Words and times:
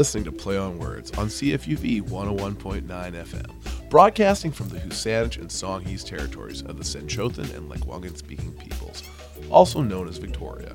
listening 0.00 0.24
to 0.24 0.32
Play 0.32 0.56
on 0.56 0.78
Words 0.78 1.10
on 1.18 1.26
CFUV 1.26 2.00
101.9 2.00 2.86
FM, 2.86 3.90
broadcasting 3.90 4.50
from 4.50 4.70
the 4.70 4.78
W̱SÁNEĆ 4.78 5.42
and 5.42 5.50
Songhees 5.50 6.02
territories 6.02 6.62
of 6.62 6.78
the 6.78 6.82
SENĆOŦEN 6.82 7.54
and 7.54 7.70
Lekwungen 7.70 8.16
speaking 8.16 8.50
peoples, 8.52 9.02
also 9.50 9.82
known 9.82 10.08
as 10.08 10.16
Victoria. 10.16 10.74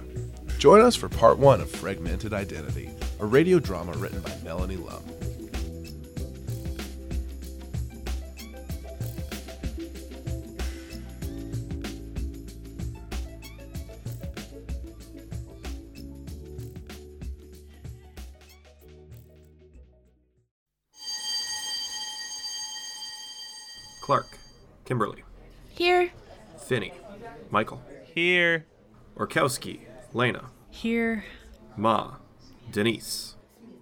Join 0.59 0.81
us 0.81 0.95
for 0.95 1.09
part 1.09 1.39
one 1.39 1.59
of 1.59 1.71
Fragmented 1.71 2.35
Identity, 2.35 2.91
a 3.19 3.25
radio 3.25 3.57
drama 3.57 3.93
written 3.93 4.19
by 4.19 4.31
Melanie 4.43 4.77
Lum. 4.77 5.03
Kimberly, 24.85 25.23
Here. 25.69 26.11
Finney, 26.67 26.93
Michael, 27.49 27.81
Here. 28.13 28.65
Orkowski, 29.17 29.87
Lena, 30.13 30.45
Here. 30.69 31.25
Ma, 31.75 32.15
Denise. 32.71 33.35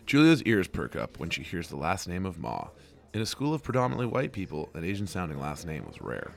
Julia's 0.05 0.41
ears 0.43 0.67
perk 0.67 0.95
up 0.95 1.19
when 1.19 1.29
she 1.29 1.43
hears 1.43 1.67
the 1.69 1.75
last 1.75 2.07
name 2.07 2.25
of 2.25 2.37
Ma. 2.37 2.67
In 3.13 3.21
a 3.21 3.25
school 3.25 3.53
of 3.53 3.63
predominantly 3.63 4.07
white 4.07 4.31
people, 4.31 4.69
an 4.73 4.83
Asian 4.83 5.07
sounding 5.07 5.39
last 5.39 5.65
name 5.65 5.85
was 5.85 6.01
rare. 6.01 6.33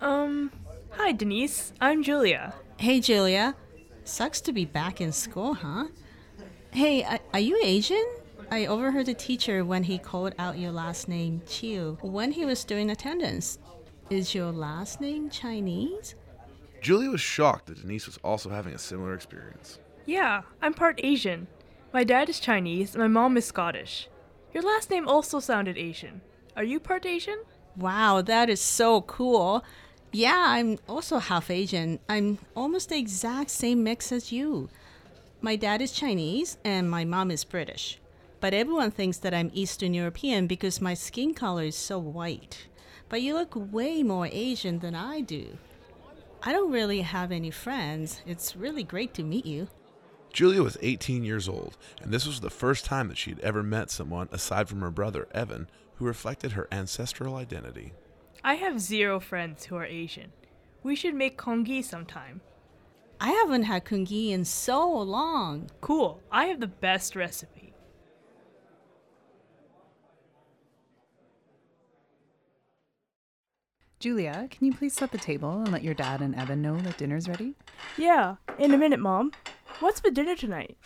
Um, 0.00 0.52
hi, 0.90 1.12
Denise. 1.12 1.72
I'm 1.80 2.02
Julia. 2.02 2.54
Hey, 2.78 3.00
Julia. 3.00 3.54
Sucks 4.04 4.40
to 4.42 4.52
be 4.52 4.64
back 4.64 5.00
in 5.00 5.10
school, 5.12 5.54
huh? 5.54 5.86
Hey, 6.70 7.02
are, 7.02 7.18
are 7.32 7.40
you 7.40 7.58
Asian? 7.62 8.06
I 8.50 8.64
overheard 8.64 9.06
the 9.06 9.14
teacher 9.14 9.62
when 9.64 9.82
he 9.82 9.98
called 9.98 10.34
out 10.38 10.58
your 10.58 10.72
last 10.72 11.06
name, 11.06 11.42
Chiu, 11.46 11.98
when 12.00 12.32
he 12.32 12.46
was 12.46 12.64
doing 12.64 12.90
attendance. 12.90 13.58
Is 14.08 14.34
your 14.34 14.50
last 14.50 15.02
name 15.02 15.28
Chinese? 15.28 16.14
Julia 16.80 17.10
was 17.10 17.20
shocked 17.20 17.66
that 17.66 17.82
Denise 17.82 18.06
was 18.06 18.18
also 18.24 18.48
having 18.48 18.74
a 18.74 18.78
similar 18.78 19.12
experience. 19.12 19.80
Yeah, 20.06 20.42
I'm 20.62 20.72
part 20.72 20.98
Asian. 21.02 21.46
My 21.92 22.04
dad 22.04 22.30
is 22.30 22.40
Chinese 22.40 22.94
and 22.94 23.02
my 23.02 23.08
mom 23.08 23.36
is 23.36 23.44
Scottish. 23.44 24.08
Your 24.54 24.62
last 24.62 24.88
name 24.88 25.06
also 25.06 25.40
sounded 25.40 25.76
Asian. 25.76 26.22
Are 26.56 26.64
you 26.64 26.80
part 26.80 27.04
Asian? 27.04 27.42
Wow, 27.76 28.22
that 28.22 28.48
is 28.48 28.62
so 28.62 29.02
cool. 29.02 29.62
Yeah, 30.10 30.42
I'm 30.46 30.78
also 30.88 31.18
half 31.18 31.50
Asian. 31.50 31.98
I'm 32.08 32.38
almost 32.56 32.88
the 32.88 32.96
exact 32.96 33.50
same 33.50 33.84
mix 33.84 34.10
as 34.10 34.32
you. 34.32 34.70
My 35.42 35.54
dad 35.54 35.82
is 35.82 35.92
Chinese 35.92 36.56
and 36.64 36.90
my 36.90 37.04
mom 37.04 37.30
is 37.30 37.44
British. 37.44 38.00
But 38.40 38.54
everyone 38.54 38.92
thinks 38.92 39.18
that 39.18 39.34
I'm 39.34 39.50
Eastern 39.52 39.94
European 39.94 40.46
because 40.46 40.80
my 40.80 40.94
skin 40.94 41.34
color 41.34 41.64
is 41.64 41.76
so 41.76 41.98
white. 41.98 42.68
But 43.08 43.22
you 43.22 43.34
look 43.34 43.54
way 43.54 44.02
more 44.02 44.28
Asian 44.30 44.78
than 44.78 44.94
I 44.94 45.22
do. 45.22 45.58
I 46.42 46.52
don't 46.52 46.70
really 46.70 47.00
have 47.00 47.32
any 47.32 47.50
friends. 47.50 48.22
It's 48.26 48.54
really 48.54 48.84
great 48.84 49.12
to 49.14 49.24
meet 49.24 49.44
you. 49.44 49.68
Julia 50.32 50.62
was 50.62 50.78
18 50.82 51.24
years 51.24 51.48
old, 51.48 51.76
and 52.00 52.12
this 52.12 52.26
was 52.26 52.40
the 52.40 52.50
first 52.50 52.84
time 52.84 53.08
that 53.08 53.18
she 53.18 53.30
had 53.30 53.40
ever 53.40 53.62
met 53.62 53.90
someone 53.90 54.28
aside 54.30 54.68
from 54.68 54.82
her 54.82 54.90
brother, 54.90 55.26
Evan, 55.32 55.68
who 55.96 56.04
reflected 56.04 56.52
her 56.52 56.68
ancestral 56.70 57.34
identity. 57.34 57.92
I 58.44 58.54
have 58.54 58.80
zero 58.80 59.18
friends 59.18 59.64
who 59.64 59.74
are 59.76 59.84
Asian. 59.84 60.32
We 60.84 60.94
should 60.94 61.14
make 61.14 61.36
congee 61.36 61.82
sometime. 61.82 62.40
I 63.20 63.30
haven't 63.30 63.64
had 63.64 63.84
congee 63.84 64.30
in 64.32 64.44
so 64.44 64.88
long. 64.88 65.70
Cool. 65.80 66.20
I 66.30 66.44
have 66.44 66.60
the 66.60 66.68
best 66.68 67.16
recipe. 67.16 67.57
Julia, 74.00 74.46
can 74.48 74.64
you 74.64 74.72
please 74.72 74.94
set 74.94 75.10
the 75.10 75.18
table 75.18 75.60
and 75.60 75.72
let 75.72 75.82
your 75.82 75.94
dad 75.94 76.20
and 76.20 76.32
Evan 76.36 76.62
know 76.62 76.76
that 76.76 76.98
dinner's 76.98 77.28
ready? 77.28 77.54
Yeah, 77.96 78.36
in 78.56 78.72
a 78.72 78.78
minute, 78.78 79.00
Mom. 79.00 79.32
What's 79.80 79.98
for 79.98 80.08
dinner 80.10 80.36
tonight? 80.36 80.78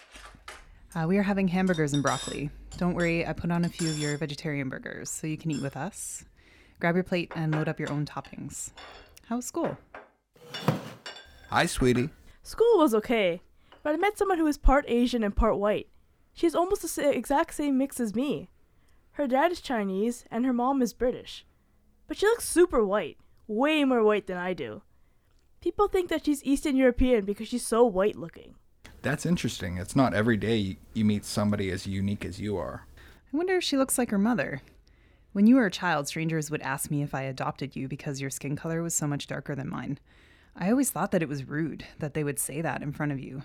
Uh, 0.94 1.04
we 1.06 1.18
are 1.18 1.22
having 1.22 1.48
hamburgers 1.48 1.92
and 1.92 2.02
broccoli. 2.02 2.48
Don't 2.78 2.94
worry, 2.94 3.26
I 3.26 3.34
put 3.34 3.50
on 3.50 3.66
a 3.66 3.68
few 3.68 3.90
of 3.90 3.98
your 3.98 4.16
vegetarian 4.16 4.70
burgers 4.70 5.10
so 5.10 5.26
you 5.26 5.36
can 5.36 5.50
eat 5.50 5.60
with 5.60 5.76
us. 5.76 6.24
Grab 6.80 6.94
your 6.94 7.04
plate 7.04 7.30
and 7.36 7.54
load 7.54 7.68
up 7.68 7.78
your 7.78 7.92
own 7.92 8.06
toppings. 8.06 8.70
How's 9.26 9.44
school? 9.44 9.76
Hi, 11.50 11.66
sweetie. 11.66 12.08
School 12.42 12.78
was 12.78 12.94
okay, 12.94 13.42
but 13.82 13.92
I 13.92 13.98
met 13.98 14.16
someone 14.16 14.38
who 14.38 14.46
is 14.46 14.56
part 14.56 14.86
Asian 14.88 15.22
and 15.22 15.36
part 15.36 15.58
white. 15.58 15.88
She's 16.32 16.54
almost 16.54 16.96
the 16.96 17.10
exact 17.10 17.52
same 17.52 17.76
mix 17.76 18.00
as 18.00 18.14
me. 18.14 18.48
Her 19.12 19.26
dad 19.26 19.52
is 19.52 19.60
Chinese 19.60 20.24
and 20.30 20.46
her 20.46 20.54
mom 20.54 20.80
is 20.80 20.94
British. 20.94 21.44
But 22.06 22.16
she 22.16 22.26
looks 22.26 22.48
super 22.48 22.84
white, 22.84 23.18
way 23.46 23.84
more 23.84 24.02
white 24.02 24.26
than 24.26 24.36
I 24.36 24.52
do. 24.52 24.82
People 25.60 25.88
think 25.88 26.08
that 26.08 26.24
she's 26.24 26.44
Eastern 26.44 26.76
European 26.76 27.24
because 27.24 27.48
she's 27.48 27.66
so 27.66 27.84
white 27.84 28.16
looking. 28.16 28.54
That's 29.02 29.26
interesting. 29.26 29.78
It's 29.78 29.96
not 29.96 30.14
every 30.14 30.36
day 30.36 30.56
you- 30.56 30.76
you 30.94 31.04
meet 31.04 31.24
somebody 31.24 31.70
as 31.70 31.86
unique 31.86 32.24
as 32.24 32.40
you 32.40 32.56
are. 32.56 32.86
I 33.32 33.36
wonder 33.36 33.54
if 33.56 33.64
she 33.64 33.76
looks 33.76 33.98
like 33.98 34.10
her 34.10 34.18
mother. 34.18 34.62
When 35.32 35.46
you 35.46 35.56
were 35.56 35.66
a 35.66 35.70
child, 35.70 36.06
strangers 36.08 36.50
would 36.50 36.60
ask 36.62 36.90
me 36.90 37.02
if 37.02 37.14
I 37.14 37.22
adopted 37.22 37.74
you 37.74 37.88
because 37.88 38.20
your 38.20 38.30
skin 38.30 38.54
color 38.54 38.82
was 38.82 38.94
so 38.94 39.06
much 39.06 39.26
darker 39.26 39.54
than 39.54 39.70
mine. 39.70 39.98
I 40.54 40.70
always 40.70 40.90
thought 40.90 41.10
that 41.12 41.22
it 41.22 41.28
was 41.28 41.48
rude 41.48 41.86
that 41.98 42.12
they 42.12 42.22
would 42.22 42.38
say 42.38 42.60
that 42.60 42.82
in 42.82 42.92
front 42.92 43.12
of 43.12 43.18
you. 43.18 43.42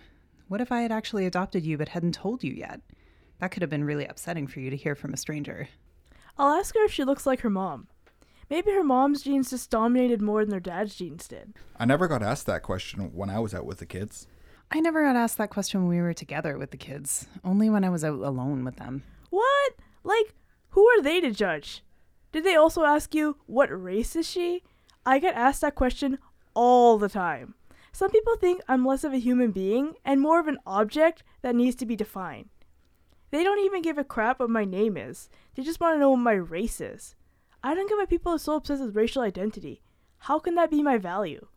What 0.50 0.60
if 0.62 0.72
I 0.72 0.82
had 0.82 0.92
actually 0.92 1.26
adopted 1.26 1.66
you 1.66 1.78
but 1.78 1.90
hadn't 1.90 2.14
told 2.16 2.44
you 2.44 2.52
yet? 2.54 2.82
That 3.40 3.52
could 3.52 3.62
have 3.62 3.70
been 3.70 3.86
really 3.86 4.06
upsetting 4.06 4.48
for 4.48 4.60
you 4.60 4.70
to 4.70 4.76
hear 4.76 4.96
from 4.96 5.14
a 5.14 5.18
stranger. 5.18 5.70
I'll 6.38 6.54
ask 6.60 6.76
her 6.76 6.84
if 6.84 6.92
she 6.92 7.04
looks 7.06 7.26
like 7.26 7.40
her 7.42 7.50
mom. 7.50 7.88
Maybe 8.50 8.72
her 8.72 8.84
mom's 8.84 9.24
genes 9.24 9.50
just 9.50 9.70
dominated 9.70 10.22
more 10.22 10.46
than 10.46 10.54
her 10.54 10.60
dad's 10.60 10.96
genes 10.96 11.28
did. 11.28 11.54
I 11.78 11.86
never 11.86 12.08
got 12.08 12.24
asked 12.24 12.46
that 12.46 12.64
question 12.64 13.12
when 13.14 13.30
I 13.30 13.40
was 13.40 13.54
out 13.54 13.66
with 13.66 13.80
the 13.80 13.86
kids. 13.86 14.28
I 14.72 14.80
never 14.80 15.04
got 15.04 15.16
asked 15.16 15.38
that 15.38 15.50
question 15.50 15.82
when 15.82 15.90
we 15.90 16.02
were 16.02 16.14
together 16.14 16.58
with 16.58 16.72
the 16.72 16.78
kids, 16.78 17.28
only 17.44 17.70
when 17.70 17.84
I 17.84 17.90
was 17.90 18.04
out 18.04 18.20
alone 18.20 18.64
with 18.64 18.78
them. 18.78 19.04
What? 19.30 19.74
Like, 20.04 20.34
who 20.70 20.88
are 20.88 21.02
they 21.02 21.20
to 21.22 21.32
judge? 21.32 21.84
Did 22.32 22.44
they 22.44 22.56
also 22.56 22.84
ask 22.84 23.14
you, 23.14 23.38
what 23.48 23.68
race 23.68 24.16
is 24.16 24.30
she? 24.30 24.64
I 25.06 25.20
get 25.20 25.36
asked 25.36 25.62
that 25.62 25.76
question 25.76 26.18
all 26.54 26.98
the 26.98 27.10
time. 27.10 27.56
Some 27.92 28.12
people 28.12 28.36
think 28.36 28.62
I'm 28.68 28.86
less 28.86 29.04
of 29.04 29.14
a 29.14 29.18
human 29.18 29.52
being 29.52 29.96
and 30.06 30.22
more 30.22 30.40
of 30.40 30.48
an 30.48 30.60
object 30.66 31.24
that 31.42 31.56
needs 31.56 31.76
to 31.78 31.86
be 31.86 31.96
defined. 31.96 32.50
They 33.32 33.44
don't 33.44 33.60
even 33.66 33.82
give 33.82 33.98
a 33.98 34.04
crap 34.04 34.40
what 34.40 34.50
my 34.50 34.66
name 34.66 34.96
is. 34.96 35.30
They 35.56 35.64
just 35.64 35.80
want 35.80 35.96
to 35.96 36.00
know 36.00 36.12
what 36.12 36.18
my 36.18 36.34
race 36.34 36.80
is. 36.80 37.16
I 37.68 37.76
don't 37.76 37.90
get 37.90 37.98
why 37.98 38.06
people 38.06 38.32
are 38.32 38.40
so 38.40 38.56
obsessed 38.56 38.82
with 38.82 38.96
racial 38.96 39.24
identity. 39.24 39.82
How 40.20 40.40
can 40.40 40.56
that 40.56 40.72
be 40.72 40.82
my 40.82 40.98
value? 40.98 41.48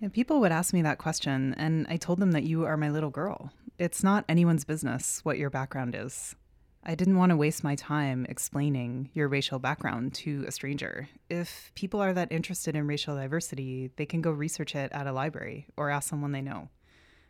And 0.00 0.12
people 0.12 0.38
would 0.38 0.52
ask 0.52 0.72
me 0.72 0.80
that 0.82 0.98
question, 0.98 1.56
and 1.58 1.88
I 1.90 1.96
told 1.96 2.20
them 2.20 2.30
that 2.32 2.44
you 2.44 2.64
are 2.66 2.76
my 2.76 2.88
little 2.88 3.10
girl. 3.10 3.50
It's 3.76 4.04
not 4.04 4.24
anyone's 4.28 4.64
business 4.64 5.24
what 5.24 5.38
your 5.38 5.50
background 5.50 5.96
is. 5.98 6.36
I 6.84 6.94
didn't 6.94 7.16
want 7.16 7.30
to 7.30 7.36
waste 7.36 7.64
my 7.64 7.74
time 7.74 8.26
explaining 8.28 9.10
your 9.12 9.26
racial 9.26 9.58
background 9.58 10.14
to 10.14 10.44
a 10.46 10.52
stranger. 10.52 11.08
If 11.28 11.72
people 11.74 12.00
are 12.00 12.12
that 12.12 12.30
interested 12.30 12.76
in 12.76 12.86
racial 12.86 13.16
diversity, 13.16 13.90
they 13.96 14.06
can 14.06 14.20
go 14.20 14.30
research 14.30 14.76
it 14.76 14.92
at 14.92 15.08
a 15.08 15.12
library 15.12 15.66
or 15.76 15.90
ask 15.90 16.08
someone 16.08 16.30
they 16.30 16.42
know. 16.42 16.68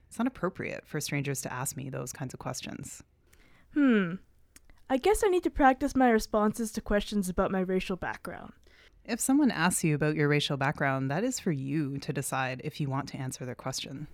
It's 0.09 0.19
not 0.19 0.29
appropriate 0.29 0.87
for 0.87 1.01
strangers 1.01 1.41
to 1.41 1.51
ask 1.51 1.75
me 1.75 1.89
those 1.89 2.13
kinds 2.13 2.35
of 2.35 2.39
questions. 2.39 3.03
Hmm. 3.73 4.17
I 4.89 4.99
guess 4.99 5.25
I 5.25 5.29
need 5.29 5.43
to 5.43 5.51
practice 5.51 5.97
my 5.97 6.09
responses 6.09 6.71
to 6.73 6.81
questions 6.81 7.29
about 7.29 7.51
my 7.51 7.59
racial 7.59 7.97
background. 7.97 8.53
If 9.05 9.19
someone 9.19 9.51
asks 9.51 9.83
you 9.83 9.97
about 9.97 10.15
your 10.15 10.29
racial 10.29 10.57
background, 10.57 11.11
that 11.11 11.25
is 11.25 11.41
for 11.41 11.51
you 11.51 11.99
to 11.99 12.13
decide 12.13 12.61
if 12.63 12.81
you 12.81 12.89
want 12.89 13.09
to 13.09 13.17
answer 13.17 13.45
their 13.45 13.57
question. 13.57 14.07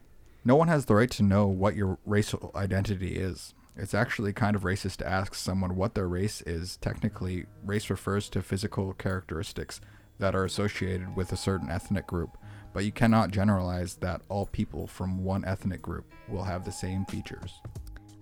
No 0.46 0.56
one 0.56 0.68
has 0.68 0.86
the 0.86 0.94
right 0.94 1.10
to 1.10 1.22
know 1.22 1.46
what 1.46 1.76
your 1.76 1.98
racial 2.06 2.50
identity 2.54 3.16
is. 3.16 3.52
It's 3.76 3.92
actually 3.92 4.32
kind 4.32 4.56
of 4.56 4.62
racist 4.62 4.96
to 4.96 5.08
ask 5.08 5.34
someone 5.34 5.76
what 5.76 5.94
their 5.94 6.08
race 6.08 6.40
is. 6.42 6.78
Technically, 6.78 7.44
race 7.62 7.90
refers 7.90 8.30
to 8.30 8.40
physical 8.40 8.94
characteristics 8.94 9.78
that 10.20 10.34
are 10.34 10.46
associated 10.46 11.14
with 11.14 11.32
a 11.32 11.36
certain 11.36 11.68
ethnic 11.68 12.06
group, 12.06 12.38
but 12.72 12.86
you 12.86 12.92
cannot 12.92 13.30
generalize 13.30 13.96
that 13.96 14.22
all 14.30 14.46
people 14.46 14.86
from 14.86 15.22
one 15.22 15.44
ethnic 15.44 15.82
group 15.82 16.10
will 16.28 16.44
have 16.44 16.64
the 16.64 16.72
same 16.72 17.04
features. 17.04 17.60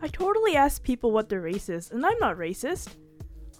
I 0.03 0.09
totally 0.09 0.57
ask 0.57 0.83
people 0.83 1.13
what 1.13 1.29
their 1.29 1.43
race 1.43 1.69
is, 1.69 1.91
and 1.91 2.05
I'm 2.07 2.19
not 2.19 2.39
racist. 2.39 2.89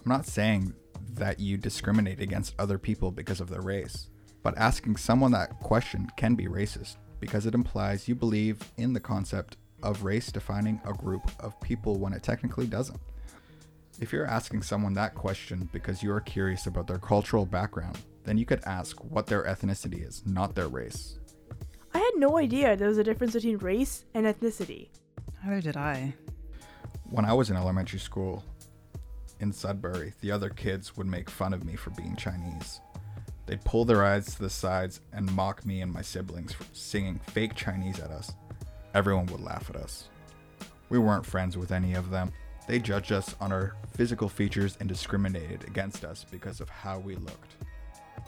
I'm 0.03 0.09
not 0.09 0.25
saying 0.25 0.73
that 1.13 1.39
you 1.39 1.57
discriminate 1.57 2.19
against 2.19 2.55
other 2.57 2.79
people 2.79 3.11
because 3.11 3.39
of 3.39 3.49
their 3.49 3.61
race, 3.61 4.09
but 4.41 4.57
asking 4.57 4.97
someone 4.97 5.31
that 5.33 5.59
question 5.59 6.09
can 6.17 6.33
be 6.33 6.47
racist 6.47 6.95
because 7.19 7.45
it 7.45 7.53
implies 7.53 8.07
you 8.07 8.15
believe 8.15 8.59
in 8.77 8.93
the 8.93 8.99
concept 8.99 9.57
of 9.83 10.03
race 10.03 10.31
defining 10.31 10.81
a 10.85 10.93
group 10.93 11.29
of 11.39 11.59
people 11.61 11.99
when 11.99 12.13
it 12.13 12.23
technically 12.23 12.65
doesn't. 12.65 12.99
If 13.99 14.11
you're 14.11 14.25
asking 14.25 14.63
someone 14.63 14.93
that 14.93 15.13
question 15.13 15.69
because 15.71 16.01
you 16.01 16.11
are 16.11 16.21
curious 16.21 16.65
about 16.65 16.87
their 16.87 16.97
cultural 16.97 17.45
background, 17.45 17.99
then 18.23 18.37
you 18.39 18.45
could 18.45 18.63
ask 18.65 18.97
what 19.03 19.27
their 19.27 19.43
ethnicity 19.43 20.07
is, 20.07 20.23
not 20.25 20.55
their 20.55 20.69
race. 20.69 21.19
I 21.93 21.99
had 21.99 22.13
no 22.15 22.37
idea 22.37 22.75
there 22.75 22.87
was 22.87 22.97
a 22.97 23.03
difference 23.03 23.33
between 23.33 23.57
race 23.57 24.05
and 24.15 24.25
ethnicity. 24.25 24.89
Neither 25.43 25.61
did 25.61 25.77
I. 25.77 26.15
When 27.11 27.25
I 27.25 27.33
was 27.33 27.49
in 27.49 27.57
elementary 27.57 27.99
school 27.99 28.41
in 29.41 29.51
Sudbury, 29.51 30.13
the 30.21 30.31
other 30.31 30.49
kids 30.49 30.95
would 30.95 31.07
make 31.07 31.29
fun 31.29 31.53
of 31.53 31.65
me 31.65 31.75
for 31.75 31.89
being 31.89 32.15
Chinese. 32.15 32.79
They'd 33.45 33.65
pull 33.65 33.83
their 33.83 34.05
eyes 34.05 34.27
to 34.27 34.41
the 34.41 34.49
sides 34.49 35.01
and 35.11 35.29
mock 35.35 35.65
me 35.65 35.81
and 35.81 35.91
my 35.91 36.03
siblings 36.03 36.53
for 36.53 36.63
singing 36.71 37.19
fake 37.19 37.53
Chinese 37.53 37.99
at 37.99 38.11
us. 38.11 38.31
Everyone 38.93 39.25
would 39.25 39.41
laugh 39.41 39.69
at 39.69 39.75
us. 39.75 40.07
We 40.87 40.99
weren't 40.99 41.25
friends 41.25 41.57
with 41.57 41.73
any 41.73 41.95
of 41.95 42.11
them. 42.11 42.31
They 42.65 42.79
judged 42.79 43.11
us 43.11 43.35
on 43.41 43.51
our 43.51 43.75
physical 43.93 44.29
features 44.29 44.77
and 44.79 44.87
discriminated 44.87 45.65
against 45.65 46.05
us 46.05 46.25
because 46.31 46.61
of 46.61 46.69
how 46.69 46.99
we 46.99 47.15
looked. 47.15 47.55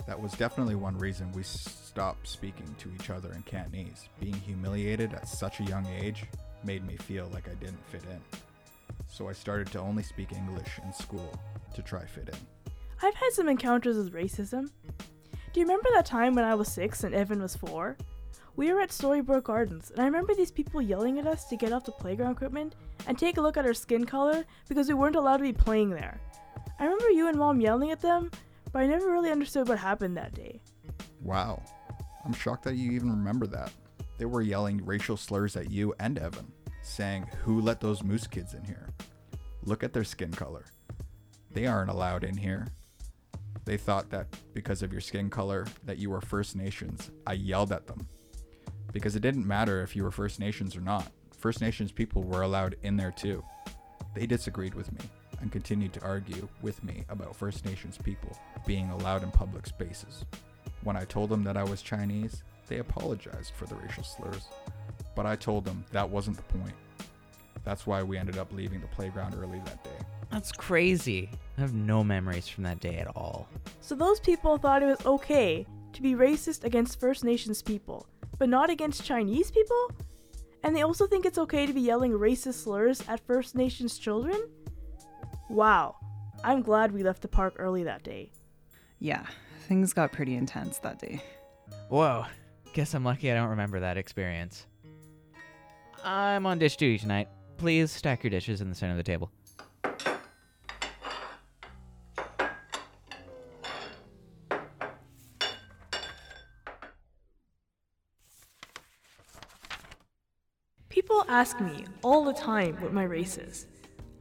That 0.07 0.21
was 0.21 0.33
definitely 0.33 0.75
one 0.75 0.97
reason 0.97 1.31
we 1.31 1.43
stopped 1.43 2.27
speaking 2.27 2.75
to 2.79 2.91
each 2.95 3.09
other 3.09 3.31
in 3.31 3.43
Cantonese. 3.43 4.09
Being 4.19 4.33
humiliated 4.33 5.13
at 5.13 5.29
such 5.29 5.61
a 5.61 5.63
young 5.63 5.85
age 5.85 6.25
made 6.65 6.85
me 6.85 6.97
feel 6.97 7.29
like 7.31 7.47
I 7.47 7.53
didn't 7.53 7.85
fit 7.87 8.03
in. 8.11 8.19
So 9.13 9.29
I 9.29 9.33
started 9.33 9.67
to 9.73 9.79
only 9.79 10.01
speak 10.01 10.31
English 10.31 10.79
in 10.83 10.91
school 10.91 11.39
to 11.75 11.83
try 11.83 12.03
fit 12.03 12.29
in. 12.29 12.71
I've 13.03 13.13
had 13.13 13.31
some 13.31 13.47
encounters 13.47 13.95
with 13.95 14.11
racism. 14.11 14.71
Do 15.53 15.59
you 15.59 15.67
remember 15.67 15.89
that 15.93 16.07
time 16.07 16.33
when 16.33 16.45
I 16.45 16.55
was 16.55 16.67
six 16.67 17.03
and 17.03 17.13
Evan 17.13 17.39
was 17.39 17.55
four? 17.55 17.95
We 18.55 18.73
were 18.73 18.81
at 18.81 18.91
Storybook 18.91 19.43
Gardens, 19.43 19.91
and 19.91 19.99
I 19.99 20.05
remember 20.05 20.33
these 20.33 20.49
people 20.49 20.81
yelling 20.81 21.19
at 21.19 21.27
us 21.27 21.45
to 21.49 21.55
get 21.55 21.71
off 21.71 21.85
the 21.85 21.91
playground 21.91 22.31
equipment 22.31 22.73
and 23.05 23.15
take 23.15 23.37
a 23.37 23.41
look 23.41 23.55
at 23.55 23.67
our 23.67 23.75
skin 23.75 24.03
color 24.03 24.45
because 24.67 24.87
we 24.87 24.95
weren't 24.95 25.15
allowed 25.15 25.37
to 25.37 25.43
be 25.43 25.53
playing 25.53 25.91
there. 25.91 26.19
I 26.79 26.85
remember 26.85 27.11
you 27.11 27.27
and 27.27 27.37
mom 27.37 27.61
yelling 27.61 27.91
at 27.91 28.01
them, 28.01 28.31
but 28.71 28.81
I 28.81 28.87
never 28.87 29.11
really 29.11 29.29
understood 29.29 29.67
what 29.67 29.77
happened 29.77 30.17
that 30.17 30.33
day. 30.33 30.59
Wow. 31.21 31.61
I'm 32.25 32.33
shocked 32.33 32.63
that 32.63 32.77
you 32.77 32.91
even 32.93 33.11
remember 33.11 33.45
that. 33.45 33.71
They 34.17 34.25
were 34.25 34.41
yelling 34.41 34.83
racial 34.83 35.17
slurs 35.17 35.55
at 35.55 35.69
you 35.69 35.93
and 35.99 36.17
Evan, 36.17 36.51
saying, 36.83 37.27
Who 37.43 37.61
let 37.61 37.79
those 37.79 38.03
moose 38.03 38.27
kids 38.27 38.53
in 38.53 38.63
here? 38.63 38.89
Look 39.63 39.83
at 39.83 39.93
their 39.93 40.03
skin 40.03 40.31
color. 40.31 40.65
They 41.51 41.65
aren't 41.67 41.89
allowed 41.89 42.23
in 42.23 42.37
here. 42.37 42.67
They 43.65 43.77
thought 43.77 44.09
that 44.09 44.27
because 44.53 44.83
of 44.83 44.91
your 44.91 45.01
skin 45.01 45.29
color 45.29 45.65
that 45.85 45.97
you 45.97 46.09
were 46.09 46.21
First 46.21 46.55
Nations. 46.55 47.11
I 47.25 47.33
yelled 47.33 47.71
at 47.71 47.87
them. 47.87 48.07
Because 48.91 49.15
it 49.15 49.21
didn't 49.21 49.47
matter 49.47 49.81
if 49.81 49.95
you 49.95 50.03
were 50.03 50.11
First 50.11 50.39
Nations 50.39 50.75
or 50.75 50.81
not. 50.81 51.11
First 51.37 51.61
Nations 51.61 51.91
people 51.91 52.23
were 52.23 52.41
allowed 52.41 52.75
in 52.83 52.97
there 52.97 53.11
too. 53.11 53.43
They 54.15 54.25
disagreed 54.25 54.75
with 54.75 54.91
me 54.91 55.05
and 55.41 55.51
continued 55.51 55.93
to 55.93 56.03
argue 56.03 56.47
with 56.61 56.83
me 56.83 57.03
about 57.09 57.35
First 57.35 57.65
Nations 57.65 57.97
people 57.97 58.37
being 58.65 58.89
allowed 58.89 59.23
in 59.23 59.31
public 59.31 59.65
spaces. 59.65 60.25
When 60.83 60.97
I 60.97 61.05
told 61.05 61.29
them 61.29 61.43
that 61.43 61.57
I 61.57 61.63
was 61.63 61.81
Chinese, 61.81 62.43
they 62.67 62.79
apologized 62.79 63.53
for 63.53 63.65
the 63.65 63.75
racial 63.75 64.03
slurs, 64.03 64.47
but 65.15 65.25
I 65.25 65.35
told 65.35 65.65
them 65.65 65.83
that 65.91 66.09
wasn't 66.09 66.37
the 66.37 66.43
point. 66.43 66.73
That's 67.63 67.87
why 67.87 68.03
we 68.03 68.17
ended 68.17 68.37
up 68.37 68.51
leaving 68.51 68.81
the 68.81 68.87
playground 68.87 69.35
early 69.35 69.59
that 69.65 69.83
day. 69.83 70.05
That's 70.31 70.51
crazy. 70.51 71.29
I 71.57 71.61
have 71.61 71.73
no 71.73 72.03
memories 72.03 72.47
from 72.47 72.63
that 72.63 72.79
day 72.79 72.97
at 72.97 73.07
all. 73.15 73.47
So 73.81 73.95
those 73.95 74.19
people 74.19 74.57
thought 74.57 74.83
it 74.83 74.87
was 74.87 75.05
okay 75.05 75.65
to 75.93 76.01
be 76.01 76.13
racist 76.13 76.63
against 76.63 76.99
First 76.99 77.23
Nations 77.23 77.61
people, 77.61 78.07
but 78.37 78.49
not 78.49 78.69
against 78.69 79.05
Chinese 79.05 79.51
people? 79.51 79.91
And 80.63 80.75
they 80.75 80.81
also 80.81 81.05
think 81.05 81.25
it's 81.25 81.37
okay 81.37 81.65
to 81.65 81.73
be 81.73 81.81
yelling 81.81 82.13
racist 82.13 82.63
slurs 82.63 83.03
at 83.07 83.19
First 83.25 83.55
Nations 83.55 83.97
children? 83.97 84.49
Wow. 85.49 85.95
I'm 86.43 86.61
glad 86.61 86.91
we 86.91 87.03
left 87.03 87.21
the 87.21 87.27
park 87.27 87.55
early 87.57 87.83
that 87.83 88.03
day. 88.03 88.31
Yeah, 88.99 89.25
things 89.67 89.93
got 89.93 90.11
pretty 90.11 90.35
intense 90.35 90.79
that 90.79 90.99
day. 90.99 91.21
Whoa. 91.89 92.25
Guess 92.73 92.95
I'm 92.95 93.03
lucky 93.03 93.31
I 93.31 93.35
don't 93.35 93.49
remember 93.49 93.79
that 93.81 93.97
experience. 93.97 94.65
I'm 96.03 96.45
on 96.45 96.59
dish 96.59 96.75
duty 96.75 96.97
tonight. 96.97 97.29
Please 97.57 97.91
stack 97.91 98.23
your 98.23 98.31
dishes 98.31 98.59
in 98.59 98.69
the 98.69 98.75
center 98.75 98.91
of 98.91 98.97
the 98.97 99.03
table. 99.03 99.31
People 110.89 111.25
ask 111.27 111.59
me 111.59 111.85
all 112.01 112.25
the 112.25 112.33
time 112.33 112.75
what 112.81 112.93
my 112.93 113.03
race 113.03 113.37
is. 113.37 113.67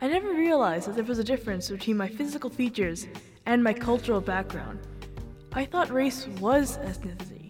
I 0.00 0.08
never 0.08 0.32
realized 0.32 0.88
that 0.88 0.94
there 0.94 1.04
was 1.04 1.18
a 1.18 1.24
difference 1.24 1.68
between 1.68 1.96
my 1.96 2.08
physical 2.08 2.48
features 2.48 3.06
and 3.46 3.62
my 3.62 3.72
cultural 3.72 4.20
background. 4.20 4.78
I 5.52 5.64
thought 5.64 5.90
race 5.90 6.26
was 6.40 6.78
ethnicity. 6.78 7.41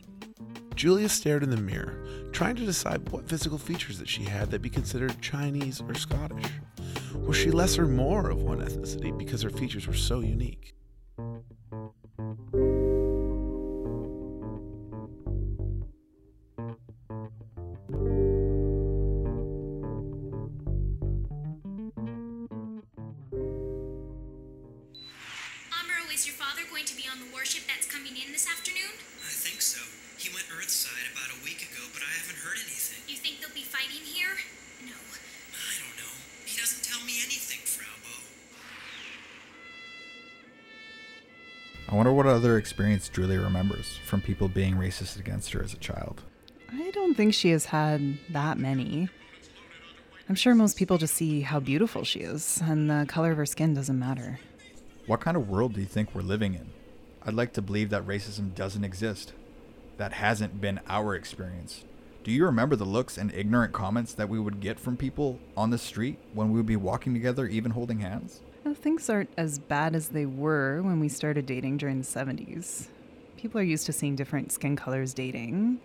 Julia 0.83 1.09
stared 1.09 1.45
in 1.45 1.51
the 1.51 1.57
mirror, 1.57 2.05
trying 2.33 2.57
to 2.57 2.65
decide 2.65 3.09
what 3.11 3.29
physical 3.29 3.57
features 3.57 4.01
that 4.01 4.09
she 4.09 4.25
had 4.25 4.51
that 4.51 4.63
be 4.63 4.69
considered 4.69 5.15
Chinese 5.23 5.81
or 5.81 5.95
Scottish. 5.95 6.51
Was 7.15 7.37
she 7.37 7.53
less 7.53 7.79
or 7.79 7.87
more 7.87 8.31
of 8.31 8.43
one 8.43 8.59
ethnicity 8.59 9.17
because 9.17 9.43
her 9.43 9.51
features 9.51 9.87
were 9.87 9.95
so 9.95 10.19
unique? 10.19 10.72
Experience 42.83 43.09
Julia 43.09 43.41
remembers 43.41 43.97
from 43.99 44.21
people 44.21 44.49
being 44.49 44.75
racist 44.75 45.17
against 45.17 45.53
her 45.53 45.63
as 45.63 45.73
a 45.73 45.77
child. 45.77 46.21
I 46.69 46.91
don't 46.91 47.15
think 47.15 47.33
she 47.33 47.51
has 47.51 47.67
had 47.67 48.19
that 48.31 48.59
many. 48.59 49.09
I'm 50.29 50.35
sure 50.35 50.53
most 50.53 50.77
people 50.77 50.99
just 50.99 51.15
see 51.15 51.43
how 51.43 51.61
beautiful 51.61 52.03
she 52.03 52.19
is, 52.23 52.61
and 52.65 52.91
the 52.91 53.07
color 53.07 53.31
of 53.31 53.37
her 53.37 53.47
skin 53.47 53.73
doesn't 53.73 53.97
matter. 53.97 54.41
What 55.07 55.21
kind 55.21 55.37
of 55.37 55.49
world 55.49 55.75
do 55.75 55.81
you 55.81 55.87
think 55.87 56.13
we're 56.13 56.23
living 56.23 56.55
in? 56.55 56.71
I'd 57.25 57.35
like 57.35 57.53
to 57.53 57.63
believe 57.63 57.91
that 57.91 58.05
racism 58.05 58.53
doesn't 58.53 58.83
exist. 58.83 59.33
That 59.99 60.15
hasn't 60.15 60.61
been 60.61 60.81
our 60.89 61.15
experience. 61.15 61.85
Do 62.25 62.33
you 62.33 62.45
remember 62.47 62.75
the 62.75 62.85
looks 62.85 63.17
and 63.17 63.33
ignorant 63.33 63.73
comments 63.73 64.13
that 64.15 64.29
we 64.29 64.41
would 64.41 64.59
get 64.59 64.81
from 64.81 64.97
people 64.97 65.39
on 65.57 65.71
the 65.71 65.79
street 65.79 66.19
when 66.35 66.51
we 66.51 66.57
would 66.57 66.67
be 66.67 66.75
walking 66.75 67.15
together, 67.15 67.47
even 67.47 67.71
holding 67.71 68.01
hands? 68.01 68.41
Things 68.75 69.09
aren't 69.09 69.31
as 69.37 69.59
bad 69.59 69.95
as 69.95 70.09
they 70.09 70.27
were 70.27 70.83
when 70.83 71.01
we 71.01 71.09
started 71.09 71.47
dating 71.47 71.77
during 71.77 71.99
the 71.99 72.05
70s. 72.05 72.89
People 73.37 73.61
are 73.61 73.65
used 73.65 73.87
to 73.87 73.93
seeing 73.93 74.17
different 74.17 74.53
skin 74.53 74.77
colors 74.77 75.15
dating. 75.15 75.81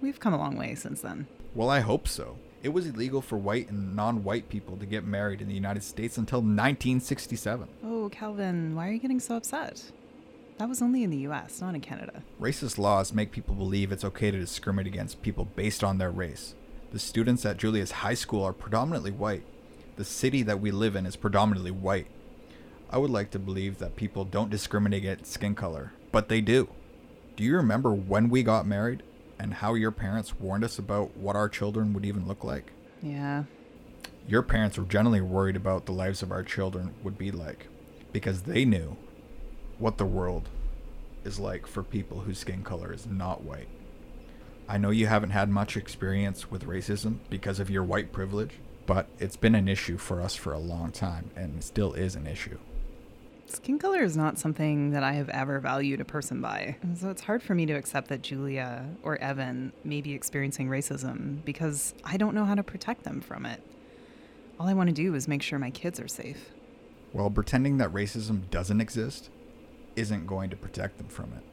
We've 0.00 0.20
come 0.20 0.34
a 0.34 0.38
long 0.38 0.56
way 0.56 0.74
since 0.74 1.00
then. 1.00 1.26
Well, 1.54 1.70
I 1.70 1.80
hope 1.80 2.08
so. 2.08 2.36
It 2.62 2.70
was 2.70 2.86
illegal 2.86 3.20
for 3.20 3.36
white 3.36 3.70
and 3.70 3.94
non 3.94 4.24
white 4.24 4.48
people 4.48 4.76
to 4.78 4.86
get 4.86 5.04
married 5.04 5.40
in 5.40 5.48
the 5.48 5.54
United 5.54 5.82
States 5.82 6.16
until 6.16 6.38
1967. 6.38 7.68
Oh, 7.84 8.08
Calvin, 8.10 8.74
why 8.74 8.88
are 8.88 8.92
you 8.92 8.98
getting 8.98 9.20
so 9.20 9.36
upset? 9.36 9.92
That 10.58 10.68
was 10.68 10.80
only 10.80 11.02
in 11.02 11.10
the 11.10 11.26
US, 11.28 11.60
not 11.60 11.74
in 11.74 11.80
Canada. 11.80 12.22
Racist 12.40 12.78
laws 12.78 13.12
make 13.12 13.32
people 13.32 13.54
believe 13.54 13.92
it's 13.92 14.04
okay 14.04 14.30
to 14.30 14.38
discriminate 14.38 14.92
against 14.92 15.22
people 15.22 15.44
based 15.44 15.84
on 15.84 15.98
their 15.98 16.10
race. 16.10 16.54
The 16.92 16.98
students 16.98 17.44
at 17.44 17.56
Julia's 17.56 17.90
high 17.90 18.14
school 18.14 18.44
are 18.44 18.52
predominantly 18.52 19.10
white. 19.10 19.44
The 19.96 20.04
city 20.04 20.42
that 20.42 20.60
we 20.60 20.70
live 20.70 20.96
in 20.96 21.06
is 21.06 21.16
predominantly 21.16 21.70
white. 21.70 22.08
I 22.90 22.98
would 22.98 23.10
like 23.10 23.30
to 23.30 23.38
believe 23.38 23.78
that 23.78 23.96
people 23.96 24.24
don't 24.24 24.50
discriminate 24.50 24.98
against 24.98 25.32
skin 25.32 25.54
color, 25.54 25.92
but 26.12 26.28
they 26.28 26.40
do. 26.40 26.68
Do 27.36 27.44
you 27.44 27.56
remember 27.56 27.92
when 27.92 28.28
we 28.28 28.42
got 28.42 28.66
married 28.66 29.02
and 29.38 29.54
how 29.54 29.74
your 29.74 29.90
parents 29.90 30.38
warned 30.38 30.64
us 30.64 30.78
about 30.78 31.16
what 31.16 31.36
our 31.36 31.48
children 31.48 31.92
would 31.92 32.04
even 32.04 32.26
look 32.26 32.44
like? 32.44 32.72
Yeah. 33.02 33.44
Your 34.26 34.42
parents 34.42 34.78
were 34.78 34.84
generally 34.84 35.20
worried 35.20 35.56
about 35.56 35.86
the 35.86 35.92
lives 35.92 36.22
of 36.22 36.32
our 36.32 36.42
children 36.42 36.94
would 37.02 37.18
be 37.18 37.30
like 37.30 37.66
because 38.12 38.42
they 38.42 38.64
knew 38.64 38.96
what 39.78 39.98
the 39.98 40.06
world 40.06 40.48
is 41.24 41.38
like 41.38 41.66
for 41.66 41.82
people 41.82 42.20
whose 42.20 42.38
skin 42.38 42.62
color 42.62 42.92
is 42.92 43.06
not 43.06 43.42
white. 43.42 43.68
I 44.68 44.78
know 44.78 44.90
you 44.90 45.06
haven't 45.06 45.30
had 45.30 45.50
much 45.50 45.76
experience 45.76 46.50
with 46.50 46.66
racism 46.66 47.18
because 47.28 47.60
of 47.60 47.70
your 47.70 47.82
white 47.82 48.12
privilege, 48.12 48.52
but 48.86 49.06
it's 49.18 49.36
been 49.36 49.54
an 49.54 49.68
issue 49.68 49.98
for 49.98 50.20
us 50.20 50.34
for 50.34 50.52
a 50.52 50.58
long 50.58 50.92
time 50.92 51.30
and 51.36 51.62
still 51.62 51.92
is 51.94 52.14
an 52.14 52.26
issue. 52.26 52.58
Skin 53.46 53.78
color 53.78 54.02
is 54.02 54.16
not 54.16 54.38
something 54.38 54.90
that 54.90 55.02
I 55.02 55.12
have 55.12 55.28
ever 55.28 55.60
valued 55.60 56.00
a 56.00 56.04
person 56.04 56.40
by. 56.40 56.76
And 56.82 56.96
so 56.96 57.10
it's 57.10 57.22
hard 57.22 57.42
for 57.42 57.54
me 57.54 57.66
to 57.66 57.74
accept 57.74 58.08
that 58.08 58.22
Julia 58.22 58.86
or 59.02 59.16
Evan 59.18 59.72
may 59.84 60.00
be 60.00 60.12
experiencing 60.12 60.68
racism 60.68 61.44
because 61.44 61.94
I 62.04 62.16
don't 62.16 62.34
know 62.34 62.44
how 62.44 62.54
to 62.54 62.62
protect 62.62 63.04
them 63.04 63.20
from 63.20 63.46
it. 63.46 63.62
All 64.58 64.66
I 64.66 64.74
want 64.74 64.88
to 64.88 64.94
do 64.94 65.14
is 65.14 65.28
make 65.28 65.42
sure 65.42 65.58
my 65.58 65.70
kids 65.70 66.00
are 66.00 66.08
safe. 66.08 66.50
Well, 67.12 67.30
pretending 67.30 67.76
that 67.78 67.92
racism 67.92 68.50
doesn't 68.50 68.80
exist 68.80 69.30
isn't 69.94 70.26
going 70.26 70.50
to 70.50 70.56
protect 70.56 70.98
them 70.98 71.08
from 71.08 71.32
it. 71.34 71.44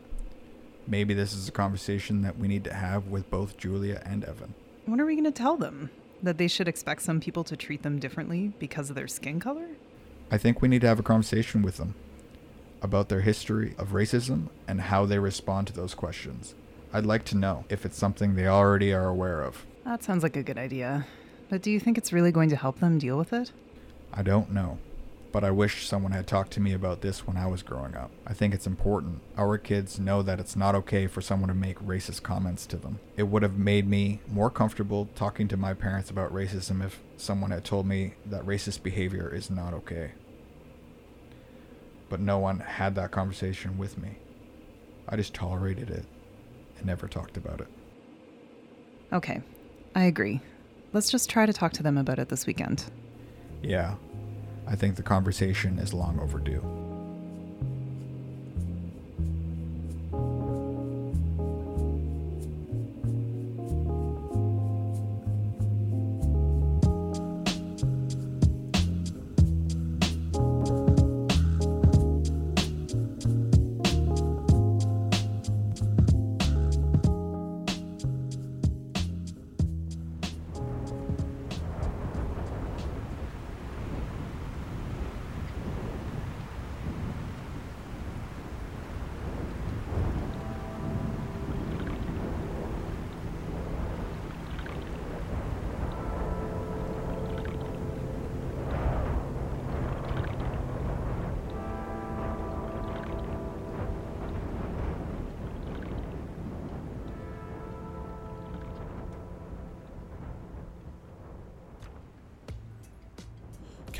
Maybe 0.87 1.13
this 1.13 1.33
is 1.33 1.47
a 1.47 1.51
conversation 1.51 2.21
that 2.23 2.37
we 2.37 2.47
need 2.47 2.63
to 2.63 2.73
have 2.73 3.07
with 3.07 3.29
both 3.29 3.57
Julia 3.57 4.01
and 4.05 4.23
Evan. 4.23 4.55
What 4.85 4.99
are 4.99 5.05
we 5.05 5.13
going 5.13 5.25
to 5.25 5.31
tell 5.31 5.57
them? 5.57 5.91
That 6.23 6.37
they 6.37 6.47
should 6.47 6.67
expect 6.67 7.01
some 7.01 7.19
people 7.19 7.43
to 7.45 7.55
treat 7.55 7.83
them 7.83 7.99
differently 7.99 8.53
because 8.59 8.89
of 8.89 8.95
their 8.95 9.07
skin 9.07 9.39
color? 9.39 9.67
I 10.29 10.37
think 10.37 10.61
we 10.61 10.67
need 10.67 10.81
to 10.81 10.87
have 10.87 10.99
a 10.99 11.03
conversation 11.03 11.61
with 11.61 11.77
them 11.77 11.95
about 12.81 13.09
their 13.09 13.21
history 13.21 13.75
of 13.77 13.89
racism 13.89 14.47
and 14.67 14.81
how 14.81 15.05
they 15.05 15.19
respond 15.19 15.67
to 15.67 15.73
those 15.73 15.93
questions. 15.93 16.55
I'd 16.93 17.05
like 17.05 17.25
to 17.25 17.37
know 17.37 17.65
if 17.69 17.85
it's 17.85 17.97
something 17.97 18.35
they 18.35 18.47
already 18.47 18.93
are 18.93 19.07
aware 19.07 19.41
of. 19.41 19.65
That 19.85 20.03
sounds 20.03 20.23
like 20.23 20.35
a 20.35 20.43
good 20.43 20.57
idea. 20.57 21.05
But 21.49 21.61
do 21.61 21.71
you 21.71 21.79
think 21.79 21.97
it's 21.97 22.13
really 22.13 22.31
going 22.31 22.49
to 22.49 22.55
help 22.55 22.79
them 22.79 22.97
deal 22.97 23.17
with 23.17 23.33
it? 23.33 23.51
I 24.13 24.23
don't 24.23 24.51
know. 24.51 24.77
But 25.31 25.45
I 25.45 25.51
wish 25.51 25.87
someone 25.87 26.11
had 26.11 26.27
talked 26.27 26.51
to 26.53 26.59
me 26.59 26.73
about 26.73 26.99
this 26.99 27.25
when 27.25 27.37
I 27.37 27.47
was 27.47 27.63
growing 27.63 27.95
up. 27.95 28.11
I 28.27 28.33
think 28.33 28.53
it's 28.53 28.67
important. 28.67 29.21
Our 29.37 29.57
kids 29.57 29.97
know 29.97 30.21
that 30.21 30.41
it's 30.41 30.57
not 30.57 30.75
okay 30.75 31.07
for 31.07 31.21
someone 31.21 31.47
to 31.47 31.53
make 31.53 31.79
racist 31.79 32.21
comments 32.21 32.65
to 32.67 32.77
them. 32.77 32.99
It 33.15 33.23
would 33.23 33.41
have 33.41 33.57
made 33.57 33.87
me 33.87 34.19
more 34.27 34.49
comfortable 34.49 35.07
talking 35.15 35.47
to 35.47 35.55
my 35.55 35.73
parents 35.73 36.09
about 36.09 36.33
racism 36.33 36.83
if 36.83 36.99
someone 37.15 37.51
had 37.51 37.63
told 37.63 37.85
me 37.85 38.15
that 38.25 38.45
racist 38.45 38.83
behavior 38.83 39.33
is 39.33 39.49
not 39.49 39.73
okay. 39.73 40.11
But 42.09 42.19
no 42.19 42.37
one 42.37 42.59
had 42.59 42.95
that 42.95 43.11
conversation 43.11 43.77
with 43.77 43.97
me. 43.97 44.17
I 45.07 45.15
just 45.15 45.33
tolerated 45.33 45.89
it 45.89 46.03
and 46.77 46.85
never 46.85 47.07
talked 47.07 47.37
about 47.37 47.61
it. 47.61 47.67
Okay, 49.13 49.41
I 49.95 50.03
agree. 50.03 50.41
Let's 50.91 51.09
just 51.09 51.29
try 51.29 51.45
to 51.45 51.53
talk 51.53 51.71
to 51.73 51.83
them 51.83 51.97
about 51.97 52.19
it 52.19 52.27
this 52.27 52.45
weekend. 52.45 52.83
Yeah, 53.61 53.95
I 54.71 54.75
think 54.77 54.95
the 54.95 55.03
conversation 55.03 55.79
is 55.79 55.93
long 55.93 56.17
overdue. 56.21 56.80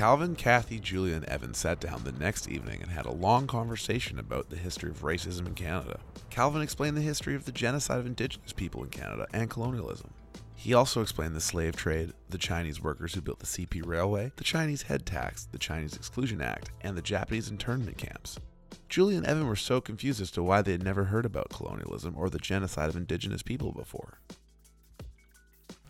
Calvin, 0.02 0.36
Kathy, 0.36 0.80
Julia, 0.80 1.14
and 1.14 1.26
Evan 1.26 1.54
sat 1.54 1.80
down 1.80 2.04
the 2.04 2.12
next 2.12 2.50
evening 2.50 2.82
and 2.82 2.90
had 2.90 3.06
a 3.06 3.12
long 3.12 3.46
conversation 3.46 4.18
about 4.18 4.50
the 4.50 4.56
history 4.56 4.90
of 4.90 5.04
racism 5.04 5.46
in 5.46 5.54
Canada. 5.54 6.00
Calvin 6.32 6.64
explained 6.64 6.98
the 6.98 7.02
history 7.02 7.36
of 7.36 7.46
the 7.46 7.52
genocide 7.52 8.00
of 8.00 8.08
Indigenous 8.08 8.52
people 8.52 8.84
in 8.84 8.90
Canada 8.90 9.28
and 9.32 9.48
colonialism. 9.48 10.10
He 10.56 10.74
also 10.74 11.04
explained 11.04 11.36
the 11.36 11.40
slave 11.40 11.76
trade, 11.76 12.14
the 12.32 12.40
Chinese 12.40 12.82
workers 12.82 13.14
who 13.14 13.22
built 13.22 13.38
the 13.38 13.46
CP 13.46 13.86
Railway, 13.86 14.32
the 14.38 14.44
Chinese 14.44 14.82
head 14.82 15.06
tax, 15.06 15.46
the 15.52 15.60
Chinese 15.60 15.96
Exclusion 15.96 16.42
Act, 16.42 16.72
and 16.82 16.98
the 16.98 17.04
Japanese 17.04 17.52
internment 17.52 18.00
camps. 18.00 18.40
Julia 18.90 19.18
and 19.18 19.28
Evan 19.28 19.46
were 19.46 19.56
so 19.56 19.80
confused 19.82 20.20
as 20.20 20.32
to 20.32 20.42
why 20.42 20.64
they 20.64 20.72
had 20.72 20.84
never 20.84 21.04
heard 21.04 21.28
about 21.28 21.52
colonialism 21.52 22.16
or 22.18 22.28
the 22.32 22.40
genocide 22.40 22.90
of 22.90 22.96
Indigenous 22.96 23.44
people 23.44 23.72
before. 23.72 24.18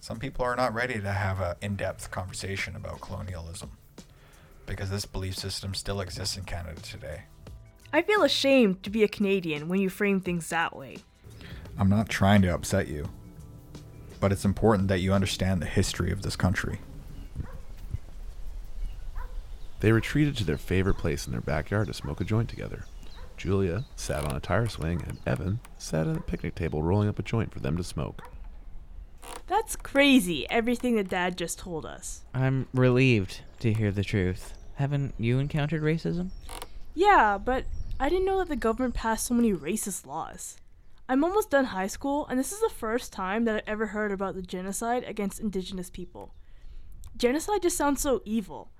Some 0.01 0.19
people 0.19 0.43
are 0.43 0.57
not 0.57 0.73
ready 0.73 0.99
to 0.99 1.11
have 1.13 1.39
an 1.39 1.55
in 1.61 1.77
depth 1.77 2.11
conversation 2.11 2.75
about 2.75 2.99
colonialism 2.99 3.77
because 4.71 4.89
this 4.89 5.05
belief 5.05 5.37
system 5.37 5.73
still 5.73 5.99
exists 5.99 6.37
in 6.37 6.45
Canada 6.45 6.79
today. 6.79 7.23
I 7.91 8.01
feel 8.01 8.23
ashamed 8.23 8.83
to 8.83 8.89
be 8.89 9.03
a 9.03 9.07
Canadian 9.09 9.67
when 9.67 9.81
you 9.81 9.89
frame 9.89 10.21
things 10.21 10.47
that 10.49 10.73
way. 10.73 10.99
I'm 11.77 11.89
not 11.89 12.07
trying 12.07 12.41
to 12.43 12.53
upset 12.53 12.87
you, 12.87 13.09
but 14.21 14.31
it's 14.31 14.45
important 14.45 14.87
that 14.87 15.01
you 15.01 15.11
understand 15.11 15.61
the 15.61 15.65
history 15.65 16.09
of 16.09 16.21
this 16.21 16.37
country. 16.37 16.79
They 19.81 19.91
retreated 19.91 20.37
to 20.37 20.45
their 20.45 20.57
favorite 20.57 20.97
place 20.97 21.25
in 21.25 21.33
their 21.33 21.41
backyard 21.41 21.87
to 21.87 21.93
smoke 21.93 22.21
a 22.21 22.23
joint 22.23 22.47
together. 22.47 22.85
Julia 23.35 23.83
sat 23.97 24.23
on 24.23 24.37
a 24.37 24.39
tire 24.39 24.69
swing, 24.69 25.03
and 25.05 25.19
Evan 25.25 25.59
sat 25.77 26.07
at 26.07 26.15
a 26.15 26.21
picnic 26.21 26.55
table 26.55 26.81
rolling 26.81 27.09
up 27.09 27.19
a 27.19 27.23
joint 27.23 27.51
for 27.51 27.59
them 27.59 27.75
to 27.75 27.83
smoke. 27.83 28.23
That's 29.47 29.75
crazy, 29.75 30.49
everything 30.49 30.95
that 30.95 31.09
Dad 31.09 31.37
just 31.37 31.59
told 31.59 31.85
us. 31.85 32.21
I'm 32.33 32.67
relieved 32.73 33.41
to 33.59 33.73
hear 33.73 33.91
the 33.91 34.03
truth. 34.03 34.53
Haven't 34.81 35.13
you 35.19 35.37
encountered 35.37 35.83
racism? 35.83 36.31
Yeah, 36.95 37.37
but 37.37 37.65
I 37.99 38.09
didn't 38.09 38.25
know 38.25 38.39
that 38.39 38.49
the 38.49 38.55
government 38.55 38.95
passed 38.95 39.27
so 39.27 39.35
many 39.35 39.53
racist 39.53 40.07
laws. 40.07 40.57
I'm 41.07 41.23
almost 41.23 41.51
done 41.51 41.65
high 41.65 41.85
school, 41.85 42.25
and 42.25 42.39
this 42.39 42.51
is 42.51 42.61
the 42.61 42.69
first 42.75 43.13
time 43.13 43.45
that 43.45 43.53
I've 43.53 43.67
ever 43.67 43.85
heard 43.85 44.11
about 44.11 44.33
the 44.33 44.41
genocide 44.41 45.03
against 45.03 45.39
indigenous 45.39 45.91
people. 45.91 46.33
Genocide 47.15 47.61
just 47.61 47.77
sounds 47.77 48.01
so 48.01 48.23
evil. 48.25 48.71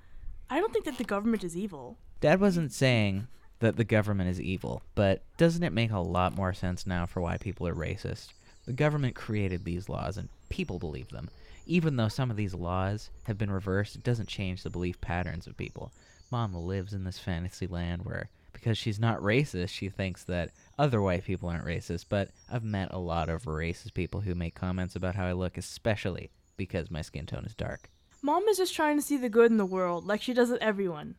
I 0.50 0.60
don't 0.60 0.74
think 0.74 0.86
that 0.86 0.98
the 0.98 1.04
government 1.04 1.44
is 1.44 1.56
evil. 1.56 2.00
Dad 2.20 2.42
wasn't 2.42 2.74
saying 2.74 3.28
that 3.60 3.76
the 3.76 3.84
government 3.84 4.32
is 4.32 4.42
evil, 4.42 4.82
but 4.96 5.22
doesn't 5.38 5.62
it 5.62 5.72
make 5.72 5.92
a 5.92 6.00
lot 6.00 6.36
more 6.36 6.52
sense 6.52 6.88
now 6.88 7.06
for 7.06 7.22
why 7.22 7.38
people 7.38 7.68
are 7.68 7.76
racist? 7.76 8.30
The 8.66 8.74
government 8.74 9.14
created 9.14 9.66
these 9.66 9.88
laws 9.88 10.18
and 10.18 10.30
people 10.50 10.80
believe 10.80 11.10
them. 11.10 11.30
Even 11.72 11.96
though 11.96 12.10
some 12.10 12.30
of 12.30 12.36
these 12.36 12.54
laws 12.54 13.12
have 13.24 13.38
been 13.38 13.50
reversed, 13.50 13.96
it 13.96 14.04
doesn't 14.04 14.28
change 14.28 14.62
the 14.62 14.70
belief 14.70 15.00
patterns 15.00 15.48
of 15.48 15.56
people. 15.56 15.94
Mom 16.30 16.54
lives 16.54 16.92
in 16.92 17.06
this 17.06 17.18
fantasy 17.18 17.66
land 17.66 18.04
where, 18.04 18.30
because 18.52 18.78
she's 18.78 19.00
not 19.00 19.22
racist, 19.22 19.70
she 19.70 19.88
thinks 19.88 20.26
that 20.26 20.52
other 20.78 21.02
white 21.02 21.24
people 21.24 21.48
aren't 21.48 21.66
racist. 21.66 22.08
But 22.10 22.32
I've 22.52 22.66
met 22.66 22.90
a 22.92 23.00
lot 23.00 23.30
of 23.30 23.44
racist 23.44 23.94
people 23.94 24.20
who 24.20 24.36
make 24.36 24.54
comments 24.54 24.98
about 24.98 25.16
how 25.16 25.26
I 25.26 25.32
look, 25.32 25.58
especially 25.58 26.30
because 26.58 26.92
my 26.92 27.02
skin 27.02 27.26
tone 27.26 27.46
is 27.46 27.56
dark. 27.56 27.90
Mom 28.22 28.46
is 28.50 28.58
just 28.58 28.76
trying 28.76 28.98
to 28.98 29.02
see 29.02 29.16
the 29.16 29.30
good 29.30 29.50
in 29.50 29.56
the 29.56 29.66
world, 29.66 30.06
like 30.06 30.22
she 30.22 30.34
does 30.34 30.50
with 30.50 30.62
everyone. 30.62 31.16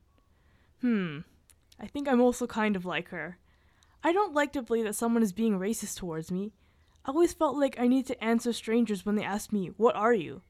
Hmm. 0.83 1.21
I 1.81 1.87
think 1.87 2.07
I'm 2.07 2.21
also 2.21 2.47
kind 2.47 2.77
of 2.77 2.85
like 2.85 3.09
her. 3.09 3.39
I 4.05 4.13
don't 4.13 4.35
like 4.35 4.53
to 4.53 4.61
believe 4.61 4.85
that 4.85 4.97
someone 4.97 5.23
is 5.23 5.33
being 5.33 5.59
racist 5.59 5.97
towards 5.97 6.31
me. 6.31 6.53
I 7.05 7.11
always 7.11 7.33
felt 7.33 7.57
like 7.57 7.79
I 7.79 7.89
need 7.89 8.07
to 8.07 8.25
answer 8.25 8.53
strangers 8.53 9.05
when 9.05 9.17
they 9.17 9.25
ask 9.25 9.53
me, 9.53 9.71
What 9.77 9.97
are 9.97 10.15
you? 10.15 10.43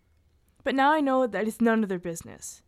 But 0.64 0.74
now 0.74 0.92
I 0.92 1.00
know 1.00 1.26
that 1.26 1.48
it's 1.48 1.60
none 1.60 1.82
of 1.82 1.88
their 1.88 1.98
business. 1.98 2.62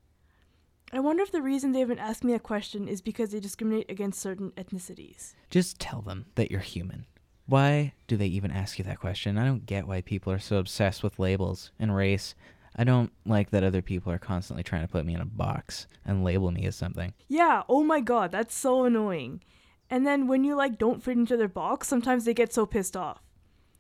I 0.92 1.00
wonder 1.00 1.22
if 1.22 1.32
the 1.32 1.42
reason 1.42 1.72
they 1.72 1.80
haven't 1.80 1.98
asked 1.98 2.24
me 2.24 2.32
that 2.32 2.42
question 2.42 2.88
is 2.88 3.00
because 3.00 3.30
they 3.30 3.40
discriminate 3.40 3.90
against 3.90 4.20
certain 4.20 4.52
ethnicities. 4.52 5.34
Just 5.50 5.78
tell 5.78 6.02
them 6.02 6.26
that 6.34 6.50
you're 6.50 6.60
human. 6.60 7.06
Why 7.46 7.92
do 8.06 8.16
they 8.16 8.26
even 8.26 8.50
ask 8.50 8.78
you 8.78 8.84
that 8.84 9.00
question? 9.00 9.36
I 9.36 9.44
don't 9.44 9.66
get 9.66 9.86
why 9.86 10.00
people 10.00 10.32
are 10.32 10.38
so 10.38 10.56
obsessed 10.56 11.02
with 11.02 11.18
labels 11.18 11.72
and 11.78 11.94
race. 11.94 12.34
I 12.76 12.84
don't 12.84 13.12
like 13.26 13.50
that 13.50 13.64
other 13.64 13.82
people 13.82 14.12
are 14.12 14.18
constantly 14.18 14.62
trying 14.62 14.82
to 14.82 14.88
put 14.88 15.04
me 15.04 15.14
in 15.14 15.20
a 15.20 15.26
box 15.26 15.86
and 16.04 16.24
label 16.24 16.50
me 16.50 16.64
as 16.64 16.74
something. 16.74 17.12
Yeah, 17.28 17.62
oh 17.68 17.82
my 17.84 18.00
god, 18.00 18.32
that's 18.32 18.54
so 18.54 18.84
annoying. 18.84 19.42
And 19.90 20.06
then 20.06 20.26
when 20.26 20.42
you 20.42 20.54
like 20.56 20.78
don't 20.78 21.02
fit 21.02 21.16
into 21.16 21.36
their 21.36 21.48
box, 21.48 21.86
sometimes 21.86 22.24
they 22.24 22.34
get 22.34 22.52
so 22.52 22.66
pissed 22.66 22.96
off. 22.96 23.20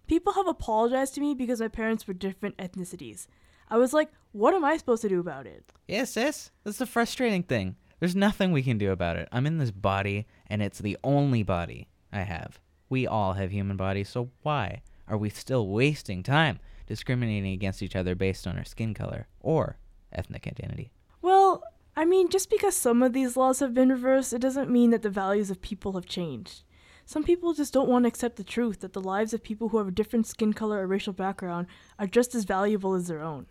People 0.06 0.34
have 0.34 0.46
apologized 0.46 1.14
to 1.14 1.20
me 1.20 1.34
because 1.34 1.60
my 1.60 1.68
parents 1.68 2.06
were 2.06 2.14
different 2.14 2.56
ethnicities. 2.58 3.26
I 3.68 3.78
was 3.78 3.92
like, 3.92 4.10
what 4.32 4.54
am 4.54 4.64
I 4.64 4.76
supposed 4.76 5.02
to 5.02 5.08
do 5.08 5.20
about 5.20 5.46
it? 5.46 5.72
Yes, 5.88 6.10
sis. 6.12 6.50
That's 6.62 6.78
the 6.78 6.86
frustrating 6.86 7.42
thing. 7.42 7.76
There's 8.00 8.14
nothing 8.14 8.52
we 8.52 8.62
can 8.62 8.76
do 8.76 8.90
about 8.90 9.16
it. 9.16 9.28
I'm 9.32 9.46
in 9.46 9.58
this 9.58 9.70
body, 9.70 10.26
and 10.46 10.62
it's 10.62 10.78
the 10.78 10.98
only 11.02 11.42
body 11.42 11.88
I 12.12 12.20
have. 12.20 12.60
We 12.90 13.06
all 13.06 13.32
have 13.32 13.50
human 13.50 13.78
bodies, 13.78 14.10
so 14.10 14.30
why 14.42 14.82
are 15.08 15.16
we 15.16 15.30
still 15.30 15.68
wasting 15.68 16.22
time 16.22 16.58
discriminating 16.86 17.52
against 17.52 17.82
each 17.82 17.96
other 17.96 18.14
based 18.14 18.46
on 18.46 18.58
our 18.58 18.64
skin 18.64 18.92
color 18.92 19.26
or 19.40 19.78
ethnic 20.12 20.46
identity? 20.46 20.92
Well, 21.22 21.62
I 21.96 22.04
mean, 22.04 22.28
just 22.28 22.50
because 22.50 22.76
some 22.76 23.02
of 23.02 23.14
these 23.14 23.36
laws 23.36 23.60
have 23.60 23.72
been 23.72 23.88
reversed, 23.88 24.34
it 24.34 24.40
doesn't 24.40 24.70
mean 24.70 24.90
that 24.90 25.02
the 25.02 25.08
values 25.08 25.50
of 25.50 25.62
people 25.62 25.92
have 25.92 26.06
changed. 26.06 26.62
Some 27.06 27.22
people 27.22 27.52
just 27.52 27.72
don't 27.72 27.88
want 27.88 28.04
to 28.04 28.08
accept 28.08 28.36
the 28.36 28.44
truth 28.44 28.80
that 28.80 28.92
the 28.92 29.00
lives 29.00 29.34
of 29.34 29.42
people 29.42 29.68
who 29.68 29.78
have 29.78 29.88
a 29.88 29.92
different 29.92 30.26
skin 30.26 30.52
color 30.52 30.80
or 30.80 30.86
racial 30.86 31.12
background 31.12 31.66
are 31.98 32.06
just 32.06 32.34
as 32.34 32.44
valuable 32.44 32.94
as 32.94 33.08
their 33.08 33.22
own. 33.22 33.46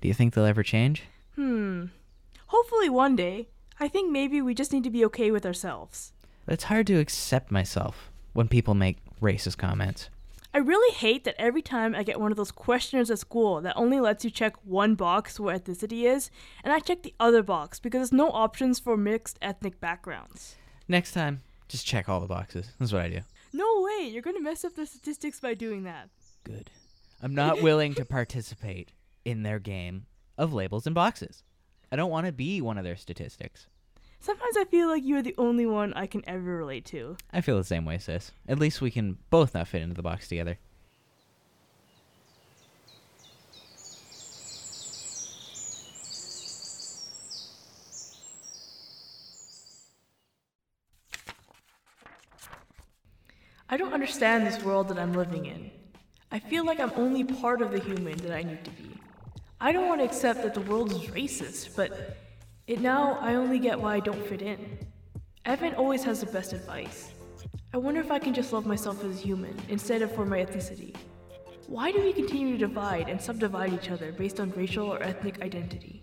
Do 0.00 0.08
you 0.08 0.14
think 0.14 0.34
they'll 0.34 0.44
ever 0.44 0.62
change? 0.62 1.04
Hmm. 1.36 1.86
Hopefully 2.48 2.88
one 2.88 3.16
day. 3.16 3.48
I 3.78 3.88
think 3.88 4.10
maybe 4.10 4.40
we 4.40 4.54
just 4.54 4.72
need 4.72 4.84
to 4.84 4.90
be 4.90 5.04
okay 5.04 5.30
with 5.30 5.44
ourselves. 5.44 6.12
It's 6.48 6.64
hard 6.64 6.86
to 6.86 6.98
accept 6.98 7.50
myself 7.50 8.10
when 8.32 8.48
people 8.48 8.74
make 8.74 8.98
racist 9.20 9.58
comments. 9.58 10.08
I 10.54 10.58
really 10.58 10.94
hate 10.94 11.24
that 11.24 11.38
every 11.38 11.60
time 11.60 11.94
I 11.94 12.02
get 12.02 12.18
one 12.18 12.30
of 12.30 12.38
those 12.38 12.50
questionnaires 12.50 13.10
at 13.10 13.18
school 13.18 13.60
that 13.60 13.76
only 13.76 14.00
lets 14.00 14.24
you 14.24 14.30
check 14.30 14.54
one 14.64 14.94
box 14.94 15.38
where 15.38 15.58
ethnicity 15.58 16.04
is, 16.04 16.30
and 16.64 16.72
I 16.72 16.78
check 16.78 17.02
the 17.02 17.12
other 17.20 17.42
box 17.42 17.78
because 17.78 17.98
there's 17.98 18.12
no 18.12 18.30
options 18.30 18.78
for 18.78 18.96
mixed 18.96 19.38
ethnic 19.42 19.80
backgrounds. 19.80 20.56
Next 20.88 21.12
time, 21.12 21.42
just 21.68 21.86
check 21.86 22.08
all 22.08 22.20
the 22.20 22.26
boxes. 22.26 22.70
That's 22.78 22.92
what 22.92 23.02
I 23.02 23.08
do. 23.08 23.20
No 23.52 23.82
way, 23.82 24.08
you're 24.08 24.22
gonna 24.22 24.40
mess 24.40 24.64
up 24.64 24.74
the 24.74 24.86
statistics 24.86 25.40
by 25.40 25.54
doing 25.54 25.84
that. 25.84 26.08
Good. 26.44 26.70
I'm 27.22 27.34
not 27.34 27.62
willing 27.62 27.94
to 27.94 28.04
participate 28.04 28.92
in 29.24 29.42
their 29.42 29.58
game 29.58 30.06
of 30.38 30.52
labels 30.52 30.86
and 30.86 30.94
boxes. 30.94 31.42
I 31.90 31.96
don't 31.96 32.10
want 32.10 32.26
to 32.26 32.32
be 32.32 32.60
one 32.60 32.78
of 32.78 32.84
their 32.84 32.96
statistics. 32.96 33.66
Sometimes 34.20 34.56
I 34.56 34.64
feel 34.64 34.88
like 34.88 35.04
you're 35.04 35.22
the 35.22 35.34
only 35.38 35.66
one 35.66 35.92
I 35.94 36.06
can 36.06 36.22
ever 36.28 36.56
relate 36.56 36.84
to. 36.86 37.16
I 37.32 37.40
feel 37.40 37.56
the 37.58 37.64
same 37.64 37.84
way, 37.84 37.98
sis. 37.98 38.32
At 38.48 38.58
least 38.58 38.80
we 38.80 38.90
can 38.90 39.18
both 39.30 39.54
not 39.54 39.68
fit 39.68 39.82
into 39.82 39.94
the 39.94 40.02
box 40.02 40.28
together. 40.28 40.58
I 53.76 53.78
don't 53.78 53.92
understand 53.92 54.46
this 54.46 54.64
world 54.64 54.88
that 54.88 54.98
I'm 54.98 55.12
living 55.12 55.44
in. 55.44 55.70
I 56.32 56.38
feel 56.38 56.64
like 56.64 56.80
I'm 56.80 56.94
only 56.96 57.24
part 57.24 57.60
of 57.60 57.72
the 57.72 57.78
human 57.78 58.16
that 58.16 58.32
I 58.32 58.42
need 58.42 58.64
to 58.64 58.70
be. 58.70 58.98
I 59.60 59.70
don't 59.70 59.86
want 59.86 60.00
to 60.00 60.06
accept 60.06 60.42
that 60.44 60.54
the 60.54 60.62
world 60.62 60.92
is 60.92 61.10
racist, 61.10 61.76
but 61.76 62.16
it 62.66 62.80
now 62.80 63.18
I 63.20 63.34
only 63.34 63.58
get 63.58 63.78
why 63.78 63.96
I 63.96 64.00
don't 64.00 64.26
fit 64.28 64.40
in. 64.40 64.78
Evan 65.44 65.74
always 65.74 66.02
has 66.04 66.20
the 66.20 66.26
best 66.32 66.54
advice. 66.54 67.10
I 67.74 67.76
wonder 67.76 68.00
if 68.00 68.10
I 68.10 68.18
can 68.18 68.32
just 68.32 68.50
love 68.50 68.64
myself 68.64 69.04
as 69.04 69.18
a 69.18 69.22
human 69.22 69.54
instead 69.68 70.00
of 70.00 70.10
for 70.14 70.24
my 70.24 70.38
ethnicity. 70.38 70.96
Why 71.66 71.92
do 71.92 72.00
we 72.00 72.14
continue 72.14 72.52
to 72.52 72.66
divide 72.66 73.10
and 73.10 73.20
subdivide 73.20 73.74
each 73.74 73.90
other 73.90 74.10
based 74.10 74.40
on 74.40 74.52
racial 74.52 74.90
or 74.90 75.02
ethnic 75.02 75.42
identity? 75.42 76.02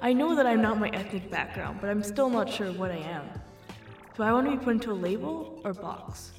I 0.00 0.14
know 0.14 0.34
that 0.34 0.46
I'm 0.46 0.62
not 0.62 0.80
my 0.80 0.88
ethnic 0.88 1.30
background, 1.30 1.76
but 1.82 1.90
I'm 1.90 2.02
still 2.02 2.30
not 2.30 2.48
sure 2.48 2.72
what 2.72 2.90
I 2.90 2.96
am. 2.96 3.28
Do 4.16 4.22
I 4.22 4.32
want 4.32 4.46
to 4.46 4.56
be 4.56 4.64
put 4.64 4.76
into 4.76 4.92
a 4.92 4.94
label 4.94 5.60
or 5.62 5.74
box? 5.74 6.32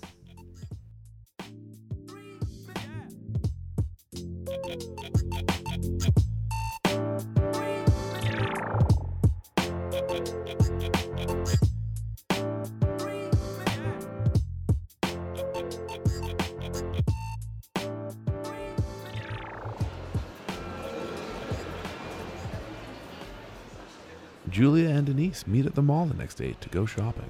Julia 24.57 24.89
and 24.89 25.05
Denise 25.05 25.45
meet 25.45 25.67
at 25.67 25.75
the 25.75 25.83
mall 25.83 26.07
the 26.07 26.15
next 26.15 26.33
day 26.33 26.55
to 26.61 26.69
go 26.69 26.87
shopping. 26.87 27.29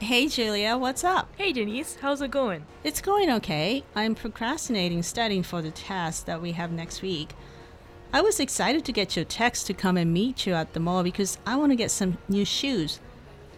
Hey, 0.00 0.28
Julia, 0.28 0.78
what's 0.78 1.02
up? 1.02 1.28
Hey 1.36 1.52
Denise, 1.52 1.96
how's 2.00 2.22
it 2.22 2.30
going? 2.30 2.64
It's 2.84 3.00
going 3.00 3.30
okay. 3.32 3.82
I'm 3.96 4.14
procrastinating 4.14 5.02
studying 5.02 5.42
for 5.42 5.60
the 5.60 5.72
test 5.72 6.24
that 6.26 6.40
we 6.40 6.52
have 6.52 6.70
next 6.70 7.02
week. 7.02 7.34
I 8.12 8.20
was 8.20 8.38
excited 8.38 8.84
to 8.84 8.92
get 8.92 9.16
your 9.16 9.24
text 9.24 9.66
to 9.66 9.74
come 9.74 9.96
and 9.96 10.14
meet 10.14 10.46
you 10.46 10.54
at 10.54 10.72
the 10.72 10.78
mall 10.78 11.02
because 11.02 11.36
I 11.44 11.56
want 11.56 11.72
to 11.72 11.76
get 11.76 11.90
some 11.90 12.16
new 12.28 12.44
shoes. 12.44 13.00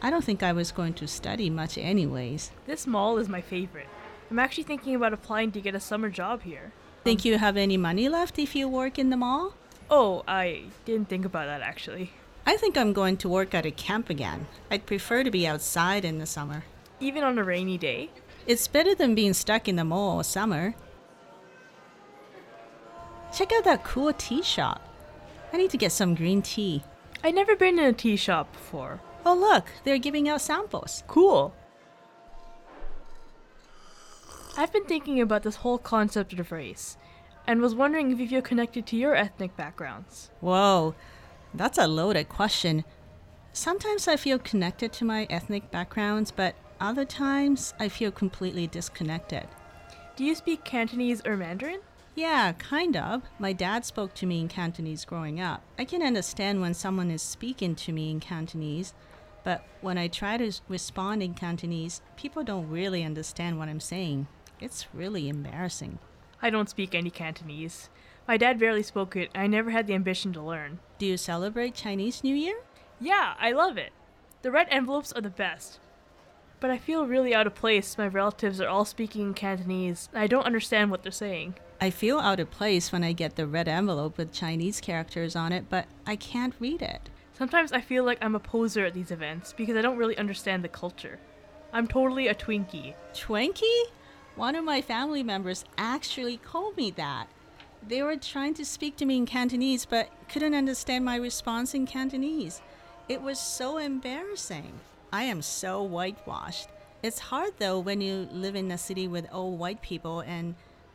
I 0.00 0.08
don't 0.08 0.24
think 0.24 0.42
I 0.42 0.52
was 0.52 0.72
going 0.72 0.94
to 0.94 1.06
study 1.06 1.50
much, 1.50 1.76
anyways. 1.76 2.52
This 2.66 2.86
mall 2.86 3.18
is 3.18 3.28
my 3.28 3.42
favorite. 3.42 3.88
I'm 4.30 4.38
actually 4.38 4.64
thinking 4.64 4.94
about 4.94 5.12
applying 5.12 5.52
to 5.52 5.60
get 5.60 5.74
a 5.74 5.80
summer 5.80 6.08
job 6.08 6.42
here. 6.42 6.72
Think 7.04 7.22
you 7.22 7.36
have 7.36 7.58
any 7.58 7.76
money 7.76 8.08
left 8.08 8.38
if 8.38 8.56
you 8.56 8.66
work 8.66 8.98
in 8.98 9.10
the 9.10 9.16
mall? 9.18 9.52
Oh, 9.90 10.24
I 10.26 10.62
didn't 10.86 11.10
think 11.10 11.26
about 11.26 11.46
that 11.46 11.60
actually. 11.60 12.12
I 12.50 12.56
think 12.56 12.76
I'm 12.76 12.92
going 12.92 13.16
to 13.18 13.28
work 13.28 13.54
at 13.54 13.64
a 13.64 13.70
camp 13.70 14.10
again. 14.10 14.48
I'd 14.72 14.84
prefer 14.84 15.22
to 15.22 15.30
be 15.30 15.46
outside 15.46 16.04
in 16.04 16.18
the 16.18 16.26
summer. 16.26 16.64
Even 16.98 17.22
on 17.22 17.38
a 17.38 17.44
rainy 17.44 17.78
day? 17.78 18.10
It's 18.44 18.66
better 18.66 18.92
than 18.92 19.14
being 19.14 19.34
stuck 19.34 19.68
in 19.68 19.76
the 19.76 19.84
mall 19.84 20.16
all 20.16 20.24
summer. 20.24 20.74
Check 23.32 23.52
out 23.52 23.62
that 23.62 23.84
cool 23.84 24.12
tea 24.12 24.42
shop. 24.42 24.82
I 25.52 25.58
need 25.58 25.70
to 25.70 25.76
get 25.76 25.92
some 25.92 26.16
green 26.16 26.42
tea. 26.42 26.82
I've 27.22 27.36
never 27.36 27.54
been 27.54 27.78
in 27.78 27.84
a 27.84 27.92
tea 27.92 28.16
shop 28.16 28.50
before. 28.50 29.00
Oh, 29.24 29.36
look, 29.36 29.68
they're 29.84 29.98
giving 29.98 30.28
out 30.28 30.40
samples. 30.40 31.04
Cool. 31.06 31.54
I've 34.58 34.72
been 34.72 34.86
thinking 34.86 35.20
about 35.20 35.44
this 35.44 35.62
whole 35.62 35.78
concept 35.78 36.32
of 36.32 36.50
race 36.50 36.96
and 37.46 37.60
was 37.60 37.76
wondering 37.76 38.10
if 38.10 38.18
you 38.18 38.26
feel 38.26 38.42
connected 38.42 38.86
to 38.86 38.96
your 38.96 39.14
ethnic 39.14 39.56
backgrounds. 39.56 40.32
Whoa, 40.40 40.96
that's 41.54 41.78
a 41.78 41.86
loaded 41.86 42.28
question. 42.28 42.84
Sometimes 43.52 44.06
I 44.06 44.16
feel 44.16 44.38
connected 44.38 44.92
to 44.94 45.04
my 45.04 45.26
ethnic 45.28 45.70
backgrounds, 45.70 46.30
but 46.30 46.54
other 46.80 47.04
times 47.04 47.74
I 47.80 47.88
feel 47.88 48.10
completely 48.10 48.66
disconnected. 48.66 49.46
Do 50.16 50.24
you 50.24 50.34
speak 50.34 50.64
Cantonese 50.64 51.22
or 51.24 51.36
Mandarin? 51.36 51.80
Yeah, 52.14 52.52
kind 52.52 52.96
of. 52.96 53.22
My 53.38 53.52
dad 53.52 53.84
spoke 53.84 54.14
to 54.14 54.26
me 54.26 54.40
in 54.40 54.48
Cantonese 54.48 55.04
growing 55.04 55.40
up. 55.40 55.62
I 55.78 55.84
can 55.84 56.02
understand 56.02 56.60
when 56.60 56.74
someone 56.74 57.10
is 57.10 57.22
speaking 57.22 57.74
to 57.76 57.92
me 57.92 58.10
in 58.10 58.20
Cantonese, 58.20 58.94
but 59.44 59.64
when 59.80 59.96
I 59.96 60.08
try 60.08 60.36
to 60.36 60.52
respond 60.68 61.22
in 61.22 61.34
Cantonese, 61.34 62.02
people 62.16 62.44
don't 62.44 62.68
really 62.68 63.04
understand 63.04 63.58
what 63.58 63.68
I'm 63.68 63.80
saying. 63.80 64.26
It's 64.60 64.86
really 64.92 65.28
embarrassing. 65.28 65.98
I 66.42 66.50
don't 66.50 66.68
speak 66.68 66.94
any 66.94 67.10
Cantonese. 67.10 67.88
My 68.30 68.36
dad 68.36 68.60
barely 68.60 68.84
spoke 68.84 69.16
it, 69.16 69.28
and 69.34 69.42
I 69.42 69.48
never 69.48 69.72
had 69.72 69.88
the 69.88 69.94
ambition 69.94 70.32
to 70.34 70.40
learn. 70.40 70.78
Do 70.98 71.06
you 71.06 71.16
celebrate 71.16 71.74
Chinese 71.74 72.22
New 72.22 72.36
Year? 72.36 72.60
Yeah, 73.00 73.34
I 73.40 73.50
love 73.50 73.76
it. 73.76 73.92
The 74.42 74.52
red 74.52 74.68
envelopes 74.70 75.12
are 75.12 75.20
the 75.20 75.30
best. 75.30 75.80
But 76.60 76.70
I 76.70 76.78
feel 76.78 77.08
really 77.08 77.34
out 77.34 77.48
of 77.48 77.56
place. 77.56 77.98
My 77.98 78.06
relatives 78.06 78.60
are 78.60 78.68
all 78.68 78.84
speaking 78.84 79.22
in 79.22 79.34
Cantonese, 79.34 80.08
and 80.12 80.22
I 80.22 80.28
don't 80.28 80.46
understand 80.46 80.92
what 80.92 81.02
they're 81.02 81.10
saying. 81.10 81.56
I 81.80 81.90
feel 81.90 82.20
out 82.20 82.38
of 82.38 82.52
place 82.52 82.92
when 82.92 83.02
I 83.02 83.14
get 83.14 83.34
the 83.34 83.48
red 83.48 83.66
envelope 83.66 84.16
with 84.16 84.32
Chinese 84.32 84.80
characters 84.80 85.34
on 85.34 85.50
it, 85.50 85.64
but 85.68 85.86
I 86.06 86.14
can't 86.14 86.54
read 86.60 86.82
it. 86.82 87.10
Sometimes 87.36 87.72
I 87.72 87.80
feel 87.80 88.04
like 88.04 88.18
I'm 88.22 88.36
a 88.36 88.38
poser 88.38 88.86
at 88.86 88.94
these 88.94 89.10
events 89.10 89.52
because 89.54 89.76
I 89.76 89.82
don't 89.82 89.98
really 89.98 90.16
understand 90.16 90.62
the 90.62 90.68
culture. 90.68 91.18
I'm 91.72 91.88
totally 91.88 92.28
a 92.28 92.34
Twinkie. 92.36 92.94
Twinkie? 93.12 93.86
One 94.36 94.54
of 94.54 94.62
my 94.62 94.82
family 94.82 95.24
members 95.24 95.64
actually 95.76 96.36
called 96.36 96.76
me 96.76 96.92
that. 96.92 97.26
They 97.86 98.02
were 98.02 98.16
trying 98.16 98.54
to 98.54 98.64
speak 98.64 98.96
to 98.96 99.04
me 99.04 99.16
in 99.16 99.26
Cantonese 99.26 99.84
but 99.84 100.10
couldn't 100.28 100.54
understand 100.54 101.04
my 101.04 101.16
response 101.16 101.74
in 101.74 101.86
Cantonese. 101.86 102.60
It 103.08 103.22
was 103.22 103.38
so 103.38 103.78
embarrassing. 103.78 104.80
I 105.12 105.24
am 105.24 105.42
so 105.42 105.82
whitewashed. 105.82 106.68
It's 107.02 107.18
hard 107.18 107.54
though 107.58 107.78
when 107.78 108.00
you 108.00 108.28
live 108.30 108.54
in 108.54 108.70
a 108.70 108.78
city 108.78 109.08
with 109.08 109.26
all 109.32 109.56
white 109.56 109.82
people 109.82 110.20
and 110.20 110.54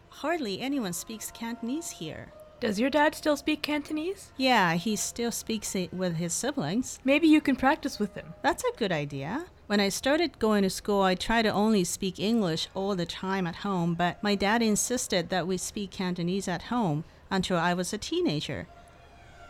hardly 0.10 0.62
anyone 0.62 0.94
speaks 0.94 1.32
Cantonese 1.32 1.90
here. 1.90 2.32
Does 2.62 2.80
your 2.80 2.90
dad 2.90 3.16
still 3.16 3.36
speak 3.36 3.62
Cantonese? 3.62 4.32
Yeah, 4.38 4.76
he 4.76 4.96
still 4.96 5.32
speaks 5.32 5.76
it 5.76 5.94
with 5.94 6.16
his 6.16 6.34
siblings. 6.34 7.00
Maybe 7.04 7.28
you 7.28 7.42
can 7.42 7.56
practice 7.56 8.00
with 8.00 8.16
him. 8.16 8.34
That's 8.42 8.64
a 8.64 8.78
good 8.78 8.92
idea. 8.92 9.46
When 9.68 9.80
I 9.80 9.90
started 9.90 10.38
going 10.38 10.62
to 10.62 10.70
school, 10.70 11.02
I 11.02 11.16
tried 11.16 11.42
to 11.42 11.50
only 11.50 11.84
speak 11.84 12.20
English 12.20 12.68
all 12.76 12.96
the 12.96 13.08
time 13.08 13.48
at 13.48 13.58
home, 13.58 13.96
but 13.96 14.22
my 14.22 14.36
dad 14.36 14.62
insisted 14.62 15.30
that 15.30 15.48
we 15.48 15.58
speak 15.58 15.90
Cantonese 15.90 16.48
at 16.48 16.64
home 16.64 17.04
until 17.32 17.58
I 17.58 17.74
was 17.74 17.92
a 17.92 17.98
teenager. 17.98 18.68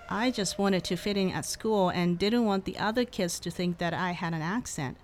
I 0.09 0.31
just 0.31 0.57
wanted 0.57 0.85
to 0.85 0.95
fit 0.95 1.17
in 1.17 1.31
at 1.31 1.43
school 1.43 1.89
and 1.89 2.17
didn't 2.17 2.45
want 2.45 2.63
the 2.63 2.77
other 2.77 3.03
kids 3.03 3.41
to 3.41 3.51
think 3.51 3.77
that 3.79 3.93
I 3.93 4.11
had 4.11 4.33
an 4.33 4.41
accent, 4.41 4.95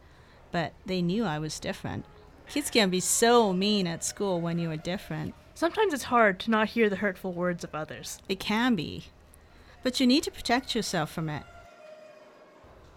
but 0.49 0.71
they 0.85 1.01
knew 1.01 1.25
I 1.25 1.39
was 1.39 1.59
different. 1.59 2.05
Kids 2.47 2.69
can 2.69 2.89
be 2.89 3.01
so 3.01 3.51
mean 3.51 3.87
at 3.87 4.05
school 4.05 4.39
when 4.39 4.59
you 4.59 4.71
are 4.71 4.77
different. 4.77 5.33
Sometimes 5.55 5.93
it's 5.93 6.03
hard 6.03 6.39
to 6.39 6.51
not 6.51 6.69
hear 6.69 6.89
the 6.89 6.95
hurtful 6.97 7.33
words 7.33 7.65
of 7.65 7.75
others. 7.75 8.19
It 8.29 8.39
can 8.39 8.75
be. 8.75 9.07
But 9.83 9.99
you 9.99 10.07
need 10.07 10.23
to 10.23 10.31
protect 10.31 10.73
yourself 10.73 11.11
from 11.11 11.27
it. 11.27 11.43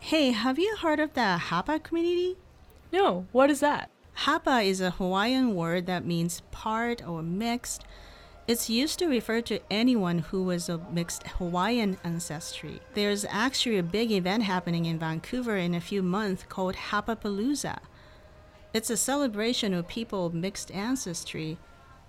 Hey, 0.09 0.33
have 0.33 0.59
you 0.59 0.77
heard 0.83 1.01
of 1.01 1.15
the 1.15 1.39
Hapa 1.41 1.83
community? 1.83 2.37
No, 2.93 3.25
what 3.33 3.49
is 3.49 3.61
that? 3.61 3.89
Hapa 4.19 4.63
is 4.63 4.83
a 4.83 4.91
Hawaiian 4.91 5.55
word 5.55 5.87
that 5.87 6.05
means 6.05 6.43
part 6.51 7.03
or 7.09 7.23
mixed. 7.23 7.87
It's 8.47 8.69
used 8.69 8.99
to 8.99 9.07
refer 9.07 9.41
to 9.41 9.61
anyone 9.71 10.19
who 10.19 10.43
was 10.43 10.69
of 10.69 10.93
mixed 10.93 11.27
Hawaiian 11.27 11.97
ancestry. 12.05 12.83
There's 12.93 13.25
actually 13.31 13.79
a 13.79 13.83
big 13.83 14.13
event 14.13 14.43
happening 14.43 14.85
in 14.85 14.99
Vancouver 14.99 15.57
in 15.57 15.75
a 15.75 15.81
few 15.81 16.03
months 16.03 16.45
called 16.51 16.75
Hapapalooza. 16.75 17.79
It's 18.75 18.91
a 18.91 18.99
celebration 18.99 19.73
of 19.73 19.89
people 19.89 20.27
of 20.27 20.35
mixed 20.35 20.71
ancestry. 20.71 21.57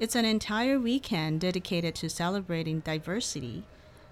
It's 0.02 0.16
an 0.16 0.26
entire 0.26 0.78
weekend 0.82 1.40
dedicated 1.40 1.96
to 1.96 2.10
celebrating 2.10 2.82
diversity. 2.82 3.64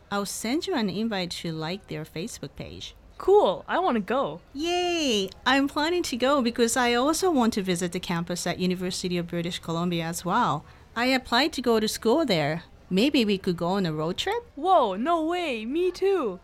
I'll 0.10 0.26
send 0.26 0.68
you 0.68 0.74
an 0.74 0.90
invite 0.90 1.32
to 1.32 1.52
like 1.52 1.88
their 1.88 2.06
Facebook 2.06 2.56
page. 2.56 2.96
Cool, 3.18 3.64
I 3.68 3.80
want 3.80 3.96
to 3.96 4.02
go. 4.02 4.42
Yay! 4.54 5.30
I'm 5.46 5.68
planning 5.68 6.04
to 6.04 6.18
go 6.18 6.42
because 6.42 6.76
I 6.76 6.94
also 6.94 7.32
want 7.32 7.54
to 7.54 7.62
visit 7.62 7.92
the 7.92 8.00
campus 8.00 8.46
at 8.46 8.60
University 8.60 9.18
of 9.18 9.28
British 9.28 9.60
Columbia 9.60 10.06
as 10.06 10.26
well. 10.26 10.66
I 10.96 11.06
applied 11.06 11.54
to 11.54 11.62
go 11.62 11.80
to 11.80 11.88
school 11.88 12.26
there. 12.26 12.64
Maybe 12.90 13.26
we 13.26 13.38
could 13.38 13.58
go 13.58 13.68
on 13.68 13.86
a 13.86 13.94
road 13.94 14.18
trip? 14.18 14.44
Whoa, 14.56 14.96
no 14.96 15.26
way, 15.26 15.66
me 15.66 15.92
too. 15.92 16.40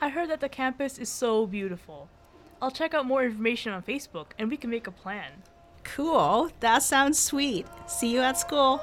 I 0.00 0.08
heard 0.08 0.28
that 0.30 0.40
the 0.40 0.48
campus 0.48 0.98
is 0.98 1.08
so 1.08 1.46
beautiful. 1.46 2.08
I'll 2.60 2.70
check 2.70 2.94
out 2.94 3.06
more 3.06 3.24
information 3.24 3.72
on 3.72 3.82
Facebook 3.82 4.28
and 4.38 4.50
we 4.50 4.56
can 4.56 4.70
make 4.70 4.86
a 4.86 4.90
plan. 4.90 5.30
Cool. 5.84 6.50
That 6.60 6.82
sounds 6.82 7.18
sweet. 7.18 7.66
See 7.86 8.10
you 8.12 8.20
at 8.20 8.38
school. 8.38 8.80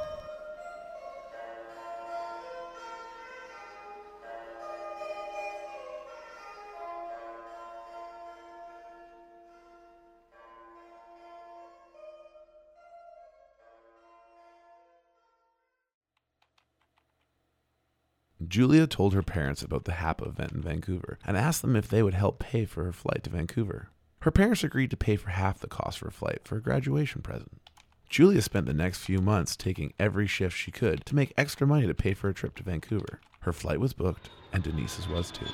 Julia 18.52 18.86
told 18.86 19.14
her 19.14 19.24
parents 19.24 19.62
about 19.62 19.86
the 19.86 19.94
HAP 19.94 20.22
event 20.22 20.52
in 20.52 20.62
Vancouver 20.62 21.18
and 21.26 21.38
asked 21.38 21.62
them 21.62 21.78
if 21.78 21.88
they 21.88 22.04
would 22.04 22.14
help 22.14 22.38
pay 22.38 22.66
for 22.66 22.84
her 22.84 22.92
flight 22.92 23.24
to 23.24 23.30
Vancouver. 23.30 23.88
Her 24.24 24.32
parents 24.32 24.62
agreed 24.62 24.92
to 24.92 24.98
pay 24.98 25.16
for 25.16 25.30
half 25.30 25.60
the 25.60 25.70
cost 25.70 26.00
for 26.00 26.08
her 26.08 26.12
flight 26.12 26.42
for 26.44 26.58
a 26.58 26.62
graduation 26.62 27.22
present. 27.22 27.62
Julia 28.10 28.42
spent 28.42 28.66
the 28.66 28.74
next 28.74 29.06
few 29.06 29.22
months 29.22 29.56
taking 29.56 29.94
every 29.98 30.28
shift 30.28 30.58
she 30.58 30.70
could 30.70 31.06
to 31.06 31.16
make 31.16 31.34
extra 31.38 31.66
money 31.66 31.88
to 31.88 31.94
pay 31.94 32.14
for 32.14 32.28
a 32.28 32.34
trip 32.34 32.56
to 32.56 32.64
Vancouver. 32.64 33.22
Her 33.40 33.54
flight 33.54 33.80
was 33.80 33.94
booked, 33.94 34.30
and 34.52 34.62
Denise's 34.62 35.08
was 35.08 35.32
too. 35.32 35.46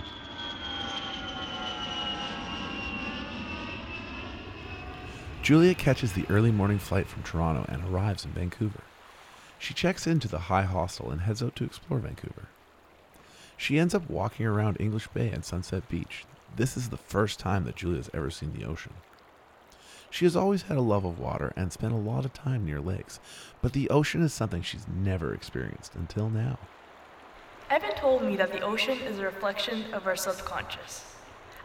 Julia 5.44 5.76
catches 5.76 6.14
the 6.14 6.26
early 6.32 6.52
morning 6.52 6.80
flight 6.80 7.08
from 7.08 7.22
Toronto 7.22 7.64
and 7.72 7.84
arrives 7.84 8.26
in 8.26 8.32
Vancouver. 8.32 8.82
She 9.60 9.76
checks 9.76 10.08
into 10.08 10.28
the 10.28 10.40
High 10.40 10.64
Hostel 10.64 11.12
and 11.12 11.22
heads 11.22 11.44
out 11.44 11.56
to 11.58 11.64
explore 11.64 12.00
Vancouver. 12.00 12.48
She 13.58 13.80
ends 13.80 13.96
up 13.96 14.10
walking 14.10 14.46
around 14.46 14.78
English 14.80 15.08
Bay 15.08 15.30
and 15.30 15.44
Sunset 15.44 15.90
Beach. 15.90 16.26
This 16.56 16.78
is 16.78 16.90
the 16.90 16.98
first 16.98 17.40
time 17.40 17.66
that 17.66 17.76
Julia's 17.76 18.10
ever 18.14 18.30
seen 18.30 18.54
the 18.54 18.66
ocean. 18.66 18.94
She 20.10 20.26
has 20.26 20.36
always 20.36 20.64
had 20.64 20.78
a 20.78 20.82
love 20.82 21.04
of 21.04 21.20
water 21.20 21.52
and 21.56 21.74
spent 21.74 21.94
a 21.94 21.98
lot 21.98 22.24
of 22.24 22.34
time 22.34 22.66
near 22.66 22.80
lakes, 22.80 23.20
but 23.62 23.74
the 23.74 23.90
ocean 23.90 24.22
is 24.22 24.32
something 24.32 24.62
she's 24.62 24.88
never 24.88 25.34
experienced 25.34 25.96
until 25.96 26.30
now. 26.30 26.60
Evan 27.70 27.94
told 27.96 28.24
me 28.24 28.38
that 28.38 28.54
the 28.54 28.62
ocean 28.62 28.98
is 29.00 29.20
a 29.20 29.24
reflection 29.24 29.94
of 29.94 30.08
our 30.08 30.16
subconscious. 30.16 31.04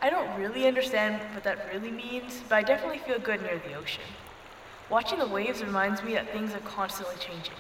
I 0.01 0.11
don't 0.11 0.37
really 0.37 0.67
understand 0.67 1.23
what 1.33 1.45
that 1.45 1.69
really 1.73 1.93
means, 1.93 2.43
but 2.49 2.57
I 2.57 2.63
definitely 2.63 2.99
feel 2.99 3.21
good 3.21 3.41
near 3.43 3.63
the 3.65 3.75
ocean. 3.75 4.03
Watching 4.91 5.21
the 5.21 5.29
waves 5.29 5.63
reminds 5.63 6.03
me 6.03 6.15
that 6.15 6.33
things 6.33 6.53
are 6.55 6.61
constantly 6.61 7.15
changing. 7.21 7.55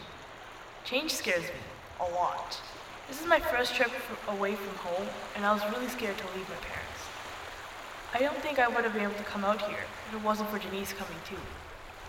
Change 0.84 1.12
scares 1.12 1.44
me 1.44 1.60
a 2.00 2.10
lot. 2.12 2.60
This 3.12 3.20
is 3.20 3.27
my 3.27 3.40
first 3.40 3.75
trip 3.75 3.90
f- 3.90 4.29
away 4.29 4.55
from 4.55 4.75
home, 4.77 5.07
and 5.37 5.44
I 5.44 5.53
was 5.53 5.62
really 5.70 5.87
scared 5.88 6.16
to 6.16 6.25
leave 6.29 6.48
my 6.48 6.57
parents. 6.64 7.03
I 8.14 8.20
don't 8.20 8.38
think 8.38 8.59
I 8.59 8.66
would 8.68 8.85
have 8.85 8.94
been 8.94 9.03
able 9.03 9.16
to 9.16 9.25
come 9.25 9.44
out 9.44 9.61
here 9.61 9.85
if 10.09 10.14
it 10.14 10.22
wasn't 10.25 10.48
for 10.48 10.59
Denise 10.59 10.94
coming 10.94 11.18
too. 11.29 11.37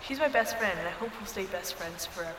She's 0.02 0.18
my 0.18 0.28
best 0.28 0.56
friend, 0.56 0.78
and 0.78 0.88
I 0.88 0.92
hope 0.92 1.10
we'll 1.18 1.26
stay 1.26 1.44
best 1.44 1.74
friends 1.74 2.06
forever. 2.06 2.32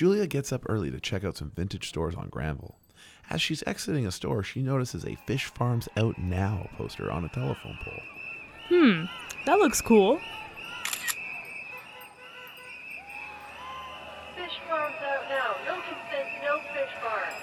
Julia 0.00 0.26
gets 0.26 0.50
up 0.50 0.64
early 0.66 0.90
to 0.90 0.98
check 0.98 1.24
out 1.24 1.36
some 1.36 1.52
vintage 1.54 1.86
stores 1.86 2.14
on 2.14 2.30
Granville. 2.30 2.78
As 3.28 3.42
she's 3.42 3.62
exiting 3.66 4.06
a 4.06 4.10
store, 4.10 4.42
she 4.42 4.62
notices 4.62 5.04
a 5.04 5.18
Fish 5.26 5.44
Farms 5.44 5.90
Out 5.94 6.16
Now 6.16 6.70
poster 6.78 7.12
on 7.12 7.26
a 7.26 7.28
telephone 7.28 7.78
pole. 7.84 8.00
Hmm, 8.70 9.04
that 9.44 9.58
looks 9.58 9.82
cool. 9.82 10.16
Fish 14.36 14.56
farms 14.66 14.96
out 15.04 15.28
now. 15.28 15.54
No 15.66 15.74
consent, 15.82 16.28
no 16.44 16.60
fish 16.72 16.94
farm. 17.02 17.34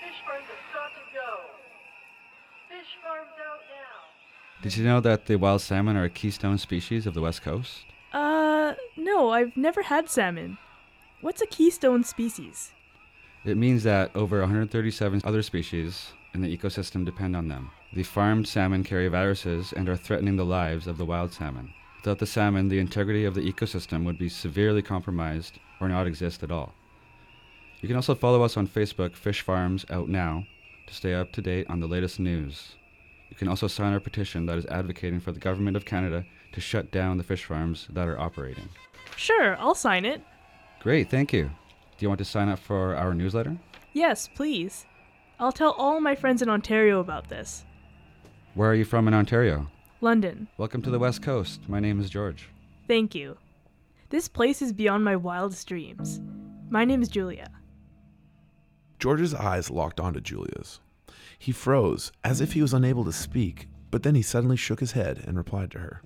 Fish 0.00 0.18
farms 0.24 0.46
have 0.48 0.72
got 0.72 0.88
to 0.94 1.04
go. 1.12 1.30
Fish 2.70 2.96
farms 3.04 3.28
out 3.46 3.60
now. 3.68 4.62
Did 4.62 4.78
you 4.78 4.84
know 4.86 5.00
that 5.00 5.26
the 5.26 5.36
wild 5.36 5.60
salmon 5.60 5.98
are 5.98 6.04
a 6.04 6.08
keystone 6.08 6.56
species 6.56 7.06
of 7.06 7.12
the 7.12 7.20
West 7.20 7.42
Coast? 7.42 7.91
No, 9.14 9.28
I've 9.28 9.54
never 9.58 9.82
had 9.82 10.08
salmon. 10.08 10.56
What's 11.20 11.42
a 11.42 11.46
keystone 11.46 12.02
species? 12.02 12.72
It 13.44 13.58
means 13.58 13.82
that 13.82 14.10
over 14.16 14.40
137 14.40 15.20
other 15.22 15.42
species 15.42 16.12
in 16.32 16.40
the 16.40 16.56
ecosystem 16.56 17.04
depend 17.04 17.36
on 17.36 17.48
them. 17.48 17.70
The 17.92 18.04
farmed 18.04 18.48
salmon 18.48 18.84
carry 18.84 19.08
viruses 19.08 19.74
and 19.74 19.86
are 19.90 19.98
threatening 19.98 20.36
the 20.36 20.46
lives 20.46 20.86
of 20.86 20.96
the 20.96 21.04
wild 21.04 21.30
salmon. 21.30 21.74
Without 21.98 22.20
the 22.20 22.26
salmon, 22.26 22.68
the 22.68 22.78
integrity 22.78 23.26
of 23.26 23.34
the 23.34 23.52
ecosystem 23.52 24.06
would 24.06 24.18
be 24.18 24.30
severely 24.30 24.80
compromised 24.80 25.58
or 25.78 25.90
not 25.90 26.06
exist 26.06 26.42
at 26.42 26.50
all. 26.50 26.72
You 27.82 27.88
can 27.88 27.96
also 27.96 28.14
follow 28.14 28.42
us 28.42 28.56
on 28.56 28.66
Facebook, 28.66 29.14
Fish 29.14 29.42
Farms 29.42 29.84
Out 29.90 30.08
Now, 30.08 30.46
to 30.86 30.94
stay 30.94 31.12
up 31.12 31.32
to 31.32 31.42
date 31.42 31.68
on 31.68 31.80
the 31.80 31.86
latest 31.86 32.18
news. 32.18 32.76
You 33.28 33.36
can 33.36 33.48
also 33.48 33.66
sign 33.66 33.92
our 33.92 34.00
petition 34.00 34.46
that 34.46 34.56
is 34.56 34.66
advocating 34.66 35.20
for 35.20 35.32
the 35.32 35.40
Government 35.40 35.76
of 35.76 35.84
Canada 35.84 36.24
to 36.52 36.60
shut 36.60 36.90
down 36.90 37.18
the 37.18 37.24
fish 37.24 37.44
farms 37.44 37.86
that 37.90 38.08
are 38.08 38.18
operating. 38.18 38.68
Sure, 39.16 39.56
I'll 39.58 39.74
sign 39.74 40.04
it. 40.04 40.22
Great, 40.80 41.10
thank 41.10 41.32
you. 41.32 41.44
Do 41.44 42.04
you 42.04 42.08
want 42.08 42.18
to 42.18 42.24
sign 42.24 42.48
up 42.48 42.58
for 42.58 42.96
our 42.96 43.14
newsletter? 43.14 43.56
Yes, 43.92 44.28
please. 44.34 44.86
I'll 45.38 45.52
tell 45.52 45.72
all 45.72 46.00
my 46.00 46.14
friends 46.14 46.42
in 46.42 46.48
Ontario 46.48 47.00
about 47.00 47.28
this. 47.28 47.64
Where 48.54 48.70
are 48.70 48.74
you 48.74 48.84
from 48.84 49.08
in 49.08 49.14
Ontario? 49.14 49.68
London. 50.00 50.48
Welcome 50.58 50.82
to 50.82 50.90
the 50.90 50.98
West 50.98 51.22
Coast. 51.22 51.68
My 51.68 51.78
name 51.80 52.00
is 52.00 52.10
George. 52.10 52.48
Thank 52.88 53.14
you. 53.14 53.36
This 54.10 54.28
place 54.28 54.60
is 54.60 54.72
beyond 54.72 55.04
my 55.04 55.16
wildest 55.16 55.66
dreams. 55.68 56.20
My 56.68 56.84
name 56.84 57.02
is 57.02 57.08
Julia. 57.08 57.48
George's 58.98 59.34
eyes 59.34 59.70
locked 59.70 60.00
onto 60.00 60.20
Julia's. 60.20 60.80
He 61.38 61.52
froze, 61.52 62.12
as 62.22 62.40
if 62.40 62.52
he 62.52 62.62
was 62.62 62.74
unable 62.74 63.04
to 63.04 63.12
speak, 63.12 63.68
but 63.90 64.02
then 64.02 64.14
he 64.14 64.22
suddenly 64.22 64.56
shook 64.56 64.80
his 64.80 64.92
head 64.92 65.22
and 65.26 65.36
replied 65.36 65.70
to 65.72 65.78
her. 65.78 66.02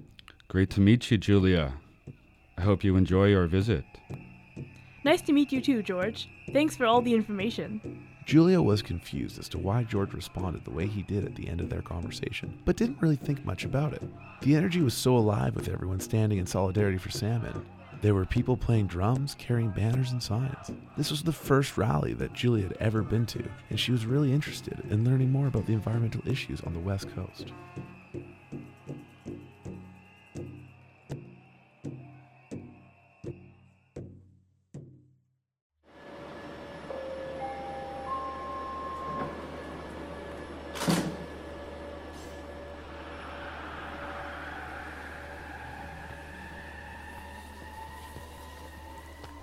Great 0.48 0.70
to 0.70 0.80
meet 0.80 1.10
you, 1.10 1.18
Julia. 1.18 1.74
I 2.56 2.62
hope 2.62 2.84
you 2.84 2.96
enjoy 2.96 3.26
your 3.26 3.46
visit. 3.46 3.84
Nice 5.04 5.20
to 5.22 5.32
meet 5.32 5.52
you 5.52 5.60
too, 5.60 5.82
George. 5.82 6.28
Thanks 6.52 6.76
for 6.76 6.86
all 6.86 7.02
the 7.02 7.14
information. 7.14 8.08
Julia 8.24 8.62
was 8.62 8.80
confused 8.80 9.38
as 9.38 9.48
to 9.50 9.58
why 9.58 9.82
George 9.82 10.14
responded 10.14 10.64
the 10.64 10.70
way 10.70 10.86
he 10.86 11.02
did 11.02 11.24
at 11.24 11.34
the 11.34 11.48
end 11.48 11.60
of 11.60 11.68
their 11.68 11.82
conversation, 11.82 12.58
but 12.64 12.76
didn't 12.76 13.00
really 13.00 13.16
think 13.16 13.44
much 13.44 13.64
about 13.64 13.92
it. 13.92 14.02
The 14.40 14.56
energy 14.56 14.80
was 14.80 14.94
so 14.94 15.16
alive 15.16 15.54
with 15.54 15.68
everyone 15.68 16.00
standing 16.00 16.38
in 16.38 16.46
solidarity 16.46 16.98
for 16.98 17.10
salmon. 17.10 17.64
There 18.00 18.14
were 18.14 18.26
people 18.26 18.56
playing 18.56 18.86
drums, 18.86 19.34
carrying 19.38 19.70
banners 19.70 20.12
and 20.12 20.22
signs. 20.22 20.70
This 20.96 21.10
was 21.10 21.22
the 21.22 21.32
first 21.32 21.76
rally 21.76 22.12
that 22.14 22.34
Julia 22.34 22.64
had 22.64 22.76
ever 22.78 23.02
been 23.02 23.26
to, 23.26 23.42
and 23.70 23.80
she 23.80 23.92
was 23.92 24.06
really 24.06 24.32
interested 24.32 24.80
in 24.90 25.04
learning 25.04 25.32
more 25.32 25.46
about 25.48 25.66
the 25.66 25.72
environmental 25.72 26.22
issues 26.26 26.60
on 26.62 26.72
the 26.72 26.80
West 26.80 27.08
Coast. 27.14 27.52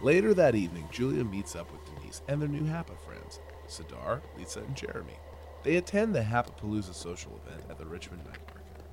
Later 0.04 0.34
that 0.34 0.54
evening, 0.54 0.90
Julia 0.92 1.24
meets 1.24 1.56
up 1.56 1.72
with 1.72 1.86
Denise 1.86 2.24
and 2.28 2.42
their 2.42 2.50
new 2.50 2.66
HAPA 2.66 3.00
friends, 3.06 3.40
Sadar, 3.70 4.20
Lisa, 4.38 4.60
and 4.60 4.76
Jeremy. 4.76 5.18
They 5.64 5.78
attend 5.78 6.14
the 6.14 6.20
Hapapalooza 6.20 6.94
social 6.94 7.40
event 7.48 7.64
at 7.70 7.78
the 7.78 7.86
Richmond 7.86 8.26
Night 8.26 8.38
Market. 8.50 8.84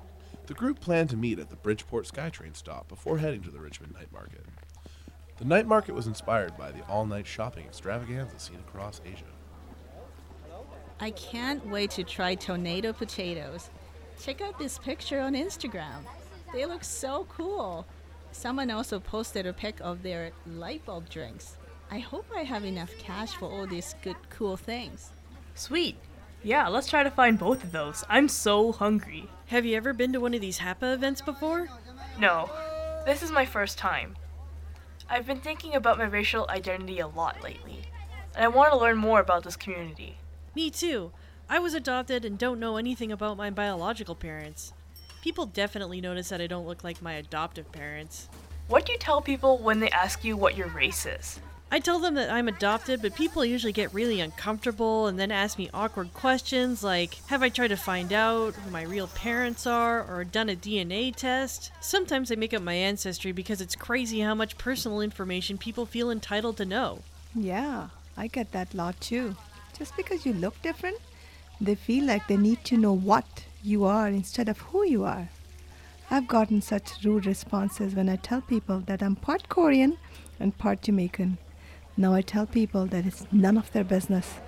The 0.47 0.53
group 0.53 0.79
planned 0.79 1.09
to 1.09 1.17
meet 1.17 1.37
at 1.37 1.49
the 1.49 1.57
Bridgeport 1.57 2.07
SkyTrain 2.07 2.55
stop 2.55 2.87
before 2.87 3.17
heading 3.17 3.41
to 3.41 3.51
the 3.51 3.59
Richmond 3.59 3.93
Night 3.93 4.09
Market. 4.13 4.45
The 5.37 5.43
night 5.43 5.67
market 5.67 5.95
was 5.95 6.07
inspired 6.07 6.57
by 6.57 6.71
the 6.71 6.85
all-night 6.85 7.27
shopping 7.27 7.65
extravaganza 7.65 8.39
seen 8.39 8.59
across 8.59 9.01
Asia. 9.05 9.25
I 11.01 11.11
can't 11.11 11.67
wait 11.67 11.91
to 11.91 12.05
try 12.05 12.35
tornado 12.35 12.93
potatoes. 12.93 13.69
Check 14.23 14.39
out 14.39 14.57
this 14.57 14.77
picture 14.77 15.19
on 15.19 15.33
Instagram. 15.33 16.05
They 16.53 16.65
look 16.65 16.85
so 16.85 17.27
cool. 17.27 17.85
Someone 18.31 18.71
also 18.71 18.99
posted 18.99 19.45
a 19.45 19.53
pic 19.53 19.79
of 19.81 20.03
their 20.03 20.31
light 20.47 20.85
bulb 20.85 21.09
drinks. 21.09 21.57
I 21.89 21.99
hope 21.99 22.25
I 22.35 22.43
have 22.43 22.63
enough 22.63 22.97
cash 22.97 23.33
for 23.35 23.45
all 23.45 23.67
these 23.67 23.95
good, 24.01 24.15
cool 24.29 24.57
things. 24.57 25.11
Sweet. 25.55 25.97
Yeah, 26.43 26.67
let's 26.69 26.89
try 26.89 27.03
to 27.03 27.11
find 27.11 27.37
both 27.37 27.63
of 27.63 27.71
those. 27.71 28.03
I'm 28.09 28.27
so 28.27 28.71
hungry. 28.71 29.27
Have 29.47 29.65
you 29.65 29.75
ever 29.77 29.93
been 29.93 30.13
to 30.13 30.19
one 30.19 30.33
of 30.33 30.41
these 30.41 30.59
HAPA 30.59 30.93
events 30.93 31.21
before? 31.21 31.67
No, 32.19 32.49
this 33.05 33.21
is 33.21 33.31
my 33.31 33.45
first 33.45 33.77
time. 33.77 34.15
I've 35.09 35.27
been 35.27 35.41
thinking 35.41 35.75
about 35.75 35.97
my 35.97 36.05
racial 36.05 36.47
identity 36.49 36.99
a 36.99 37.07
lot 37.07 37.43
lately, 37.43 37.81
and 38.33 38.45
I 38.45 38.47
want 38.47 38.71
to 38.71 38.79
learn 38.79 38.97
more 38.97 39.19
about 39.19 39.43
this 39.43 39.57
community. 39.57 40.17
Me 40.55 40.71
too. 40.71 41.11
I 41.49 41.59
was 41.59 41.73
adopted 41.73 42.23
and 42.23 42.37
don't 42.37 42.59
know 42.59 42.77
anything 42.77 43.11
about 43.11 43.35
my 43.37 43.49
biological 43.49 44.15
parents. 44.15 44.73
People 45.21 45.45
definitely 45.45 46.01
notice 46.01 46.29
that 46.29 46.41
I 46.41 46.47
don't 46.47 46.65
look 46.65 46.83
like 46.83 46.99
my 46.99 47.13
adoptive 47.13 47.71
parents. 47.71 48.27
What 48.67 48.87
do 48.87 48.93
you 48.93 48.97
tell 48.97 49.21
people 49.21 49.59
when 49.59 49.79
they 49.79 49.89
ask 49.91 50.23
you 50.23 50.35
what 50.35 50.57
your 50.57 50.67
race 50.69 51.05
is? 51.05 51.39
I 51.73 51.79
tell 51.79 51.99
them 51.99 52.15
that 52.15 52.31
I'm 52.31 52.47
adopted, 52.47 53.03
but 53.03 53.15
people 53.15 53.45
usually 53.45 53.71
get 53.71 53.93
really 53.93 54.19
uncomfortable 54.19 55.05
and 55.05 55.19
then 55.19 55.31
ask 55.31 55.59
me 55.59 55.69
awkward 55.75 56.13
questions 56.15 56.83
like 56.83 57.15
Have 57.27 57.43
I 57.43 57.49
tried 57.49 57.67
to 57.67 57.77
find 57.77 58.11
out 58.11 58.55
who 58.55 58.71
my 58.71 58.81
real 58.81 59.07
parents 59.07 59.67
are 59.67 60.03
or 60.03 60.23
done 60.23 60.49
a 60.49 60.55
DNA 60.55 61.15
test? 61.15 61.71
Sometimes 61.81 62.31
I 62.31 62.35
make 62.35 62.53
up 62.53 62.63
my 62.63 62.73
ancestry 62.73 63.31
because 63.31 63.61
it's 63.61 63.75
crazy 63.75 64.21
how 64.21 64.33
much 64.33 64.57
personal 64.57 65.01
information 65.01 65.59
people 65.59 65.85
feel 65.85 66.09
entitled 66.09 66.57
to 66.57 66.65
know. 66.65 67.03
Yeah, 67.35 67.89
I 68.17 68.25
get 68.25 68.51
that 68.53 68.73
a 68.73 68.77
lot 68.77 68.99
too. 68.99 69.35
Just 69.77 69.95
because 69.95 70.25
you 70.25 70.33
look 70.33 70.59
different, 70.63 70.97
they 71.61 71.75
feel 71.75 72.05
like 72.05 72.27
they 72.27 72.37
need 72.37 72.65
to 72.65 72.75
know 72.75 72.93
what 72.93 73.45
you 73.63 73.85
are 73.85 74.07
instead 74.07 74.49
of 74.49 74.59
who 74.59 74.85
you 74.85 75.03
are. 75.03 75.29
I've 76.09 76.27
gotten 76.27 76.61
such 76.61 77.03
rude 77.03 77.25
responses 77.25 77.95
when 77.95 78.09
I 78.09 78.17
tell 78.17 78.41
people 78.41 78.79
that 78.87 79.01
I'm 79.01 79.15
part 79.15 79.47
Korean 79.49 79.97
and 80.39 80.57
part 80.57 80.81
Jamaican. 80.81 81.37
Now 81.95 82.13
I 82.13 82.21
tell 82.21 82.45
people 82.45 82.85
that 82.87 83.05
it's 83.05 83.25
none 83.31 83.57
of 83.57 83.71
their 83.71 83.83
business. 83.83 84.39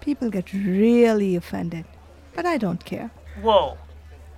People 0.00 0.30
get 0.30 0.52
really 0.52 1.36
offended, 1.36 1.84
but 2.34 2.46
I 2.46 2.56
don't 2.56 2.84
care. 2.84 3.10
Whoa. 3.42 3.76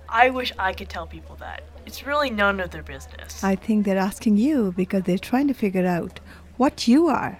I 0.09 0.29
wish 0.29 0.53
I 0.57 0.73
could 0.73 0.89
tell 0.89 1.05
people 1.05 1.35
that. 1.37 1.63
It's 1.85 2.05
really 2.05 2.29
none 2.29 2.59
of 2.59 2.71
their 2.71 2.83
business. 2.83 3.43
I 3.43 3.55
think 3.55 3.85
they're 3.85 3.97
asking 3.97 4.37
you 4.37 4.73
because 4.75 5.03
they're 5.03 5.17
trying 5.17 5.47
to 5.47 5.53
figure 5.53 5.85
out 5.85 6.19
what 6.57 6.87
you 6.87 7.07
are. 7.07 7.39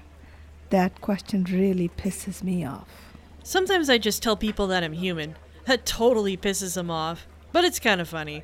That 0.70 1.02
question 1.02 1.46
really 1.46 1.90
pisses 1.90 2.44
me 2.44 2.66
off. 2.66 2.88
Sometimes 3.44 3.90
I 3.90 3.98
just 3.98 4.22
tell 4.22 4.36
people 4.36 4.68
that 4.68 4.84
I'm 4.84 4.94
human. 4.94 5.36
That 5.68 5.86
totally 5.86 6.38
pisses 6.38 6.78
him 6.78 6.90
off, 6.90 7.28
but 7.52 7.66
it's 7.66 7.80
kind 7.80 8.00
of 8.00 8.08
funny. 8.08 8.44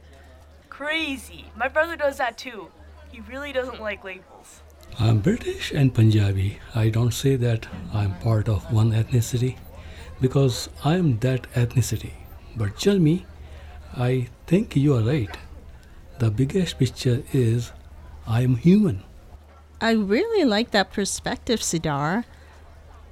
Crazy. 0.68 1.46
My 1.56 1.70
brother 1.70 1.96
does 1.96 2.18
that 2.18 2.38
too. 2.38 2.68
He 3.14 3.22
really 3.22 3.54
doesn't 3.54 3.80
like 3.80 4.04
labels. 4.04 4.62
I'm 5.00 5.20
British 5.20 5.72
and 5.72 5.94
Punjabi. 5.94 6.60
I 6.76 6.90
don't 6.90 7.14
say 7.14 7.38
that 7.38 7.66
I'm 7.94 8.16
part 8.16 8.50
of 8.50 8.70
one 8.74 8.92
ethnicity 8.92 9.56
because 10.20 10.68
I'm 10.84 11.18
that 11.20 11.44
ethnicity. 11.54 12.12
But 12.58 12.78
tell 12.78 13.00
me, 13.00 13.26
I 13.96 14.28
think 14.46 14.76
you 14.76 14.94
are 14.98 15.02
right. 15.02 15.36
The 16.20 16.30
biggest 16.30 16.78
picture 16.78 17.24
is 17.32 17.72
I'm 18.28 18.58
human. 18.58 19.02
I 19.80 19.92
really 19.92 20.44
like 20.44 20.72
that 20.72 20.92
perspective, 20.92 21.62
Sidar. 21.62 22.26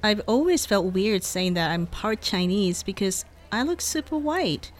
I've 0.02 0.20
always 0.26 0.66
felt 0.66 0.92
weird 0.92 1.24
saying 1.24 1.54
that 1.54 1.70
I'm 1.70 1.86
part 1.86 2.20
Chinese 2.20 2.82
because 2.82 3.24
I 3.54 3.62
look 3.62 3.82
super 3.82 4.16
white. 4.16 4.72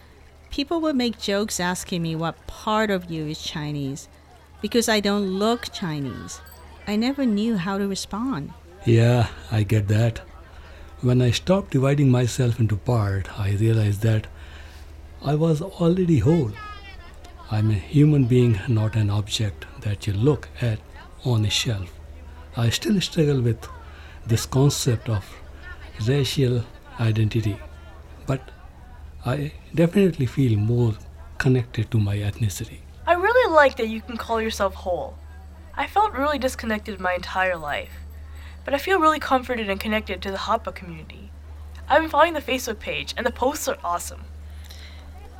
People 0.49 0.81
would 0.81 0.95
make 0.95 1.19
jokes 1.19 1.59
asking 1.59 2.01
me 2.01 2.15
what 2.15 2.47
part 2.47 2.89
of 2.89 3.11
you 3.11 3.27
is 3.27 3.39
Chinese 3.39 4.09
because 4.63 4.89
I 4.89 4.99
don't 4.99 5.37
look 5.37 5.71
Chinese. 5.71 6.41
I 6.87 6.95
never 6.95 7.23
knew 7.23 7.55
how 7.57 7.77
to 7.77 7.87
respond. 7.87 8.51
Yeah, 8.83 9.27
I 9.51 9.61
get 9.61 9.87
that. 9.89 10.21
When 11.01 11.21
I 11.21 11.29
stopped 11.29 11.69
dividing 11.69 12.09
myself 12.09 12.59
into 12.59 12.75
parts, 12.75 13.29
I 13.37 13.51
realized 13.51 14.01
that 14.01 14.25
I 15.21 15.35
was 15.35 15.61
already 15.61 16.17
whole. 16.17 16.51
I'm 17.51 17.69
a 17.69 17.75
human 17.75 18.25
being, 18.25 18.59
not 18.67 18.95
an 18.95 19.11
object 19.11 19.67
that 19.81 20.07
you 20.07 20.13
look 20.13 20.49
at 20.61 20.79
on 21.23 21.45
a 21.45 21.49
shelf. 21.51 21.93
I 22.57 22.69
still 22.69 22.99
struggle 23.01 23.39
with 23.41 23.67
this 24.25 24.47
concept 24.47 25.09
of 25.09 25.31
racial 26.07 26.63
identity, 26.99 27.59
but 28.25 28.49
I 29.25 29.53
definitely 29.73 30.25
feel 30.25 30.57
more 30.59 30.95
connected 31.37 31.89
to 31.91 31.97
my 31.97 32.17
ethnicity. 32.17 32.79
I 33.07 33.13
really 33.13 33.53
like 33.53 33.77
that 33.77 33.87
you 33.87 34.01
can 34.01 34.17
call 34.17 34.41
yourself 34.41 34.73
whole. 34.73 35.17
I 35.75 35.87
felt 35.87 36.13
really 36.13 36.37
disconnected 36.37 36.99
my 36.99 37.13
entire 37.13 37.57
life, 37.57 37.91
but 38.65 38.73
I 38.73 38.77
feel 38.77 38.99
really 38.99 39.19
comforted 39.19 39.69
and 39.69 39.79
connected 39.79 40.21
to 40.21 40.31
the 40.31 40.37
Hapa 40.37 40.75
community. 40.75 41.31
I've 41.87 42.01
been 42.01 42.09
following 42.09 42.33
the 42.33 42.41
Facebook 42.41 42.79
page, 42.79 43.13
and 43.15 43.25
the 43.25 43.31
posts 43.31 43.67
are 43.67 43.77
awesome. 43.83 44.23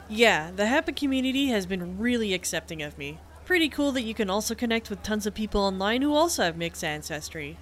Yeah, 0.10 0.52
the 0.52 0.66
HAPA 0.66 0.96
community 0.96 1.48
has 1.48 1.66
been 1.66 1.98
really 1.98 2.34
accepting 2.34 2.82
of 2.82 2.98
me. 2.98 3.20
Pretty 3.46 3.70
cool 3.70 3.92
that 3.94 4.04
you 4.04 4.14
can 4.14 4.30
also 4.30 4.54
connect 4.54 4.90
with 4.90 5.04
tons 5.04 5.26
of 5.26 5.34
people 5.34 5.62
online 5.62 6.02
who 6.02 6.14
also 6.14 6.44
have 6.44 6.58
mixed 6.58 6.84
ancestry. 6.84 7.58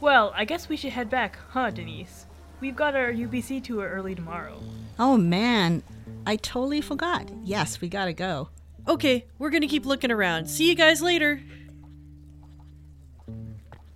Well, 0.00 0.32
I 0.34 0.44
guess 0.44 0.68
we 0.68 0.76
should 0.76 0.92
head 0.92 1.08
back, 1.08 1.38
huh, 1.50 1.70
Denise? 1.70 2.21
We've 2.62 2.76
got 2.76 2.94
our 2.94 3.12
UBC 3.12 3.64
tour 3.64 3.88
early 3.88 4.14
tomorrow. 4.14 4.56
Oh 4.96 5.16
man, 5.16 5.82
I 6.24 6.36
totally 6.36 6.80
forgot. 6.80 7.28
Yes, 7.42 7.80
we 7.80 7.88
gotta 7.88 8.12
go. 8.12 8.50
Okay, 8.86 9.26
we're 9.40 9.50
gonna 9.50 9.66
keep 9.66 9.84
looking 9.84 10.12
around. 10.12 10.46
See 10.46 10.68
you 10.68 10.76
guys 10.76 11.02
later. 11.02 11.42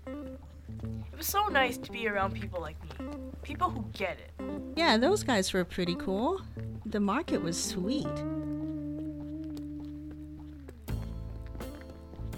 It 0.09 1.17
was 1.17 1.29
so 1.29 1.47
nice 1.47 1.77
to 1.77 1.93
be 1.93 2.09
around 2.09 2.35
people 2.35 2.61
like 2.61 2.75
me. 2.83 3.07
People 3.45 3.71
who 3.71 3.85
get 3.93 4.19
it. 4.19 4.33
Yeah, 4.75 4.97
those 4.97 5.23
guys 5.23 5.53
were 5.53 5.65
pretty 5.65 5.95
cool. 5.95 6.43
The 6.87 6.99
market 6.99 7.41
was 7.41 7.57
sweet. 7.57 8.09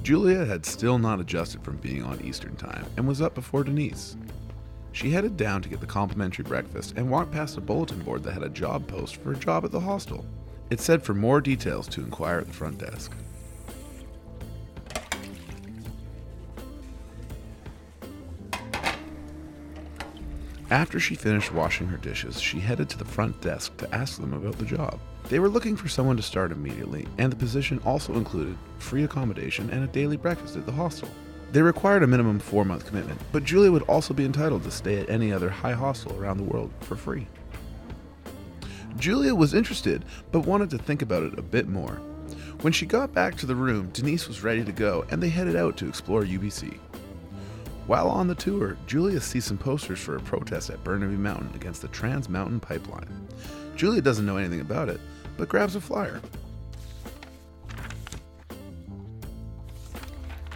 Julia 0.02 0.44
had 0.44 0.66
still 0.66 0.98
not 0.98 1.20
adjusted 1.20 1.64
from 1.64 1.78
being 1.78 2.04
on 2.04 2.20
Eastern 2.20 2.54
Time 2.56 2.84
and 2.98 3.08
was 3.08 3.22
up 3.22 3.34
before 3.34 3.64
Denise. 3.64 4.18
She 4.92 5.10
headed 5.10 5.36
down 5.36 5.62
to 5.62 5.68
get 5.68 5.80
the 5.80 5.86
complimentary 5.86 6.44
breakfast 6.44 6.94
and 6.96 7.10
walked 7.10 7.32
past 7.32 7.56
a 7.56 7.60
bulletin 7.60 8.00
board 8.00 8.22
that 8.24 8.32
had 8.32 8.42
a 8.42 8.48
job 8.48 8.86
post 8.88 9.16
for 9.16 9.32
a 9.32 9.36
job 9.36 9.64
at 9.64 9.70
the 9.70 9.80
hostel. 9.80 10.24
It 10.70 10.80
said 10.80 11.02
for 11.02 11.14
more 11.14 11.40
details 11.40 11.86
to 11.88 12.02
inquire 12.02 12.38
at 12.38 12.46
the 12.46 12.52
front 12.52 12.78
desk. 12.78 13.12
After 20.70 21.00
she 21.00 21.14
finished 21.14 21.54
washing 21.54 21.86
her 21.86 21.96
dishes, 21.96 22.38
she 22.38 22.60
headed 22.60 22.90
to 22.90 22.98
the 22.98 23.04
front 23.04 23.40
desk 23.40 23.74
to 23.78 23.94
ask 23.94 24.20
them 24.20 24.34
about 24.34 24.58
the 24.58 24.66
job. 24.66 25.00
They 25.30 25.38
were 25.38 25.48
looking 25.48 25.76
for 25.76 25.88
someone 25.88 26.18
to 26.18 26.22
start 26.22 26.52
immediately, 26.52 27.06
and 27.16 27.32
the 27.32 27.36
position 27.36 27.80
also 27.86 28.14
included 28.14 28.58
free 28.78 29.04
accommodation 29.04 29.70
and 29.70 29.82
a 29.82 29.86
daily 29.86 30.18
breakfast 30.18 30.56
at 30.56 30.66
the 30.66 30.72
hostel. 30.72 31.08
They 31.50 31.62
required 31.62 32.02
a 32.02 32.06
minimum 32.06 32.40
four 32.40 32.64
month 32.64 32.86
commitment, 32.86 33.20
but 33.32 33.44
Julia 33.44 33.72
would 33.72 33.82
also 33.82 34.12
be 34.12 34.24
entitled 34.24 34.64
to 34.64 34.70
stay 34.70 35.00
at 35.00 35.08
any 35.08 35.32
other 35.32 35.48
high 35.48 35.72
hostel 35.72 36.18
around 36.18 36.36
the 36.36 36.44
world 36.44 36.70
for 36.80 36.94
free. 36.94 37.26
Julia 38.98 39.34
was 39.34 39.54
interested, 39.54 40.04
but 40.30 40.40
wanted 40.40 40.70
to 40.70 40.78
think 40.78 41.02
about 41.02 41.22
it 41.22 41.38
a 41.38 41.42
bit 41.42 41.68
more. 41.68 42.00
When 42.60 42.72
she 42.72 42.84
got 42.84 43.14
back 43.14 43.36
to 43.36 43.46
the 43.46 43.54
room, 43.54 43.90
Denise 43.92 44.26
was 44.26 44.42
ready 44.42 44.64
to 44.64 44.72
go, 44.72 45.06
and 45.10 45.22
they 45.22 45.28
headed 45.28 45.56
out 45.56 45.76
to 45.78 45.88
explore 45.88 46.24
UBC. 46.24 46.78
While 47.86 48.08
on 48.08 48.26
the 48.26 48.34
tour, 48.34 48.76
Julia 48.86 49.20
sees 49.20 49.46
some 49.46 49.56
posters 49.56 50.00
for 50.00 50.16
a 50.16 50.20
protest 50.20 50.68
at 50.68 50.84
Burnaby 50.84 51.16
Mountain 51.16 51.52
against 51.54 51.80
the 51.80 51.88
Trans 51.88 52.28
Mountain 52.28 52.60
Pipeline. 52.60 53.08
Julia 53.76 54.02
doesn't 54.02 54.26
know 54.26 54.36
anything 54.36 54.60
about 54.60 54.88
it, 54.88 55.00
but 55.38 55.48
grabs 55.48 55.76
a 55.76 55.80
flyer. 55.80 56.20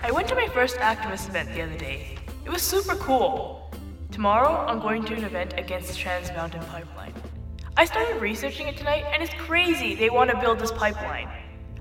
I 0.04 0.10
went 0.10 0.26
to 0.28 0.34
my 0.34 0.48
first 0.48 0.78
activist 0.78 1.28
event 1.28 1.54
the 1.54 1.62
other 1.62 1.78
day. 1.78 2.16
It 2.44 2.50
was 2.50 2.60
super 2.60 2.96
cool. 2.96 3.70
Tomorrow, 4.10 4.66
I'm 4.66 4.80
going 4.80 5.04
to 5.04 5.14
an 5.14 5.22
event 5.22 5.54
against 5.56 5.88
the 5.88 5.94
Trans 5.94 6.28
Mountain 6.30 6.64
Pipeline. 6.64 7.14
I 7.76 7.84
started 7.84 8.20
researching 8.20 8.66
it 8.66 8.76
tonight, 8.76 9.04
and 9.12 9.22
it's 9.22 9.32
crazy 9.34 9.94
they 9.94 10.10
want 10.10 10.28
to 10.30 10.40
build 10.40 10.58
this 10.58 10.72
pipeline. 10.72 11.28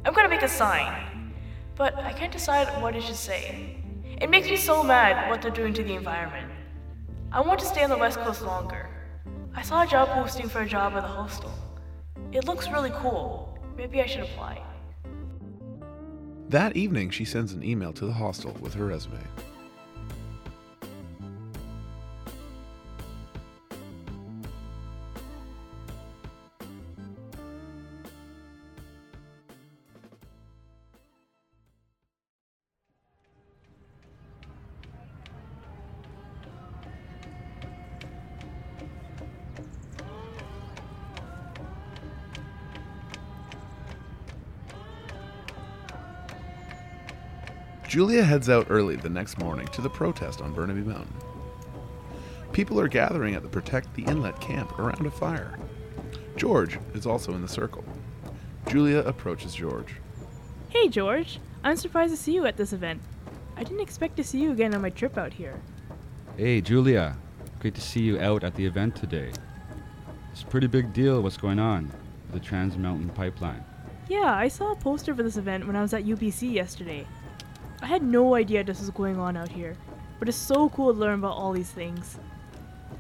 I'm 0.06 0.14
gonna 0.14 0.30
make 0.30 0.44
a 0.44 0.48
sign, 0.48 1.34
but 1.76 1.96
I 1.96 2.14
can't 2.14 2.32
decide 2.32 2.68
what 2.80 2.96
it 2.96 3.02
should 3.02 3.16
say. 3.16 3.84
It 4.22 4.30
makes 4.30 4.48
me 4.48 4.56
so 4.56 4.84
mad 4.84 5.28
what 5.28 5.42
they're 5.42 5.50
doing 5.50 5.74
to 5.74 5.84
the 5.84 5.96
environment. 5.96 6.52
I 7.32 7.42
want 7.42 7.60
to 7.62 7.66
stay 7.66 7.84
on 7.84 7.90
the 7.90 7.98
West 7.98 8.20
Coast 8.20 8.44
longer. 8.44 8.88
I 9.56 9.64
saw 9.64 9.82
a 9.82 9.88
job 9.88 10.10
posting 10.10 10.48
for 10.48 10.62
a 10.62 10.68
job 10.68 10.94
at 10.94 11.02
the 11.02 11.08
hostel. 11.08 11.52
It 12.32 12.46
looks 12.46 12.70
really 12.70 12.92
cool. 12.92 13.58
Maybe 13.76 14.00
I 14.00 14.06
should 14.06 14.22
apply. 14.22 14.62
That 16.52 16.76
evening, 16.76 17.12
she 17.12 17.24
sends 17.24 17.54
an 17.54 17.64
email 17.64 17.94
to 17.94 18.06
the 18.06 18.12
hostel 18.12 18.52
with 18.60 18.74
her 18.74 18.88
resume. 18.88 19.24
Julia 47.92 48.24
heads 48.24 48.48
out 48.48 48.68
early 48.70 48.96
the 48.96 49.10
next 49.10 49.38
morning 49.38 49.68
to 49.74 49.82
the 49.82 49.90
protest 49.90 50.40
on 50.40 50.54
Burnaby 50.54 50.80
Mountain. 50.80 51.14
People 52.54 52.80
are 52.80 52.88
gathering 52.88 53.36
at 53.36 53.44
the 53.44 53.50
Protect 53.50 53.94
the 53.94 54.04
Inlet 54.04 54.40
camp 54.40 54.80
around 54.80 55.06
a 55.06 55.12
fire. 55.12 55.60
George 56.38 56.80
is 56.94 57.06
also 57.06 57.34
in 57.34 57.42
the 57.42 57.50
circle. 57.50 57.84
Julia 58.70 59.00
approaches 59.00 59.54
George. 59.54 59.96
Hey, 60.70 60.88
George. 60.88 61.42
I'm 61.66 61.76
surprised 61.76 62.14
to 62.14 62.18
see 62.18 62.34
you 62.34 62.46
at 62.46 62.56
this 62.56 62.72
event. 62.72 63.02
I 63.58 63.66
didn't 63.66 63.82
expect 63.82 64.16
to 64.16 64.24
see 64.24 64.40
you 64.40 64.54
again 64.54 64.74
on 64.74 64.84
my 64.84 64.90
trip 64.90 65.18
out 65.18 65.34
here. 65.34 65.60
Hey, 66.38 66.62
Julia. 66.62 67.18
Great 67.60 67.76
to 67.76 67.82
see 67.82 68.04
you 68.04 68.18
out 68.22 68.46
at 68.46 68.56
the 68.56 68.66
event 68.66 68.96
today. 68.96 69.34
It's 70.32 70.44
a 70.44 70.46
pretty 70.46 70.68
big 70.68 70.94
deal 70.94 71.22
what's 71.22 71.36
going 71.36 71.60
on 71.60 71.92
with 72.32 72.42
the 72.42 72.48
Trans 72.48 72.78
Mountain 72.78 73.10
Pipeline. 73.10 73.66
Yeah, 74.08 74.34
I 74.34 74.48
saw 74.48 74.72
a 74.72 74.76
poster 74.78 75.14
for 75.14 75.24
this 75.24 75.36
event 75.36 75.68
when 75.68 75.76
I 75.76 75.82
was 75.82 75.94
at 75.94 76.06
UBC 76.06 76.54
yesterday. 76.54 77.06
I 77.82 77.88
had 77.88 78.04
no 78.04 78.36
idea 78.36 78.64
this 78.64 78.80
was 78.80 78.92
going 78.92 79.18
on 79.18 79.36
out 79.36 79.50
here, 79.50 79.76
but 80.20 80.30
it's 80.30 80.38
so 80.38 80.70
cool 80.70 80.94
to 80.94 81.00
learn 81.00 81.20
about 81.20 81.36
all 81.36 81.52
these 81.52 81.72
things. 81.72 82.20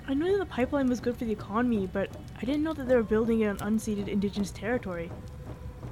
I 0.08 0.16
knew 0.16 0.32
that 0.32 0.40
the 0.40 0.46
pipeline 0.46 0.90
was 0.90 1.00
good 1.00 1.16
for 1.16 1.26
the 1.26 1.32
economy, 1.32 1.88
but 1.92 2.10
I 2.38 2.46
didn't 2.46 2.64
know 2.64 2.74
that 2.74 2.88
they 2.88 2.96
were 2.96 3.04
building 3.04 3.42
it 3.42 3.48
on 3.48 3.58
unceded 3.58 4.08
indigenous 4.08 4.50
territory. 4.50 5.12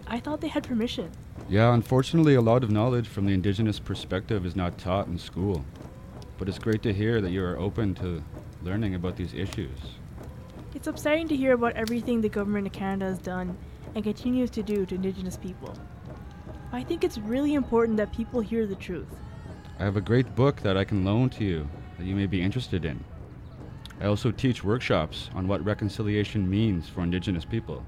I 0.08 0.20
thought 0.20 0.42
they 0.42 0.48
had 0.48 0.68
permission. 0.68 1.12
Yeah, 1.48 1.74
unfortunately, 1.74 2.34
a 2.34 2.42
lot 2.42 2.64
of 2.64 2.72
knowledge 2.72 3.08
from 3.08 3.28
the 3.28 3.34
indigenous 3.34 3.80
perspective 3.80 4.44
is 4.46 4.56
not 4.56 4.80
taught 4.80 5.08
in 5.08 5.20
school. 5.20 5.64
But 6.40 6.50
it's 6.50 6.58
great 6.58 6.82
to 6.84 6.94
hear 6.94 7.22
that 7.22 7.30
you 7.30 7.44
are 7.44 7.58
open 7.58 7.94
to 7.96 8.24
learning 8.64 8.96
about 8.96 9.16
these 9.16 9.34
issues. 9.36 9.78
It's 10.74 10.88
upsetting 10.88 11.28
to 11.28 11.36
hear 11.36 11.54
about 11.54 11.76
everything 11.76 12.22
the 12.22 12.30
government 12.30 12.66
of 12.66 12.74
Canada 12.74 13.06
has 13.06 13.20
done 13.20 13.56
and 13.94 14.04
continues 14.04 14.50
to 14.52 14.64
do 14.64 14.86
to 14.88 14.96
Indigenous 14.96 15.38
people. 15.38 15.76
I 16.72 16.84
think 16.84 17.04
it's 17.04 17.18
really 17.18 17.56
important 17.56 17.98
that 17.98 18.14
people 18.14 18.42
hear 18.42 18.68
the 18.68 18.76
truth. 18.76 19.08
I 19.80 19.84
have 19.84 19.98
a 19.98 20.02
great 20.02 20.36
book 20.36 20.62
that 20.62 20.78
I 20.78 20.84
can 20.84 21.04
loan 21.04 21.30
to 21.32 21.44
you 21.44 21.68
that 21.98 22.06
you 22.06 22.16
may 22.16 22.28
be 22.28 22.42
interested 22.42 22.86
in. 22.86 23.04
I 24.00 24.06
also 24.06 24.32
teach 24.32 24.64
workshops 24.64 25.30
on 25.34 25.48
what 25.48 25.66
reconciliation 25.66 26.50
means 26.50 26.88
for 26.88 27.02
Indigenous 27.02 27.44
people. 27.44 27.84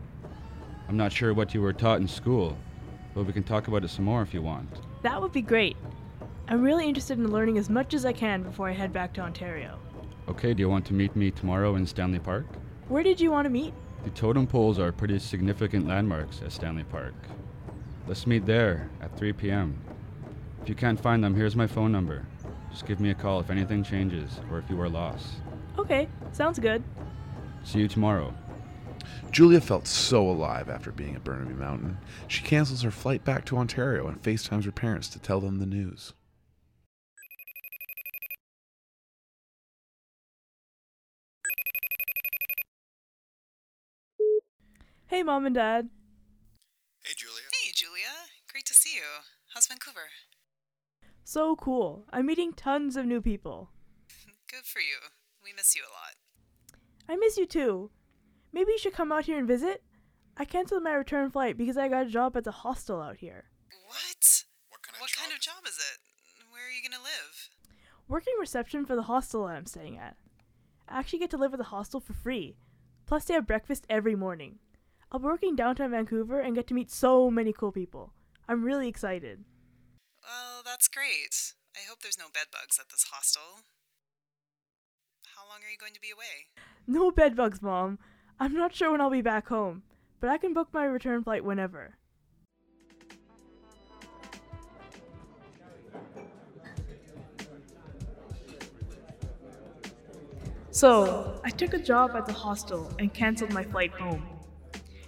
I'm 0.90 0.98
not 0.98 1.12
sure 1.12 1.34
what 1.34 1.54
you 1.54 1.62
were 1.62 1.74
taught 1.74 2.02
in 2.02 2.08
school, 2.08 2.58
but 3.14 3.26
we 3.26 3.34
can 3.34 3.44
talk 3.44 3.68
about 3.68 3.84
it 3.84 3.90
some 3.90 4.06
more 4.06 4.24
if 4.24 4.34
you 4.34 4.42
want. 4.42 4.68
That 5.04 5.22
would 5.22 5.32
be 5.32 5.42
great. 5.42 5.78
I'm 6.48 6.64
really 6.64 6.88
interested 6.88 7.20
in 7.20 7.32
learning 7.32 7.60
as 7.60 7.70
much 7.70 7.94
as 7.94 8.04
I 8.04 8.14
can 8.14 8.42
before 8.42 8.68
I 8.68 8.74
head 8.74 8.92
back 8.92 9.14
to 9.14 9.22
Ontario. 9.22 9.78
Okay, 10.28 10.54
do 10.54 10.62
you 10.62 10.70
want 10.70 10.86
to 10.88 10.94
meet 10.94 11.16
me 11.16 11.30
tomorrow 11.30 11.76
in 11.76 11.86
Stanley 11.86 12.20
Park? 12.20 12.46
Where 12.88 13.04
did 13.04 13.22
you 13.22 13.32
want 13.32 13.46
to 13.46 13.50
meet? 13.50 13.74
The 14.04 14.10
totem 14.10 14.48
poles 14.48 14.80
are 14.80 14.92
pretty 14.92 15.20
significant 15.20 15.88
landmarks 15.88 16.42
at 16.42 16.52
Stanley 16.52 16.84
Park. 16.84 17.14
Let's 18.12 18.28
meet 18.28 18.46
there 18.46 18.90
at 19.00 19.18
3 19.18 19.32
p.m. 19.32 19.80
If 20.62 20.68
you 20.68 20.76
can't 20.76 21.00
find 21.00 21.24
them, 21.24 21.34
here's 21.34 21.56
my 21.56 21.66
phone 21.66 21.94
number. 21.94 22.26
Just 22.70 22.86
give 22.86 23.00
me 23.00 23.10
a 23.10 23.16
call 23.16 23.40
if 23.40 23.50
anything 23.50 23.86
changes 23.86 24.42
or 24.52 24.60
if 24.60 24.70
you 24.70 24.82
are 24.82 24.90
lost. 24.90 25.28
Okay, 25.80 26.10
sounds 26.34 26.60
good. 26.60 26.84
See 27.64 27.80
you 27.80 27.88
tomorrow. 27.88 28.34
Julia 29.32 29.62
felt 29.62 29.88
so 29.88 30.30
alive 30.30 30.70
after 30.70 30.92
being 30.92 31.16
at 31.16 31.24
Burnaby 31.24 31.54
Mountain. 31.54 32.00
She 32.28 32.44
cancels 32.44 32.82
her 32.82 32.92
flight 32.92 33.24
back 33.24 33.46
to 33.46 33.58
Ontario 33.58 34.08
and 34.08 34.22
FaceTimes 34.22 34.66
her 34.66 34.74
parents 34.74 35.08
to 35.08 35.18
tell 35.18 35.40
them 35.40 35.60
the 35.60 35.66
news. 35.66 36.12
Hey, 45.08 45.24
Mom 45.24 45.46
and 45.46 45.56
Dad. 45.56 45.88
Hey, 47.04 47.14
Julia. 47.18 47.42
Hey, 47.52 47.72
Julia. 47.74 48.14
Great 48.52 48.66
to 48.68 48.76
see 48.76 48.94
you. 48.94 49.02
How's 49.62 49.68
Vancouver? 49.68 50.10
So 51.24 51.56
cool. 51.56 52.06
I'm 52.12 52.26
meeting 52.26 52.52
tons 52.52 52.96
of 52.96 53.06
new 53.06 53.22
people. 53.22 53.70
Good 54.52 54.66
for 54.66 54.80
you. 54.80 54.96
We 55.44 55.54
miss 55.56 55.76
you 55.76 55.84
a 55.84 55.94
lot. 55.94 56.16
I 57.08 57.16
miss 57.16 57.38
you 57.38 57.46
too. 57.46 57.92
Maybe 58.52 58.72
you 58.72 58.80
should 58.80 58.96
come 58.96 59.12
out 59.12 59.26
here 59.26 59.38
and 59.38 59.48
visit? 59.48 59.84
I 60.36 60.46
canceled 60.46 60.82
my 60.82 60.94
return 60.94 61.30
flight 61.30 61.60
because 61.60 61.78
I 61.78 61.90
got 61.90 62.08
a 62.08 62.10
job 62.10 62.36
at 62.38 62.44
the 62.44 62.52
hostel 62.52 63.00
out 63.00 63.18
here. 63.18 63.52
What? 63.86 64.46
What 64.70 64.82
kind 64.82 64.96
of, 64.96 65.02
what 65.02 65.12
job? 65.12 65.26
kind 65.26 65.32
of 65.32 65.40
job 65.40 65.68
is 65.68 65.78
it? 65.78 66.00
Where 66.50 66.66
are 66.66 66.72
you 66.72 66.82
going 66.82 66.98
to 67.00 67.04
live? 67.04 67.50
Working 68.08 68.34
reception 68.40 68.88
for 68.88 68.96
the 68.96 69.04
hostel 69.04 69.46
that 69.46 69.58
I'm 69.58 69.68
staying 69.68 70.00
at. 70.00 70.18
I 70.90 70.98
actually 70.98 71.20
get 71.20 71.30
to 71.32 71.38
live 71.38 71.54
at 71.54 71.60
the 71.60 71.66
hostel 71.66 72.00
for 72.00 72.14
free. 72.14 72.58
Plus, 73.06 73.26
they 73.26 73.36
have 73.36 73.46
breakfast 73.46 73.86
every 73.92 74.16
morning. 74.16 74.58
I'll 75.12 75.20
be 75.20 75.26
working 75.26 75.56
downtown 75.56 75.92
Vancouver 75.92 76.40
and 76.40 76.56
get 76.56 76.66
to 76.70 76.74
meet 76.74 76.90
so 76.90 77.30
many 77.30 77.54
cool 77.54 77.72
people. 77.72 78.14
I'm 78.52 78.66
really 78.66 78.90
excited. 78.90 79.46
Well, 80.22 80.62
that's 80.66 80.90
great. 80.90 81.54
I 81.74 81.88
hope 81.88 82.02
there's 82.02 82.20
no 82.20 82.26
bed 82.34 82.48
bugs 82.52 82.78
at 82.78 82.90
this 82.90 83.06
hostel. 83.10 83.62
How 85.38 85.44
long 85.48 85.60
are 85.66 85.72
you 85.72 85.78
going 85.80 85.94
to 85.94 86.02
be 86.02 86.12
away? 86.12 86.48
No 86.86 87.12
bed 87.12 87.38
bugs, 87.38 87.62
Mom. 87.62 87.98
I'm 88.42 88.54
not 88.54 88.76
sure 88.76 88.92
when 88.92 89.00
I'll 89.00 89.10
be 89.10 89.22
back 89.22 89.48
home, 89.48 89.84
but 90.20 90.30
I 90.30 90.38
can 90.38 90.54
book 90.54 90.68
my 90.74 90.84
return 90.84 91.24
flight 91.24 91.46
whenever. 91.46 91.98
So, 100.72 101.40
I 101.46 101.52
took 101.52 101.74
a 101.74 101.80
job 101.80 102.18
at 102.18 102.26
the 102.26 102.34
hostel 102.34 102.92
and 103.00 103.14
cancelled 103.14 103.54
my 103.54 103.64
flight 103.64 103.92
home. 103.92 104.28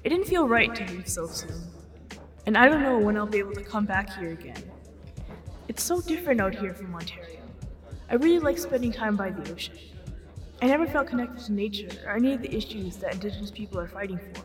It 0.06 0.10
didn't 0.12 0.28
feel 0.28 0.48
right 0.48 0.74
to 0.74 0.86
leave 0.86 1.10
so 1.10 1.28
soon. 1.28 1.73
And 2.46 2.58
I 2.58 2.68
don't 2.68 2.82
know 2.82 3.00
when 3.00 3.16
I'll 3.16 3.26
be 3.26 3.40
able 3.40 3.54
to 3.54 3.64
come 3.64 3.86
back 3.86 4.14
here 4.18 4.32
again. 4.32 4.62
It's 5.68 5.82
so 5.82 6.02
different 6.02 6.42
out 6.42 6.54
here 6.54 6.74
from 6.74 6.94
Ontario. 6.94 7.40
I 8.10 8.16
really 8.16 8.40
like 8.40 8.58
spending 8.58 8.92
time 8.92 9.16
by 9.16 9.30
the 9.30 9.52
ocean. 9.52 9.78
I 10.62 10.68
never 10.68 10.86
felt 10.86 11.08
connected 11.08 11.46
to 11.46 11.54
nature 11.54 11.90
or 12.06 12.16
any 12.16 12.34
of 12.34 12.42
the 12.42 12.54
issues 12.54 12.98
that 12.98 13.14
Indigenous 13.14 13.52
people 13.52 13.80
are 13.80 13.88
fighting 13.88 14.20
for. 14.20 14.44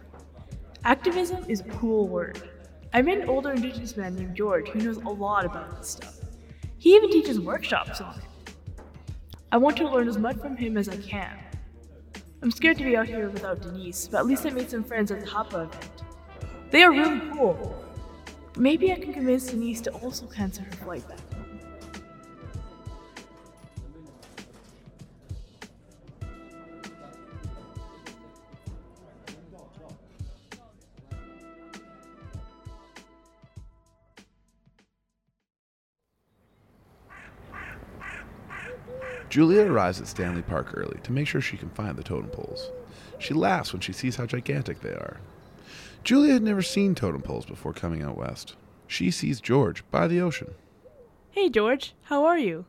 Activism 0.84 1.44
is 1.48 1.60
a 1.60 1.64
cool 1.64 2.08
word. 2.08 2.48
I 2.92 3.02
met 3.02 3.18
an 3.18 3.28
older 3.28 3.52
Indigenous 3.52 3.96
man 3.96 4.14
named 4.14 4.36
George 4.36 4.68
who 4.68 4.78
knows 4.78 4.96
a 4.96 5.08
lot 5.08 5.44
about 5.44 5.76
this 5.76 5.90
stuff. 5.90 6.20
He 6.78 6.94
even 6.94 7.10
teaches 7.10 7.40
workshops 7.40 8.00
on 8.00 8.18
it. 8.18 8.24
I 9.50 9.56
want 9.56 9.76
to 9.78 9.88
learn 9.88 10.08
as 10.08 10.18
much 10.18 10.36
from 10.38 10.56
him 10.56 10.76
as 10.76 10.88
I 10.88 10.96
can. 10.96 11.36
I'm 12.42 12.50
scared 12.52 12.78
to 12.78 12.84
be 12.84 12.96
out 12.96 13.06
here 13.06 13.28
without 13.28 13.60
Denise, 13.60 14.08
but 14.08 14.18
at 14.18 14.26
least 14.26 14.46
I 14.46 14.50
made 14.50 14.70
some 14.70 14.84
friends 14.84 15.10
at 15.10 15.20
the 15.20 15.26
Hapa 15.26 15.64
event. 15.66 16.02
They 16.70 16.84
are 16.84 16.92
really 16.92 17.20
cool. 17.32 17.84
Maybe 18.58 18.92
I 18.92 18.96
can 18.96 19.12
convince 19.12 19.46
Denise 19.46 19.80
to 19.82 19.92
also 19.92 20.26
cancel 20.26 20.64
her 20.64 20.72
flight 20.72 21.08
back. 21.08 21.18
Julia 39.28 39.70
arrives 39.70 40.00
at 40.00 40.08
Stanley 40.08 40.42
Park 40.42 40.72
early 40.74 40.98
to 41.04 41.12
make 41.12 41.28
sure 41.28 41.40
she 41.40 41.56
can 41.56 41.70
find 41.70 41.96
the 41.96 42.02
totem 42.02 42.30
poles. 42.30 42.72
She 43.20 43.34
laughs 43.34 43.72
when 43.72 43.80
she 43.80 43.92
sees 43.92 44.16
how 44.16 44.26
gigantic 44.26 44.80
they 44.80 44.90
are. 44.90 45.18
Julia 46.04 46.32
had 46.32 46.42
never 46.42 46.62
seen 46.62 46.94
totem 46.94 47.22
poles 47.22 47.44
before 47.46 47.72
coming 47.72 48.02
out 48.02 48.16
west. 48.16 48.54
She 48.86 49.10
sees 49.10 49.40
George 49.40 49.84
by 49.90 50.08
the 50.08 50.20
ocean. 50.20 50.54
Hey, 51.30 51.50
George, 51.50 51.94
how 52.04 52.24
are 52.24 52.38
you? 52.38 52.64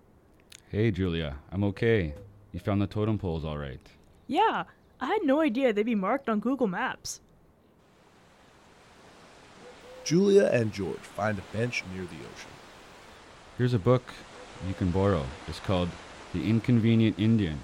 Hey, 0.69 0.91
Julia. 0.91 1.37
I'm 1.51 1.63
okay. 1.63 2.13
You 2.51 2.59
found 2.59 2.81
the 2.81 2.87
totem 2.87 3.17
poles 3.17 3.45
all 3.45 3.57
right. 3.57 3.79
Yeah, 4.27 4.65
I 4.99 5.05
had 5.07 5.23
no 5.23 5.39
idea 5.41 5.71
they'd 5.71 5.83
be 5.85 5.95
marked 5.95 6.29
on 6.29 6.39
Google 6.39 6.67
Maps. 6.67 7.21
Julia 10.03 10.49
and 10.51 10.73
George 10.73 10.97
find 10.99 11.37
a 11.37 11.57
bench 11.57 11.83
near 11.93 12.03
the 12.03 12.15
ocean. 12.15 12.51
Here's 13.57 13.73
a 13.73 13.79
book 13.79 14.03
you 14.67 14.73
can 14.73 14.91
borrow. 14.91 15.25
It's 15.47 15.59
called 15.59 15.89
The 16.33 16.49
Inconvenient 16.49 17.17
Indian. 17.17 17.59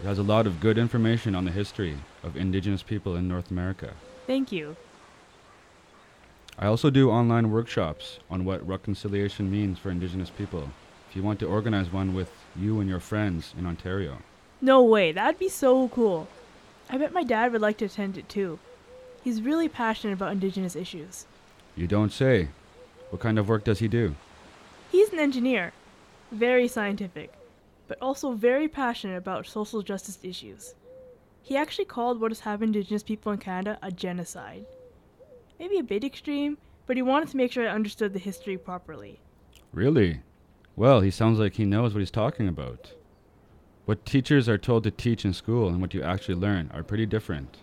It 0.00 0.06
has 0.06 0.18
a 0.18 0.22
lot 0.22 0.46
of 0.46 0.60
good 0.60 0.78
information 0.78 1.34
on 1.34 1.44
the 1.44 1.50
history 1.50 1.96
of 2.22 2.36
indigenous 2.36 2.82
people 2.82 3.16
in 3.16 3.28
North 3.28 3.50
America. 3.50 3.92
Thank 4.26 4.52
you. 4.52 4.76
I 6.58 6.66
also 6.66 6.88
do 6.88 7.10
online 7.10 7.50
workshops 7.50 8.20
on 8.30 8.44
what 8.44 8.66
reconciliation 8.66 9.50
means 9.50 9.78
for 9.78 9.90
Indigenous 9.90 10.30
people. 10.30 10.70
If 11.10 11.16
you 11.16 11.22
want 11.22 11.40
to 11.40 11.46
organize 11.46 11.92
one 11.92 12.14
with 12.14 12.30
you 12.56 12.80
and 12.80 12.88
your 12.88 13.00
friends 13.00 13.54
in 13.58 13.66
Ontario. 13.66 14.18
No 14.60 14.82
way, 14.82 15.12
that'd 15.12 15.38
be 15.38 15.48
so 15.48 15.88
cool. 15.88 16.28
I 16.88 16.96
bet 16.96 17.12
my 17.12 17.24
dad 17.24 17.52
would 17.52 17.60
like 17.60 17.78
to 17.78 17.86
attend 17.86 18.16
it 18.16 18.28
too. 18.28 18.58
He's 19.22 19.42
really 19.42 19.68
passionate 19.68 20.14
about 20.14 20.32
Indigenous 20.32 20.76
issues. 20.76 21.26
You 21.76 21.86
don't 21.86 22.12
say. 22.12 22.48
What 23.10 23.20
kind 23.20 23.38
of 23.38 23.48
work 23.48 23.64
does 23.64 23.80
he 23.80 23.88
do? 23.88 24.14
He's 24.92 25.12
an 25.12 25.18
engineer, 25.18 25.72
very 26.30 26.68
scientific, 26.68 27.32
but 27.88 27.98
also 28.00 28.32
very 28.32 28.68
passionate 28.68 29.16
about 29.16 29.46
social 29.46 29.82
justice 29.82 30.18
issues. 30.22 30.74
He 31.44 31.58
actually 31.58 31.84
called 31.84 32.22
what 32.22 32.30
has 32.30 32.40
happened 32.40 32.72
to 32.72 32.78
Indigenous 32.78 33.02
people 33.02 33.30
in 33.30 33.38
Canada 33.38 33.78
a 33.82 33.92
genocide. 33.92 34.64
Maybe 35.60 35.78
a 35.78 35.82
bit 35.82 36.02
extreme, 36.02 36.56
but 36.86 36.96
he 36.96 37.02
wanted 37.02 37.28
to 37.28 37.36
make 37.36 37.52
sure 37.52 37.68
I 37.68 37.70
understood 37.70 38.14
the 38.14 38.18
history 38.18 38.56
properly. 38.56 39.20
Really? 39.70 40.22
Well, 40.74 41.02
he 41.02 41.10
sounds 41.10 41.38
like 41.38 41.56
he 41.56 41.66
knows 41.66 41.92
what 41.92 42.00
he's 42.00 42.10
talking 42.10 42.48
about. 42.48 42.94
What 43.84 44.06
teachers 44.06 44.48
are 44.48 44.56
told 44.56 44.84
to 44.84 44.90
teach 44.90 45.26
in 45.26 45.34
school 45.34 45.68
and 45.68 45.82
what 45.82 45.92
you 45.92 46.02
actually 46.02 46.36
learn 46.36 46.70
are 46.72 46.82
pretty 46.82 47.04
different. 47.04 47.58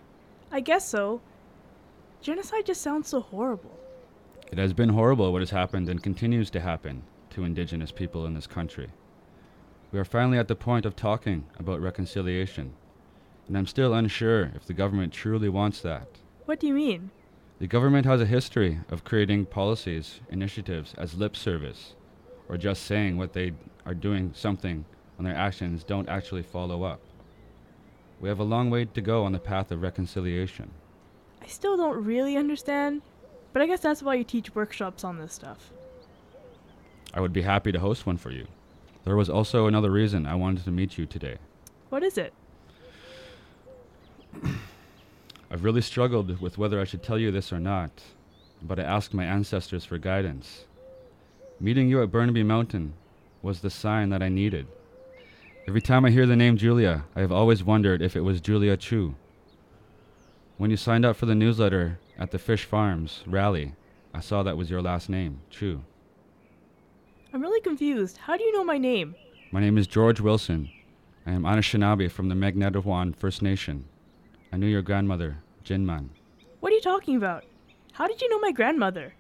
I 0.52 0.60
guess 0.60 0.88
so. 0.88 1.20
Genocide 2.22 2.68
just 2.68 2.84
sounds 2.84 3.08
so 3.08 3.22
horrible. 3.22 3.80
It 4.52 4.60
has 4.60 4.74
been 4.74 4.90
horrible 4.90 5.32
what 5.32 5.42
has 5.42 5.50
happened 5.50 5.90
and 5.90 6.04
continues 6.04 6.52
to 6.52 6.60
happen 6.60 7.02
to 7.32 7.46
indigenous 7.46 7.92
people 7.92 8.28
in 8.28 8.36
this 8.36 8.46
country. 8.46 8.90
We 9.92 9.98
are 9.98 10.06
finally 10.06 10.38
at 10.38 10.48
the 10.48 10.56
point 10.56 10.86
of 10.86 10.96
talking 10.96 11.46
about 11.58 11.82
reconciliation, 11.82 12.76
and 13.48 13.58
I'm 13.58 13.68
still 13.68 13.94
unsure 13.94 14.52
if 14.56 14.66
the 14.66 14.74
government 14.74 15.14
truly 15.14 15.50
wants 15.50 15.82
that. 15.82 16.08
What 16.46 16.60
do 16.60 16.68
you 16.68 16.74
mean? 16.74 17.12
The 17.60 17.68
government 17.68 18.06
has 18.06 18.22
a 18.22 18.26
history 18.26 18.80
of 18.90 19.04
creating 19.04 19.46
policies, 19.46 20.20
initiatives 20.30 20.96
as 20.98 21.16
lip 21.16 21.36
service, 21.36 21.94
or 22.50 22.58
just 22.58 22.84
saying 22.84 23.18
what 23.18 23.34
they 23.34 23.54
are 23.86 23.94
doing 23.94 24.32
something 24.34 24.86
when 25.16 25.26
their 25.26 25.36
actions 25.36 25.84
don't 25.84 26.10
actually 26.10 26.44
follow 26.44 26.84
up. 26.84 27.00
We 28.20 28.30
have 28.30 28.40
a 28.40 28.44
long 28.44 28.70
way 28.70 28.86
to 28.86 29.02
go 29.02 29.24
on 29.24 29.32
the 29.32 29.40
path 29.40 29.72
of 29.72 29.82
reconciliation. 29.82 30.72
I 31.42 31.48
still 31.48 31.78
don't 31.78 32.04
really 32.04 32.38
understand, 32.38 33.02
but 33.54 33.62
I 33.62 33.68
guess 33.68 33.82
that's 33.82 34.04
why 34.04 34.16
you 34.16 34.24
teach 34.24 34.56
workshops 34.56 35.04
on 35.04 35.18
this 35.18 35.34
stuff. 35.34 35.72
I 37.14 37.20
would 37.20 37.34
be 37.34 37.42
happy 37.42 37.72
to 37.72 37.80
host 37.80 38.06
one 38.06 38.18
for 38.18 38.32
you. 38.32 38.48
There 39.04 39.16
was 39.16 39.30
also 39.30 39.68
another 39.68 39.92
reason 39.92 40.26
I 40.26 40.36
wanted 40.36 40.64
to 40.66 40.72
meet 40.72 40.98
you 40.98 41.06
today. 41.06 41.38
What 41.90 42.04
is 42.04 42.18
it? 42.18 42.34
I've 45.52 45.64
really 45.64 45.82
struggled 45.82 46.40
with 46.40 46.58
whether 46.58 46.80
I 46.80 46.86
should 46.86 47.04
tell 47.04 47.20
you 47.20 47.32
this 47.32 47.52
or 47.52 47.60
not, 47.60 47.92
but 48.62 48.80
I 48.80 48.84
asked 48.84 49.14
my 49.14 49.26
ancestors 49.26 49.86
for 49.86 49.98
guidance. 49.98 50.66
Meeting 51.60 51.90
you 51.90 52.02
at 52.02 52.12
Burnaby 52.12 52.44
Mountain 52.44 52.94
was 53.42 53.62
the 53.62 53.70
sign 53.70 54.10
that 54.10 54.24
I 54.24 54.30
needed. 54.30 54.68
Every 55.68 55.82
time 55.82 56.06
I 56.06 56.10
hear 56.10 56.26
the 56.26 56.36
name 56.36 56.58
Julia, 56.58 57.06
I 57.16 57.22
have 57.22 57.32
always 57.32 57.64
wondered 57.64 58.02
if 58.02 58.16
it 58.16 58.22
was 58.22 58.42
Julia 58.42 58.78
Chu. 58.78 59.16
When 60.58 60.72
you 60.72 60.78
signed 60.78 61.06
up 61.06 61.16
for 61.16 61.26
the 61.26 61.36
newsletter 61.36 62.00
at 62.18 62.32
the 62.32 62.40
Fish 62.40 62.66
Farms 62.66 63.24
rally, 63.26 63.74
I 64.14 64.20
saw 64.20 64.44
that 64.44 64.58
was 64.58 64.70
your 64.70 64.82
last 64.82 65.10
name, 65.10 65.42
Chu. 65.50 65.84
I'm 67.34 67.42
really 67.42 67.62
confused. 67.62 68.18
How 68.18 68.38
do 68.38 68.44
you 68.44 68.52
know 68.52 68.64
my 68.64 68.78
name? 68.78 69.16
My 69.52 69.60
name 69.60 69.78
is 69.78 69.88
George 69.88 70.20
Wilson. 70.20 70.70
I 71.26 71.32
am 71.32 71.44
Anishinaabe 71.44 72.12
from 72.12 72.30
the 72.30 72.36
Magnetawan 72.36 73.16
First 73.16 73.42
Nation. 73.42 73.86
I 74.52 74.58
knew 74.58 74.68
your 74.68 74.82
grandmother, 74.82 75.38
Jinman. 75.64 76.10
What 76.60 76.72
are 76.72 76.76
you 76.76 76.82
talking 76.82 77.16
about? 77.16 77.46
How 77.94 78.08
did 78.08 78.22
you 78.22 78.30
know 78.30 78.40
my 78.40 78.52
grandmother? 78.52 79.14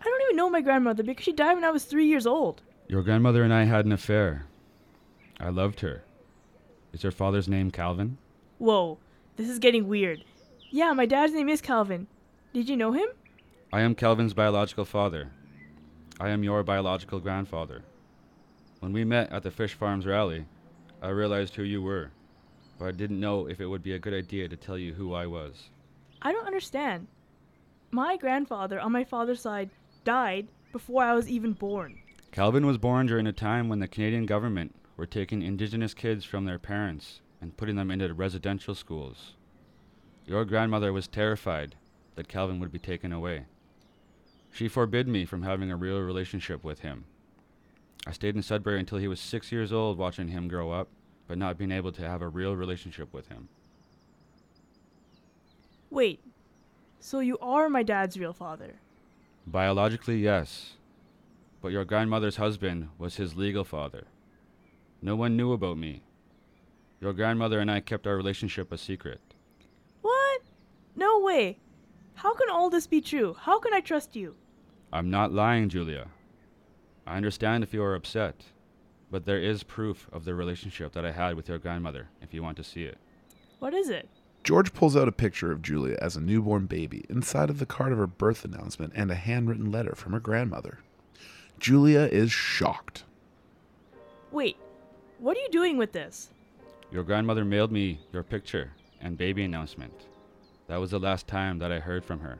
I 0.00 0.04
don't 0.04 0.22
even 0.22 0.36
know 0.36 0.50
my 0.50 0.60
grandmother 0.60 1.02
because 1.02 1.24
she 1.24 1.32
died 1.32 1.54
when 1.54 1.64
I 1.64 1.70
was 1.70 1.84
three 1.84 2.06
years 2.06 2.26
old. 2.26 2.62
Your 2.88 3.02
grandmother 3.02 3.42
and 3.42 3.52
I 3.52 3.64
had 3.64 3.84
an 3.84 3.92
affair. 3.92 4.46
I 5.40 5.48
loved 5.50 5.80
her. 5.80 6.04
Is 6.92 7.02
your 7.02 7.12
father's 7.12 7.48
name 7.48 7.70
Calvin? 7.70 8.18
Whoa, 8.58 8.98
this 9.36 9.48
is 9.48 9.58
getting 9.58 9.88
weird. 9.88 10.24
Yeah, 10.70 10.92
my 10.92 11.06
dad's 11.06 11.32
name 11.32 11.48
is 11.48 11.60
Calvin. 11.60 12.06
Did 12.52 12.68
you 12.68 12.76
know 12.76 12.92
him? 12.92 13.08
I 13.72 13.82
am 13.82 13.94
Calvin's 13.94 14.34
biological 14.34 14.84
father. 14.84 15.30
I 16.18 16.30
am 16.30 16.42
your 16.42 16.62
biological 16.62 17.20
grandfather. 17.20 17.82
When 18.80 18.92
we 18.92 19.04
met 19.04 19.30
at 19.32 19.42
the 19.42 19.50
Fish 19.50 19.74
Farms 19.74 20.06
rally, 20.06 20.46
I 21.02 21.08
realized 21.08 21.56
who 21.56 21.62
you 21.62 21.82
were, 21.82 22.10
but 22.78 22.86
I 22.86 22.92
didn't 22.92 23.20
know 23.20 23.46
if 23.46 23.60
it 23.60 23.66
would 23.66 23.82
be 23.82 23.92
a 23.92 23.98
good 23.98 24.14
idea 24.14 24.48
to 24.48 24.56
tell 24.56 24.78
you 24.78 24.94
who 24.94 25.14
I 25.14 25.26
was. 25.26 25.70
I 26.22 26.32
don't 26.32 26.46
understand. 26.46 27.06
My 27.90 28.16
grandfather 28.16 28.80
on 28.80 28.92
my 28.92 29.04
father's 29.04 29.40
side 29.40 29.70
died 30.04 30.48
before 30.72 31.02
I 31.02 31.14
was 31.14 31.28
even 31.28 31.52
born. 31.52 31.98
Calvin 32.32 32.66
was 32.66 32.78
born 32.78 33.06
during 33.06 33.26
a 33.26 33.32
time 33.32 33.68
when 33.68 33.78
the 33.78 33.88
Canadian 33.88 34.26
government 34.26 34.74
were 34.96 35.06
taking 35.06 35.42
Indigenous 35.42 35.94
kids 35.94 36.24
from 36.24 36.44
their 36.44 36.58
parents 36.58 37.20
and 37.40 37.56
putting 37.56 37.76
them 37.76 37.90
into 37.90 38.12
residential 38.12 38.74
schools. 38.74 39.34
Your 40.26 40.44
grandmother 40.44 40.92
was 40.92 41.06
terrified 41.06 41.76
that 42.16 42.28
Calvin 42.28 42.58
would 42.60 42.72
be 42.72 42.78
taken 42.78 43.12
away. 43.12 43.44
She 44.50 44.68
forbid 44.68 45.06
me 45.06 45.24
from 45.24 45.42
having 45.42 45.70
a 45.70 45.76
real 45.76 46.00
relationship 46.00 46.64
with 46.64 46.80
him. 46.80 47.04
I 48.06 48.12
stayed 48.12 48.36
in 48.36 48.42
Sudbury 48.42 48.80
until 48.80 48.98
he 48.98 49.08
was 49.08 49.20
six 49.20 49.52
years 49.52 49.72
old 49.72 49.98
watching 49.98 50.28
him 50.28 50.48
grow 50.48 50.72
up, 50.72 50.88
but 51.26 51.38
not 51.38 51.58
being 51.58 51.72
able 51.72 51.92
to 51.92 52.08
have 52.08 52.22
a 52.22 52.28
real 52.28 52.56
relationship 52.56 53.12
with 53.12 53.28
him. 53.28 53.48
Wait, 55.90 56.20
so 57.00 57.20
you 57.20 57.38
are 57.38 57.68
my 57.68 57.82
dad's 57.82 58.18
real 58.18 58.32
father? 58.32 58.74
Biologically, 59.46 60.18
yes, 60.18 60.74
but 61.62 61.72
your 61.72 61.84
grandmother's 61.84 62.36
husband 62.36 62.88
was 62.98 63.16
his 63.16 63.36
legal 63.36 63.64
father. 63.64 64.04
No 65.00 65.14
one 65.14 65.36
knew 65.36 65.52
about 65.52 65.78
me. 65.78 66.02
Your 67.00 67.12
grandmother 67.12 67.60
and 67.60 67.70
I 67.70 67.80
kept 67.80 68.06
our 68.06 68.16
relationship 68.16 68.72
a 68.72 68.78
secret. 68.78 69.20
What? 70.02 70.42
No 70.96 71.20
way. 71.20 71.58
How 72.14 72.34
can 72.34 72.50
all 72.50 72.70
this 72.70 72.86
be 72.86 73.00
true? 73.00 73.36
How 73.38 73.58
can 73.58 73.74
I 73.74 73.80
trust 73.80 74.16
you? 74.16 74.34
I'm 74.92 75.10
not 75.10 75.32
lying, 75.32 75.68
Julia. 75.68 76.08
I 77.06 77.16
understand 77.16 77.62
if 77.62 77.74
you 77.74 77.82
are 77.82 77.94
upset, 77.94 78.42
but 79.16 79.24
there 79.24 79.40
is 79.40 79.62
proof 79.62 80.10
of 80.12 80.26
the 80.26 80.34
relationship 80.34 80.92
that 80.92 81.06
I 81.06 81.10
had 81.10 81.36
with 81.36 81.48
your 81.48 81.56
grandmother 81.56 82.08
if 82.20 82.34
you 82.34 82.42
want 82.42 82.58
to 82.58 82.62
see 82.62 82.82
it. 82.82 82.98
What 83.60 83.72
is 83.72 83.88
it? 83.88 84.10
George 84.44 84.74
pulls 84.74 84.94
out 84.94 85.08
a 85.08 85.12
picture 85.12 85.50
of 85.50 85.62
Julia 85.62 85.96
as 86.02 86.16
a 86.16 86.20
newborn 86.20 86.66
baby 86.66 87.06
inside 87.08 87.48
of 87.48 87.58
the 87.58 87.64
card 87.64 87.92
of 87.92 87.98
her 87.98 88.06
birth 88.06 88.44
announcement 88.44 88.92
and 88.94 89.10
a 89.10 89.14
handwritten 89.14 89.72
letter 89.72 89.94
from 89.94 90.12
her 90.12 90.20
grandmother. 90.20 90.80
Julia 91.58 92.00
is 92.00 92.30
shocked. 92.30 93.04
Wait, 94.32 94.58
what 95.18 95.34
are 95.34 95.40
you 95.40 95.48
doing 95.48 95.78
with 95.78 95.92
this? 95.92 96.28
Your 96.92 97.02
grandmother 97.02 97.46
mailed 97.46 97.72
me 97.72 97.98
your 98.12 98.22
picture 98.22 98.70
and 99.00 99.16
baby 99.16 99.44
announcement. 99.44 99.94
That 100.66 100.76
was 100.76 100.90
the 100.90 101.00
last 101.00 101.26
time 101.26 101.58
that 101.60 101.72
I 101.72 101.78
heard 101.78 102.04
from 102.04 102.20
her. 102.20 102.38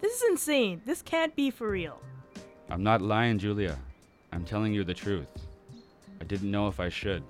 This 0.00 0.16
is 0.16 0.28
insane. 0.28 0.82
This 0.86 1.02
can't 1.02 1.36
be 1.36 1.52
for 1.52 1.70
real. 1.70 2.02
I'm 2.68 2.82
not 2.82 3.00
lying, 3.00 3.38
Julia. 3.38 3.78
I'm 4.32 4.44
telling 4.44 4.74
you 4.74 4.82
the 4.82 4.92
truth. 4.92 5.45
I 6.20 6.24
didn't 6.24 6.50
know 6.50 6.68
if 6.68 6.80
I 6.80 6.88
should. 6.88 7.22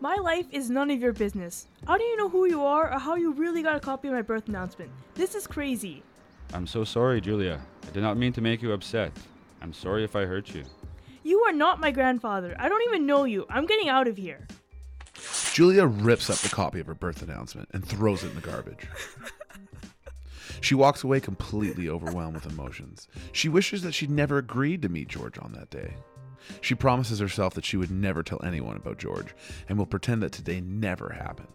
My 0.00 0.16
life 0.16 0.46
is 0.50 0.70
none 0.70 0.90
of 0.90 1.00
your 1.00 1.12
business. 1.12 1.66
How 1.86 1.96
do 1.96 2.04
you 2.04 2.16
know 2.16 2.28
who 2.28 2.46
you 2.46 2.64
are 2.64 2.92
or 2.92 2.98
how 2.98 3.14
you 3.14 3.32
really 3.32 3.62
got 3.62 3.76
a 3.76 3.80
copy 3.80 4.08
of 4.08 4.14
my 4.14 4.22
birth 4.22 4.48
announcement? 4.48 4.90
This 5.14 5.34
is 5.34 5.46
crazy. 5.46 6.02
I'm 6.52 6.66
so 6.66 6.84
sorry, 6.84 7.20
Julia. 7.20 7.60
I 7.86 7.90
did 7.90 8.02
not 8.02 8.16
mean 8.16 8.32
to 8.34 8.40
make 8.40 8.62
you 8.62 8.72
upset. 8.72 9.12
I'm 9.62 9.72
sorry 9.72 10.04
if 10.04 10.16
I 10.16 10.24
hurt 10.24 10.54
you. 10.54 10.64
You 11.22 11.40
are 11.42 11.52
not 11.52 11.80
my 11.80 11.90
grandfather. 11.90 12.56
I 12.58 12.68
don't 12.68 12.82
even 12.84 13.06
know 13.06 13.24
you. 13.24 13.46
I'm 13.50 13.66
getting 13.66 13.88
out 13.88 14.08
of 14.08 14.16
here. 14.16 14.46
Julia 15.52 15.86
rips 15.86 16.30
up 16.30 16.38
the 16.38 16.48
copy 16.48 16.80
of 16.80 16.86
her 16.86 16.94
birth 16.94 17.22
announcement 17.22 17.68
and 17.72 17.84
throws 17.84 18.24
it 18.24 18.30
in 18.30 18.36
the 18.36 18.40
garbage. 18.40 18.86
She 20.62 20.74
walks 20.74 21.04
away 21.04 21.20
completely 21.20 21.88
overwhelmed 21.88 22.34
with 22.34 22.46
emotions. 22.52 23.08
She 23.32 23.48
wishes 23.48 23.82
that 23.82 23.92
she'd 23.92 24.10
never 24.10 24.38
agreed 24.38 24.82
to 24.82 24.88
meet 24.88 25.08
George 25.08 25.38
on 25.38 25.52
that 25.52 25.70
day. 25.70 25.94
She 26.60 26.74
promises 26.74 27.18
herself 27.18 27.54
that 27.54 27.64
she 27.64 27.76
would 27.76 27.90
never 27.90 28.22
tell 28.22 28.40
anyone 28.44 28.76
about 28.76 28.98
George 28.98 29.34
and 29.68 29.78
will 29.78 29.86
pretend 29.86 30.22
that 30.22 30.32
today 30.32 30.60
never 30.60 31.10
happened. 31.10 31.48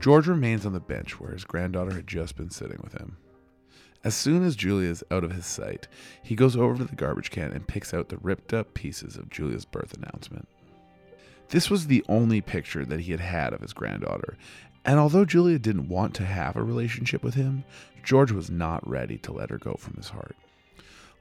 George 0.00 0.26
remains 0.26 0.64
on 0.64 0.72
the 0.72 0.80
bench 0.80 1.18
where 1.18 1.32
his 1.32 1.44
granddaughter 1.44 1.94
had 1.94 2.06
just 2.06 2.36
been 2.36 2.50
sitting 2.50 2.78
with 2.82 2.92
him. 2.92 3.16
As 4.04 4.14
soon 4.14 4.44
as 4.44 4.54
Julia 4.54 4.88
is 4.88 5.02
out 5.10 5.24
of 5.24 5.32
his 5.32 5.46
sight, 5.46 5.88
he 6.22 6.36
goes 6.36 6.56
over 6.56 6.78
to 6.78 6.84
the 6.84 6.94
garbage 6.94 7.30
can 7.30 7.52
and 7.52 7.66
picks 7.66 7.92
out 7.92 8.08
the 8.08 8.18
ripped 8.18 8.54
up 8.54 8.74
pieces 8.74 9.16
of 9.16 9.30
Julia's 9.30 9.64
birth 9.64 9.94
announcement. 9.94 10.46
This 11.48 11.68
was 11.68 11.86
the 11.86 12.04
only 12.08 12.40
picture 12.40 12.84
that 12.84 13.00
he 13.00 13.10
had 13.10 13.20
had 13.20 13.52
of 13.52 13.60
his 13.60 13.72
granddaughter, 13.72 14.36
and 14.84 14.98
although 14.98 15.24
Julia 15.24 15.58
didn't 15.58 15.88
want 15.88 16.14
to 16.14 16.24
have 16.24 16.54
a 16.54 16.62
relationship 16.62 17.24
with 17.24 17.34
him, 17.34 17.64
George 18.04 18.30
was 18.30 18.50
not 18.50 18.88
ready 18.88 19.18
to 19.18 19.32
let 19.32 19.50
her 19.50 19.58
go 19.58 19.74
from 19.74 19.94
his 19.94 20.10
heart. 20.10 20.36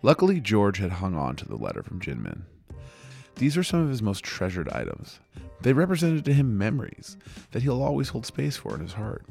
Luckily, 0.02 0.40
George 0.40 0.78
had 0.78 0.92
hung 0.92 1.16
on 1.16 1.36
to 1.38 1.48
the 1.48 1.56
letter 1.56 1.82
from 1.82 2.00
Jinmin. 2.00 2.44
These 3.36 3.58
are 3.58 3.64
some 3.64 3.82
of 3.82 3.90
his 3.90 4.02
most 4.02 4.24
treasured 4.24 4.70
items. 4.70 5.20
They 5.62 5.74
represented 5.74 6.26
to 6.26 6.34
him 6.34 6.58
memories 6.58 7.18
that 7.52 7.64
he'll 7.64 7.82
always 7.82 8.10
hold 8.10 8.26
space 8.26 8.58
for 8.58 8.76
in 8.76 8.82
his 8.82 8.94
heart. 8.94 9.26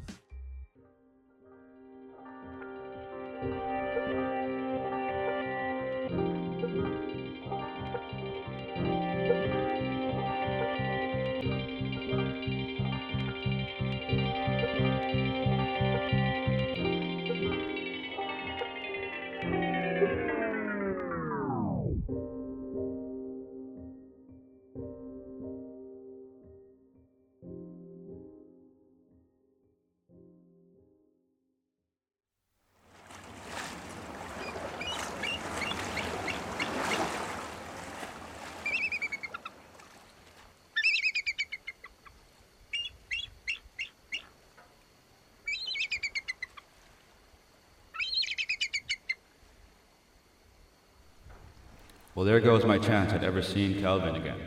There 52.37 52.45
goes 52.45 52.63
my 52.65 52.77
chance 52.77 53.11
at 53.13 53.23
ever 53.23 53.41
seeing 53.41 53.81
Calvin 53.81 54.15
again. 54.15 54.39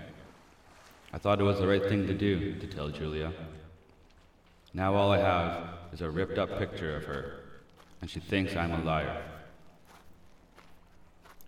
I 1.12 1.18
thought 1.18 1.40
it 1.40 1.42
was 1.42 1.58
the 1.58 1.66
right 1.66 1.82
thing 1.82 2.06
to 2.06 2.14
do 2.14 2.54
to 2.54 2.66
tell 2.68 2.88
Julia. 2.88 3.32
Now 4.72 4.94
all 4.94 5.10
I 5.10 5.18
have 5.18 5.64
is 5.92 6.00
a 6.00 6.08
ripped 6.08 6.38
up 6.38 6.56
picture 6.56 6.94
of 6.94 7.04
her, 7.06 7.40
and 8.00 8.08
she 8.08 8.20
thinks 8.20 8.54
I'm 8.54 8.70
a 8.70 8.84
liar. 8.84 9.20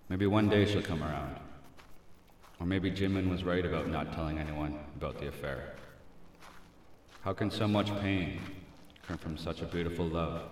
Maybe 0.08 0.26
one 0.26 0.48
day 0.48 0.66
she'll 0.66 0.82
come 0.82 1.04
around. 1.04 1.36
Or 2.58 2.66
maybe 2.66 2.90
Jimin 2.90 3.30
was 3.30 3.44
right 3.44 3.64
about 3.64 3.86
not 3.86 4.12
telling 4.12 4.40
anyone 4.40 4.80
about 4.96 5.20
the 5.20 5.28
affair. 5.28 5.76
How 7.20 7.34
can 7.34 7.52
so 7.52 7.68
much 7.68 7.96
pain 8.00 8.40
come 9.06 9.16
from 9.16 9.36
such 9.36 9.62
a 9.62 9.66
beautiful 9.66 10.06
love? 10.06 10.42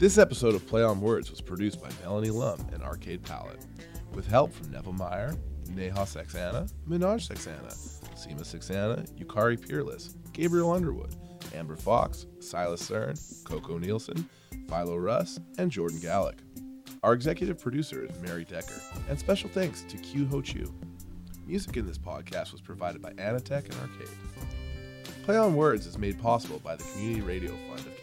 This 0.00 0.16
episode 0.16 0.54
of 0.54 0.66
Play 0.66 0.82
on 0.82 1.02
Words 1.02 1.30
was 1.30 1.42
produced 1.42 1.82
by 1.82 1.90
Melanie 2.02 2.30
Lum 2.30 2.58
and 2.72 2.82
Arcade 2.82 3.22
Palette, 3.22 3.66
with 4.14 4.26
help 4.26 4.50
from 4.50 4.70
Neville 4.70 4.94
Meyer, 4.94 5.34
Neha 5.74 6.06
Saxana, 6.06 6.70
Minaj 6.88 7.28
Saxana, 7.28 7.70
Seema 8.14 8.40
Saxana, 8.40 9.06
Yukari 9.18 9.60
Peerless, 9.60 10.16
Gabriel 10.32 10.72
Underwood, 10.72 11.14
Amber 11.54 11.76
Fox, 11.76 12.24
Silas 12.38 12.88
Cern, 12.88 13.44
Coco 13.44 13.76
Nielsen, 13.76 14.26
Philo 14.70 14.96
Russ, 14.96 15.38
and 15.58 15.70
Jordan 15.70 15.98
Gallick. 15.98 16.38
Our 17.02 17.12
executive 17.12 17.60
producer 17.60 18.06
is 18.06 18.18
Mary 18.22 18.46
Decker, 18.46 18.80
and 19.10 19.18
special 19.18 19.50
thanks 19.50 19.82
to 19.82 19.98
Q 19.98 20.24
Ho 20.28 20.40
Chu. 20.40 20.72
Music 21.46 21.76
in 21.76 21.86
this 21.86 21.98
podcast 21.98 22.52
was 22.52 22.62
provided 22.62 23.02
by 23.02 23.10
Anatech 23.18 23.66
and 23.66 23.74
Arcade. 23.74 24.16
Play 25.24 25.36
on 25.36 25.54
Words 25.54 25.84
is 25.84 25.98
made 25.98 26.18
possible 26.18 26.58
by 26.64 26.74
the 26.74 26.84
Community 26.84 27.20
Radio 27.20 27.50
Fund 27.68 27.80
of 27.80 27.99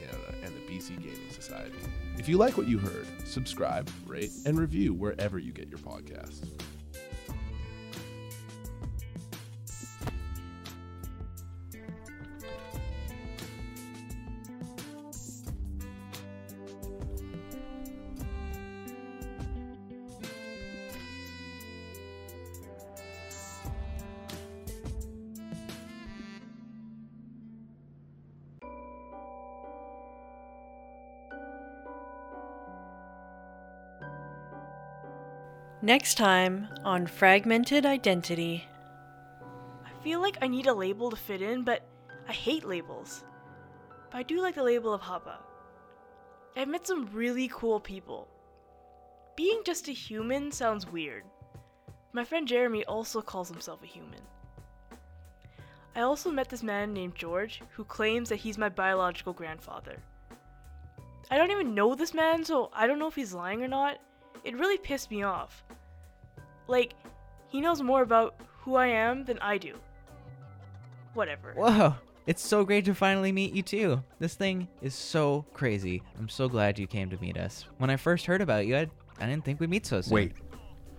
BC 0.68 1.02
Gaming 1.02 1.32
Society. 1.32 1.78
If 2.18 2.28
you 2.28 2.38
like 2.38 2.58
what 2.58 2.68
you 2.68 2.78
heard, 2.78 3.08
subscribe, 3.26 3.90
rate, 4.06 4.32
and 4.46 4.60
review 4.60 4.94
wherever 4.94 5.40
you 5.40 5.52
get 5.52 5.70
your 5.70 5.80
podcasts. 5.80 6.42
Next 35.88 36.16
time 36.16 36.68
on 36.84 37.08
Fragmented 37.08 37.86
Identity. 37.86 38.66
I 39.86 40.04
feel 40.04 40.20
like 40.20 40.38
I 40.42 40.48
need 40.50 40.68
a 40.68 40.74
label 40.74 41.10
to 41.10 41.16
fit 41.16 41.42
in, 41.42 41.64
but 41.64 41.82
I 42.28 42.34
hate 42.34 42.68
labels. 42.68 43.24
But 44.12 44.18
I 44.18 44.24
do 44.24 44.42
like 44.42 44.56
the 44.56 44.64
label 44.64 44.94
of 44.94 45.00
Hapa. 45.00 45.38
I've 46.58 46.68
met 46.68 46.86
some 46.86 47.08
really 47.14 47.48
cool 47.48 47.80
people. 47.80 48.28
Being 49.38 49.62
just 49.66 49.88
a 49.88 49.94
human 49.94 50.52
sounds 50.52 50.86
weird. 50.86 51.24
My 52.12 52.26
friend 52.26 52.46
Jeremy 52.46 52.84
also 52.84 53.22
calls 53.22 53.48
himself 53.48 53.82
a 53.82 53.88
human. 53.88 54.20
I 55.96 56.02
also 56.02 56.30
met 56.30 56.50
this 56.50 56.64
man 56.64 56.92
named 56.92 57.16
George 57.16 57.62
who 57.70 57.86
claims 57.86 58.28
that 58.28 58.42
he's 58.42 58.58
my 58.58 58.68
biological 58.68 59.32
grandfather. 59.32 60.04
I 61.32 61.38
don't 61.38 61.52
even 61.52 61.74
know 61.74 61.96
this 61.96 62.14
man, 62.14 62.44
so 62.44 62.72
I 62.74 62.88
don't 62.88 63.00
know 63.00 63.08
if 63.08 63.16
he's 63.16 63.34
lying 63.34 63.64
or 63.64 63.70
not. 63.70 64.00
It 64.44 64.58
really 64.58 64.78
pissed 64.78 65.12
me 65.12 65.24
off. 65.24 65.64
Like, 66.68 66.94
he 67.48 67.62
knows 67.62 67.82
more 67.82 68.02
about 68.02 68.36
who 68.60 68.76
I 68.76 68.88
am 68.88 69.26
than 69.26 69.40
I 69.40 69.58
do. 69.58 69.76
Whatever. 71.14 71.54
Whoa, 71.56 71.96
it's 72.26 72.46
so 72.46 72.66
great 72.66 72.86
to 72.86 72.94
finally 72.94 73.32
meet 73.32 73.54
you 73.54 73.64
too. 73.64 74.04
This 74.20 74.36
thing 74.36 74.68
is 74.82 74.94
so 74.94 75.46
crazy. 75.54 76.04
I'm 76.20 76.30
so 76.30 76.50
glad 76.50 76.78
you 76.78 76.86
came 76.86 77.10
to 77.10 77.18
meet 77.22 77.38
us. 77.38 77.66
When 77.78 77.90
I 77.90 77.96
first 77.96 78.26
heard 78.26 78.42
about 78.42 78.68
you, 78.68 78.76
I, 78.76 78.88
I 79.20 79.26
didn't 79.26 79.46
think 79.46 79.60
we'd 79.60 79.70
meet 79.70 79.86
so 79.86 80.02
soon. 80.02 80.14
Wait, 80.14 80.34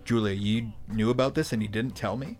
Julia, 0.03 0.33
you 0.33 0.71
knew 0.87 1.11
about 1.11 1.35
this 1.35 1.53
and 1.53 1.61
you 1.61 1.67
didn't 1.67 1.95
tell 1.95 2.17
me? 2.17 2.37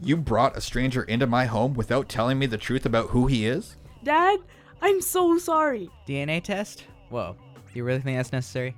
You 0.00 0.16
brought 0.16 0.56
a 0.56 0.60
stranger 0.60 1.02
into 1.04 1.26
my 1.26 1.44
home 1.44 1.74
without 1.74 2.08
telling 2.08 2.38
me 2.38 2.46
the 2.46 2.58
truth 2.58 2.86
about 2.86 3.10
who 3.10 3.26
he 3.26 3.46
is? 3.46 3.76
Dad, 4.02 4.40
I'm 4.82 5.00
so 5.00 5.38
sorry. 5.38 5.90
DNA 6.08 6.42
test? 6.42 6.84
Whoa, 7.10 7.36
you 7.74 7.84
really 7.84 8.00
think 8.00 8.16
that's 8.16 8.32
necessary? 8.32 8.74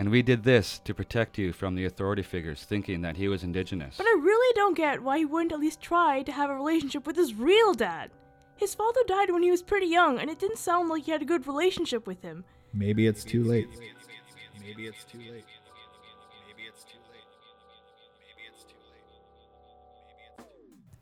And 0.00 0.10
we 0.10 0.22
did 0.22 0.42
this 0.44 0.78
to 0.84 0.94
protect 0.94 1.36
you 1.36 1.52
from 1.52 1.74
the 1.74 1.84
authority 1.84 2.22
figures 2.22 2.64
thinking 2.64 3.02
that 3.02 3.18
he 3.18 3.28
was 3.28 3.44
indigenous. 3.44 3.96
But 3.98 4.06
I 4.06 4.18
really 4.22 4.54
don't 4.54 4.74
get 4.74 5.02
why 5.02 5.18
he 5.18 5.26
wouldn't 5.26 5.52
at 5.52 5.60
least 5.60 5.82
try 5.82 6.22
to 6.22 6.32
have 6.32 6.48
a 6.48 6.54
relationship 6.54 7.06
with 7.06 7.16
his 7.16 7.34
real 7.34 7.74
dad. 7.74 8.10
His 8.56 8.74
father 8.74 9.02
died 9.06 9.30
when 9.30 9.42
he 9.42 9.50
was 9.50 9.62
pretty 9.62 9.88
young, 9.88 10.18
and 10.18 10.30
it 10.30 10.38
didn't 10.38 10.56
sound 10.56 10.88
like 10.88 11.04
he 11.04 11.10
had 11.10 11.20
a 11.20 11.26
good 11.26 11.46
relationship 11.46 12.06
with 12.06 12.22
him. 12.22 12.46
Maybe 12.72 13.06
it's 13.06 13.24
too 13.24 13.44
late. 13.44 13.68
Maybe 14.58 14.86
it's 14.86 15.04
too 15.04 15.18
late. 15.18 15.44
Maybe 16.48 16.62
it's 16.66 16.84
too 16.84 16.98
late. 17.04 17.18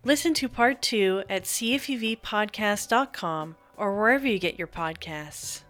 Listen 0.02 0.34
to 0.34 0.48
part 0.48 0.82
two 0.82 1.22
at 1.30 1.44
cfuvpodcast.com 1.44 3.56
or 3.76 3.96
wherever 3.96 4.26
you 4.26 4.40
get 4.40 4.58
your 4.58 4.66
podcasts. 4.66 5.62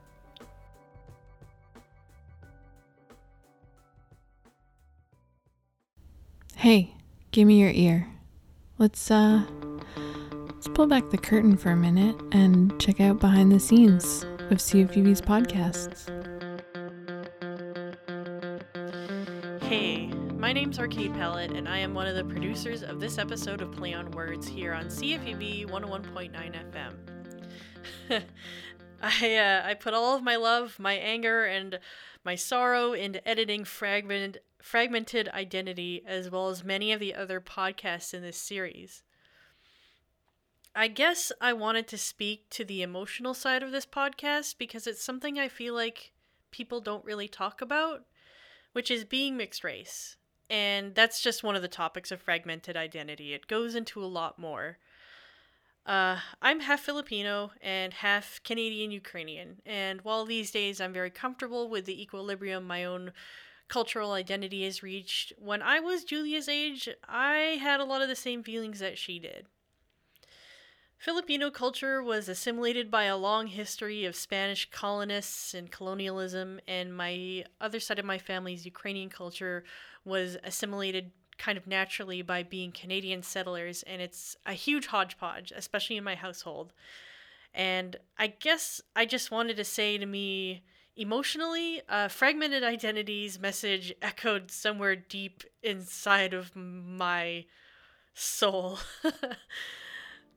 Hey, 6.58 6.96
give 7.30 7.46
me 7.46 7.60
your 7.60 7.70
ear. 7.70 8.08
Let's 8.78 9.12
uh 9.12 9.44
let's 10.48 10.66
pull 10.66 10.88
back 10.88 11.08
the 11.10 11.16
curtain 11.16 11.56
for 11.56 11.70
a 11.70 11.76
minute 11.76 12.16
and 12.32 12.76
check 12.80 13.00
out 13.00 13.20
behind 13.20 13.52
the 13.52 13.60
scenes 13.60 14.24
of 14.50 14.58
CFUV's 14.58 15.20
podcasts. 15.20 16.08
Hey, 19.62 20.08
my 20.36 20.52
name's 20.52 20.80
Arcade 20.80 21.14
Palette, 21.14 21.52
and 21.52 21.68
I 21.68 21.78
am 21.78 21.94
one 21.94 22.08
of 22.08 22.16
the 22.16 22.24
producers 22.24 22.82
of 22.82 22.98
this 22.98 23.18
episode 23.18 23.60
of 23.60 23.70
Play 23.70 23.94
on 23.94 24.10
Words 24.10 24.48
here 24.48 24.74
on 24.74 24.86
CFUV 24.86 25.70
101.9 25.70 26.72
FM. 28.08 28.24
I 29.00 29.36
uh, 29.36 29.62
I 29.64 29.74
put 29.74 29.94
all 29.94 30.16
of 30.16 30.24
my 30.24 30.34
love, 30.34 30.76
my 30.80 30.94
anger, 30.94 31.44
and 31.44 31.78
my 32.24 32.34
sorrow 32.34 32.94
into 32.94 33.26
editing 33.28 33.64
fragment 33.64 34.38
fragmented 34.60 35.28
identity 35.28 36.02
as 36.06 36.30
well 36.30 36.48
as 36.48 36.64
many 36.64 36.92
of 36.92 37.00
the 37.00 37.14
other 37.14 37.40
podcasts 37.40 38.12
in 38.12 38.22
this 38.22 38.36
series. 38.36 39.02
I 40.74 40.88
guess 40.88 41.32
I 41.40 41.52
wanted 41.52 41.88
to 41.88 41.98
speak 41.98 42.50
to 42.50 42.64
the 42.64 42.82
emotional 42.82 43.34
side 43.34 43.62
of 43.62 43.72
this 43.72 43.86
podcast 43.86 44.58
because 44.58 44.86
it's 44.86 45.02
something 45.02 45.38
I 45.38 45.48
feel 45.48 45.74
like 45.74 46.12
people 46.50 46.80
don't 46.80 47.04
really 47.04 47.28
talk 47.28 47.60
about, 47.60 48.04
which 48.72 48.90
is 48.90 49.04
being 49.04 49.36
mixed 49.36 49.64
race. 49.64 50.16
And 50.50 50.94
that's 50.94 51.20
just 51.20 51.42
one 51.42 51.56
of 51.56 51.62
the 51.62 51.68
topics 51.68 52.10
of 52.10 52.22
fragmented 52.22 52.76
identity. 52.76 53.34
It 53.34 53.48
goes 53.48 53.74
into 53.74 54.02
a 54.02 54.06
lot 54.06 54.38
more. 54.38 54.78
Uh, 55.84 56.18
I'm 56.42 56.60
half 56.60 56.80
Filipino 56.80 57.50
and 57.62 57.94
half 57.94 58.42
Canadian 58.44 58.90
Ukrainian, 58.90 59.62
and 59.64 60.02
while 60.02 60.26
these 60.26 60.50
days 60.50 60.82
I'm 60.82 60.92
very 60.92 61.10
comfortable 61.10 61.70
with 61.70 61.86
the 61.86 62.02
equilibrium 62.02 62.66
my 62.66 62.84
own 62.84 63.12
cultural 63.68 64.12
identity 64.12 64.64
is 64.64 64.82
reached, 64.82 65.32
when 65.38 65.62
I 65.62 65.80
was 65.80 66.04
Julia's 66.04 66.48
age, 66.48 66.88
I 67.08 67.58
had 67.60 67.80
a 67.80 67.84
lot 67.84 68.02
of 68.02 68.08
the 68.08 68.16
same 68.16 68.42
feelings 68.42 68.80
that 68.80 68.98
she 68.98 69.18
did. 69.18 69.46
Filipino 70.96 71.48
culture 71.48 72.02
was 72.02 72.28
assimilated 72.28 72.90
by 72.90 73.04
a 73.04 73.16
long 73.16 73.46
history 73.46 74.04
of 74.04 74.16
Spanish 74.16 74.68
colonists 74.70 75.54
and 75.54 75.70
colonialism, 75.70 76.58
and 76.66 76.96
my 76.96 77.44
other 77.60 77.78
side 77.78 78.00
of 78.00 78.04
my 78.04 78.18
family's 78.18 78.64
Ukrainian 78.64 79.08
culture 79.08 79.62
was 80.04 80.36
assimilated 80.42 81.12
kind 81.36 81.56
of 81.56 81.68
naturally 81.68 82.20
by 82.20 82.42
being 82.42 82.72
Canadian 82.72 83.22
settlers, 83.22 83.84
and 83.84 84.02
it's 84.02 84.36
a 84.44 84.54
huge 84.54 84.86
hodgepodge, 84.86 85.52
especially 85.54 85.96
in 85.96 86.02
my 86.02 86.16
household. 86.16 86.72
And 87.54 87.96
I 88.18 88.26
guess 88.26 88.80
I 88.96 89.06
just 89.06 89.30
wanted 89.30 89.56
to 89.56 89.64
say 89.64 89.98
to 89.98 90.06
me, 90.06 90.64
Emotionally, 90.98 91.80
uh, 91.88 92.08
Fragmented 92.08 92.64
Identities 92.64 93.38
message 93.38 93.94
echoed 94.02 94.50
somewhere 94.50 94.96
deep 94.96 95.44
inside 95.62 96.34
of 96.34 96.54
my 96.54 97.44
soul. 98.14 98.78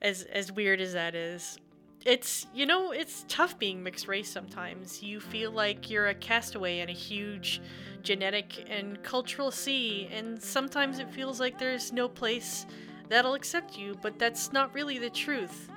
as 0.01 0.23
as 0.23 0.51
weird 0.51 0.81
as 0.81 0.93
that 0.93 1.15
is. 1.15 1.57
It's 2.05 2.47
you 2.53 2.65
know, 2.65 2.91
it's 2.91 3.25
tough 3.27 3.59
being 3.59 3.83
mixed 3.83 4.07
race 4.07 4.29
sometimes. 4.29 5.03
You 5.03 5.19
feel 5.19 5.51
like 5.51 5.89
you're 5.89 6.07
a 6.07 6.15
castaway 6.15 6.79
in 6.79 6.89
a 6.89 6.93
huge 6.93 7.61
genetic 8.01 8.65
and 8.69 9.01
cultural 9.03 9.51
sea, 9.51 10.09
and 10.11 10.41
sometimes 10.41 10.97
it 10.97 11.11
feels 11.11 11.39
like 11.39 11.59
there's 11.59 11.93
no 11.93 12.09
place 12.09 12.65
that'll 13.09 13.35
accept 13.35 13.77
you, 13.77 13.95
but 14.01 14.17
that's 14.17 14.51
not 14.51 14.73
really 14.73 14.97
the 14.97 15.09
truth. 15.09 15.69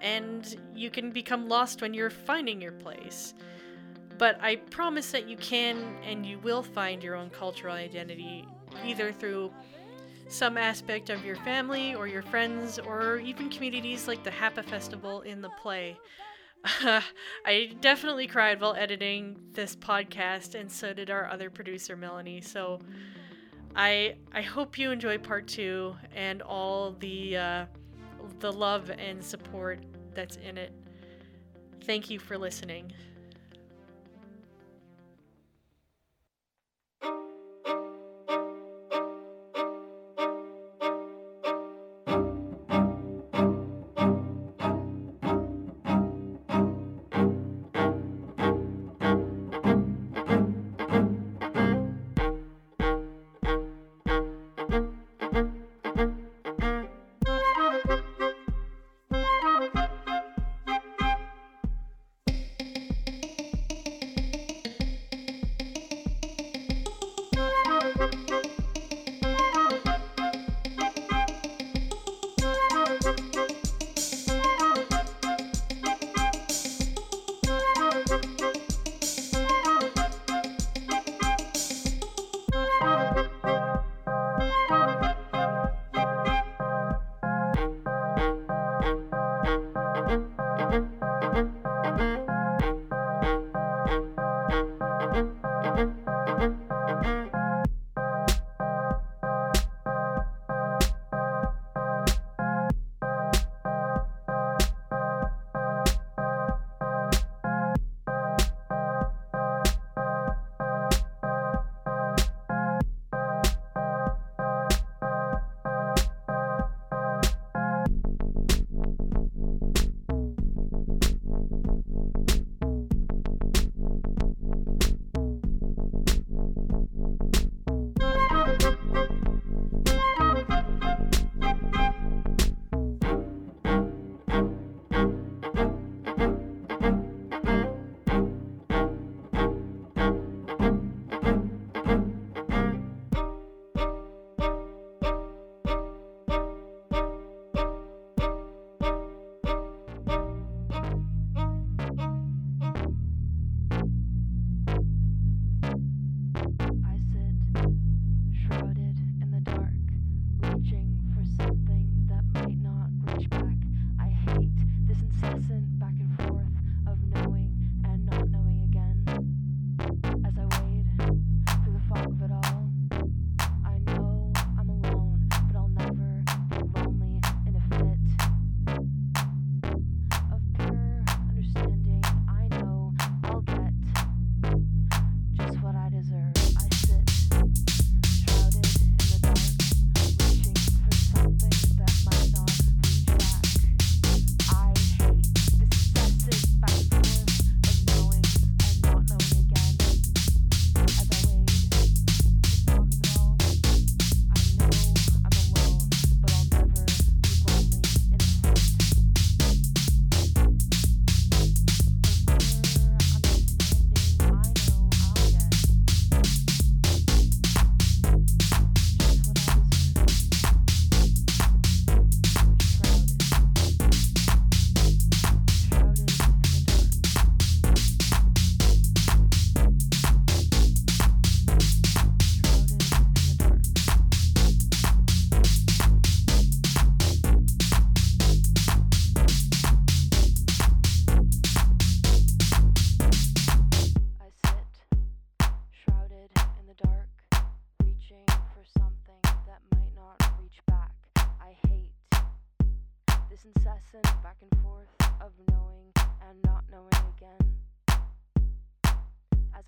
And 0.00 0.56
you 0.74 0.90
can 0.90 1.10
become 1.10 1.48
lost 1.48 1.82
when 1.82 1.94
you're 1.94 2.10
finding 2.10 2.62
your 2.62 2.72
place. 2.72 3.34
But 4.18 4.38
I 4.40 4.56
promise 4.56 5.10
that 5.10 5.28
you 5.28 5.36
can 5.36 5.96
and 6.04 6.24
you 6.24 6.38
will 6.38 6.62
find 6.62 7.02
your 7.02 7.14
own 7.14 7.30
cultural 7.30 7.74
identity, 7.74 8.46
either 8.84 9.12
through 9.12 9.52
some 10.28 10.56
aspect 10.56 11.10
of 11.10 11.24
your 11.24 11.36
family 11.36 11.94
or 11.94 12.06
your 12.08 12.22
friends 12.22 12.78
or 12.78 13.18
even 13.18 13.48
communities 13.48 14.08
like 14.08 14.24
the 14.24 14.30
Hapa 14.30 14.64
Festival 14.64 15.20
in 15.22 15.40
the 15.40 15.50
play. 15.60 15.98
I 17.44 17.76
definitely 17.80 18.26
cried 18.26 18.60
while 18.60 18.74
editing 18.74 19.36
this 19.52 19.76
podcast, 19.76 20.58
and 20.58 20.70
so 20.70 20.92
did 20.92 21.10
our 21.10 21.28
other 21.30 21.48
producer, 21.48 21.96
Melanie. 21.96 22.40
So 22.40 22.80
I 23.76 24.16
I 24.32 24.42
hope 24.42 24.78
you 24.78 24.90
enjoy 24.90 25.18
part 25.18 25.46
two 25.46 25.94
and 26.14 26.42
all 26.42 26.92
the 26.98 27.36
uh, 27.36 27.66
the 28.40 28.52
love 28.52 28.90
and 28.90 29.22
support 29.22 29.80
that's 30.14 30.36
in 30.36 30.58
it. 30.58 30.72
Thank 31.84 32.10
you 32.10 32.18
for 32.18 32.36
listening. 32.36 32.92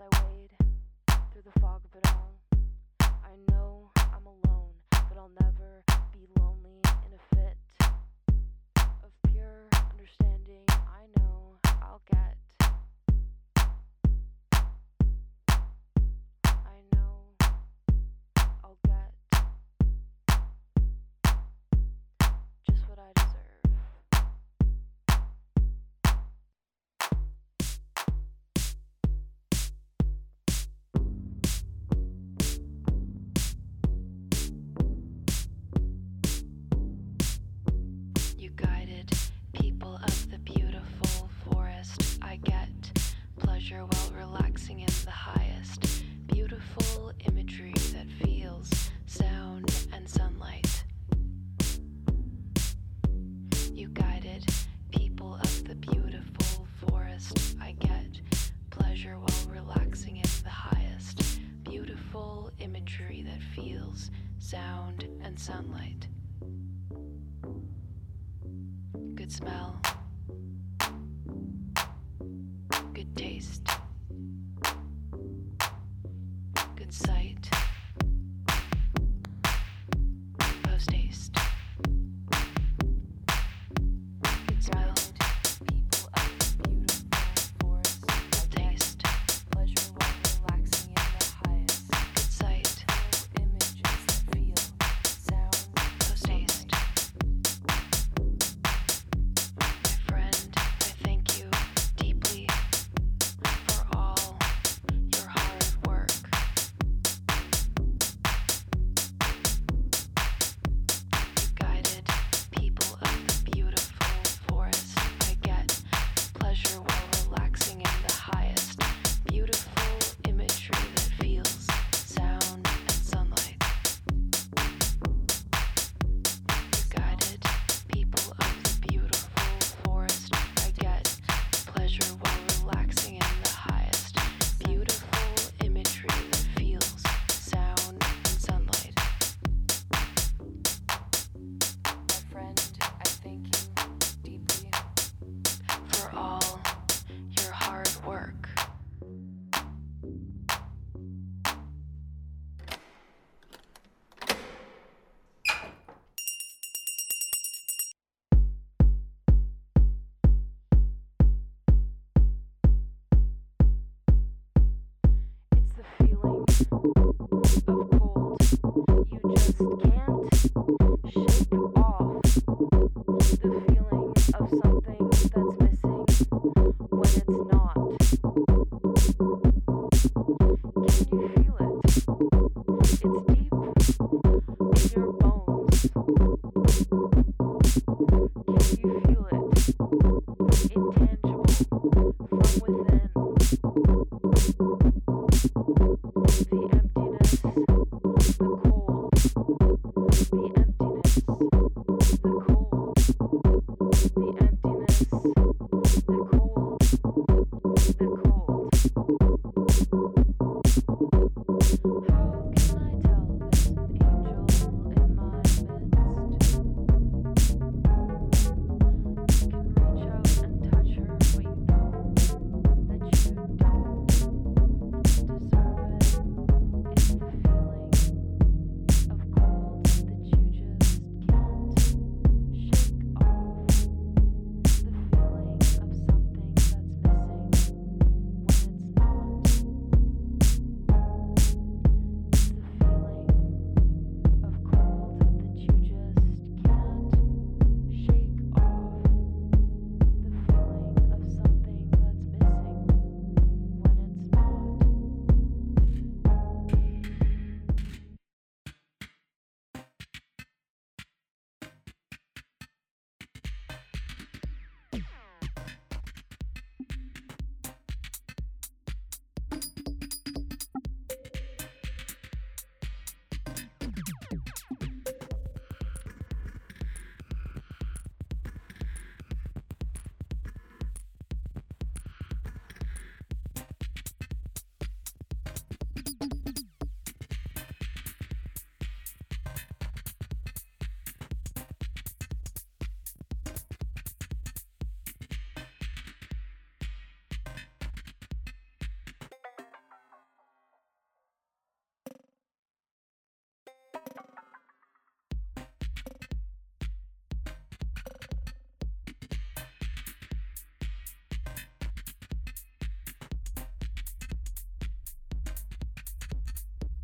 As 0.00 0.06
I 0.12 0.24
wade 0.30 0.54
through 1.32 1.42
the 1.42 1.60
fog 1.60 1.80
of 1.84 1.98
it 1.98 2.06
all, 2.14 2.34
I 3.00 3.34
know 3.50 3.90
I'm 3.96 4.26
alone, 4.26 4.70
but 4.90 5.16
I'll 5.16 5.30
never 5.40 5.82
be 6.12 6.28
lonely 6.38 6.78
in 7.06 7.14
a 7.14 7.34
fit 7.34 7.56
of 9.02 9.10
pure 9.32 9.66
understanding. 9.90 10.64
I 10.68 11.06
know 11.18 11.58
I'll 11.82 12.02
get 12.12 12.36